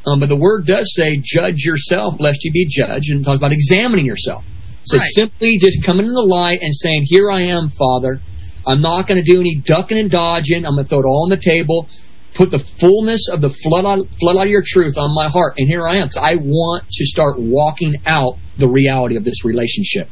[0.07, 3.39] Um, but the word does say, judge yourself lest you be judged, and it talks
[3.39, 4.45] about examining yourself.
[4.85, 5.11] So Right.
[5.15, 8.21] simply just coming in the light and saying, here I am, Father.
[8.69, 10.65] I'm not going to do any ducking and dodging.
[10.65, 11.89] I'm going to throw it all on the table.
[12.35, 15.55] Put the fullness of the floodlight, floodlight of your truth on my heart.
[15.59, 16.09] And here I am.
[16.09, 20.09] 'cause I want to start walking out the reality of this relationship.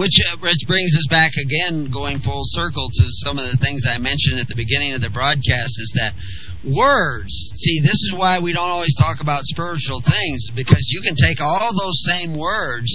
[0.00, 3.84] Which, uh, which brings us back again, going full circle to some of the things
[3.86, 6.16] I mentioned at the beginning of the broadcast is that
[6.64, 7.28] words,
[7.60, 11.42] see, this is why we don't always talk about spiritual things, because you can take
[11.42, 12.88] all those same words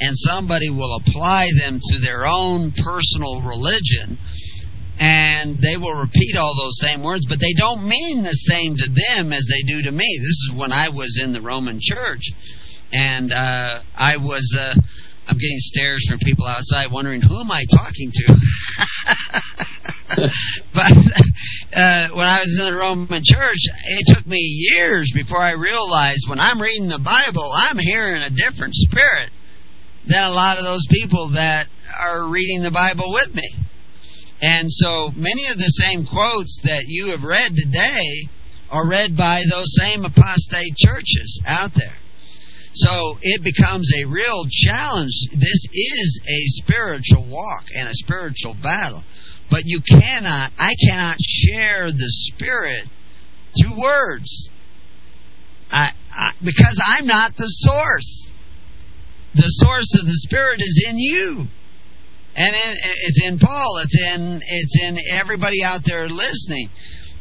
[0.00, 4.20] and somebody will apply them to their own personal religion
[5.00, 8.84] and they will repeat all those same words, but they don't mean the same to
[8.84, 10.04] them as they do to me.
[10.20, 12.20] This is when I was in the Roman church,
[12.92, 14.44] and uh, I was.
[14.60, 14.74] Uh,
[15.30, 18.34] I'm getting stares from people outside, wondering who am I talking to.
[20.74, 20.90] but
[21.72, 24.38] uh, when I was in the Roman church, it took me
[24.74, 29.30] years before I realized when I'm reading the Bible, I'm hearing a different spirit
[30.08, 33.48] than a lot of those people that are reading the Bible with me.
[34.42, 38.26] And so many of the same quotes that you have read today
[38.68, 41.99] are read by those same apostate churches out there.
[42.72, 45.12] So it becomes a real challenge.
[45.32, 49.02] This is a spiritual walk and a spiritual battle.
[49.50, 52.84] But you cannot, I cannot share the Spirit
[53.58, 54.48] through words.
[55.70, 58.30] I, I, because I'm not the source.
[59.34, 61.46] The source of the Spirit is in you.
[62.36, 63.80] And it, it's in Paul.
[63.82, 66.70] It's in it's in everybody out there listening.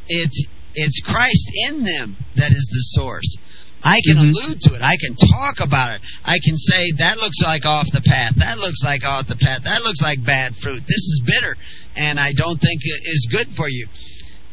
[0.08, 0.46] It's
[0.76, 3.38] it's Christ in them that is the source.
[3.84, 4.36] I can mm-hmm.
[4.36, 4.82] allude to it.
[4.82, 6.02] I can talk about it.
[6.24, 8.36] I can say that looks like off the path.
[8.38, 9.64] That looks like off the path.
[9.64, 10.82] That looks like bad fruit.
[10.84, 11.56] This is bitter,
[11.96, 13.88] and I don't think it is good for you.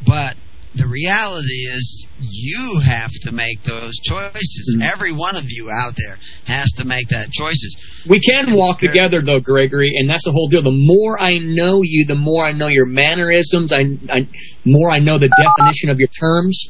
[0.07, 0.37] But
[0.77, 4.77] the reality is, you have to make those choices.
[4.77, 4.83] Mm-hmm.
[4.83, 7.77] Every one of you out there has to make that choices.
[8.09, 10.63] We can walk together though, Gregory, and that's the whole deal.
[10.63, 13.73] The more I know you, the more I know your mannerisms.
[13.73, 14.29] I, I
[14.65, 16.69] more I know the definition of your terms,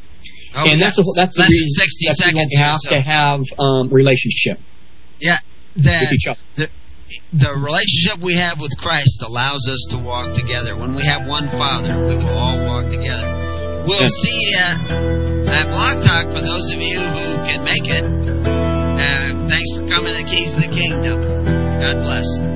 [0.54, 2.78] Oh, and that's the, that's the less than 60 that's the reason seconds we have
[2.78, 4.58] so- to have um, relationship
[5.20, 5.38] Yeah,
[5.84, 6.40] that with each other.
[6.56, 6.66] the,
[7.32, 10.76] the relationship we have with Christ allows us to walk together.
[10.76, 13.84] When we have one Father, we will all walk together.
[13.86, 14.08] We'll Yeah.
[14.22, 14.64] see you
[15.50, 18.02] at Blog Talk for those of you who can make it.
[18.02, 21.20] Uh, thanks for coming to the Keys of the Kingdom.
[21.80, 22.55] God bless.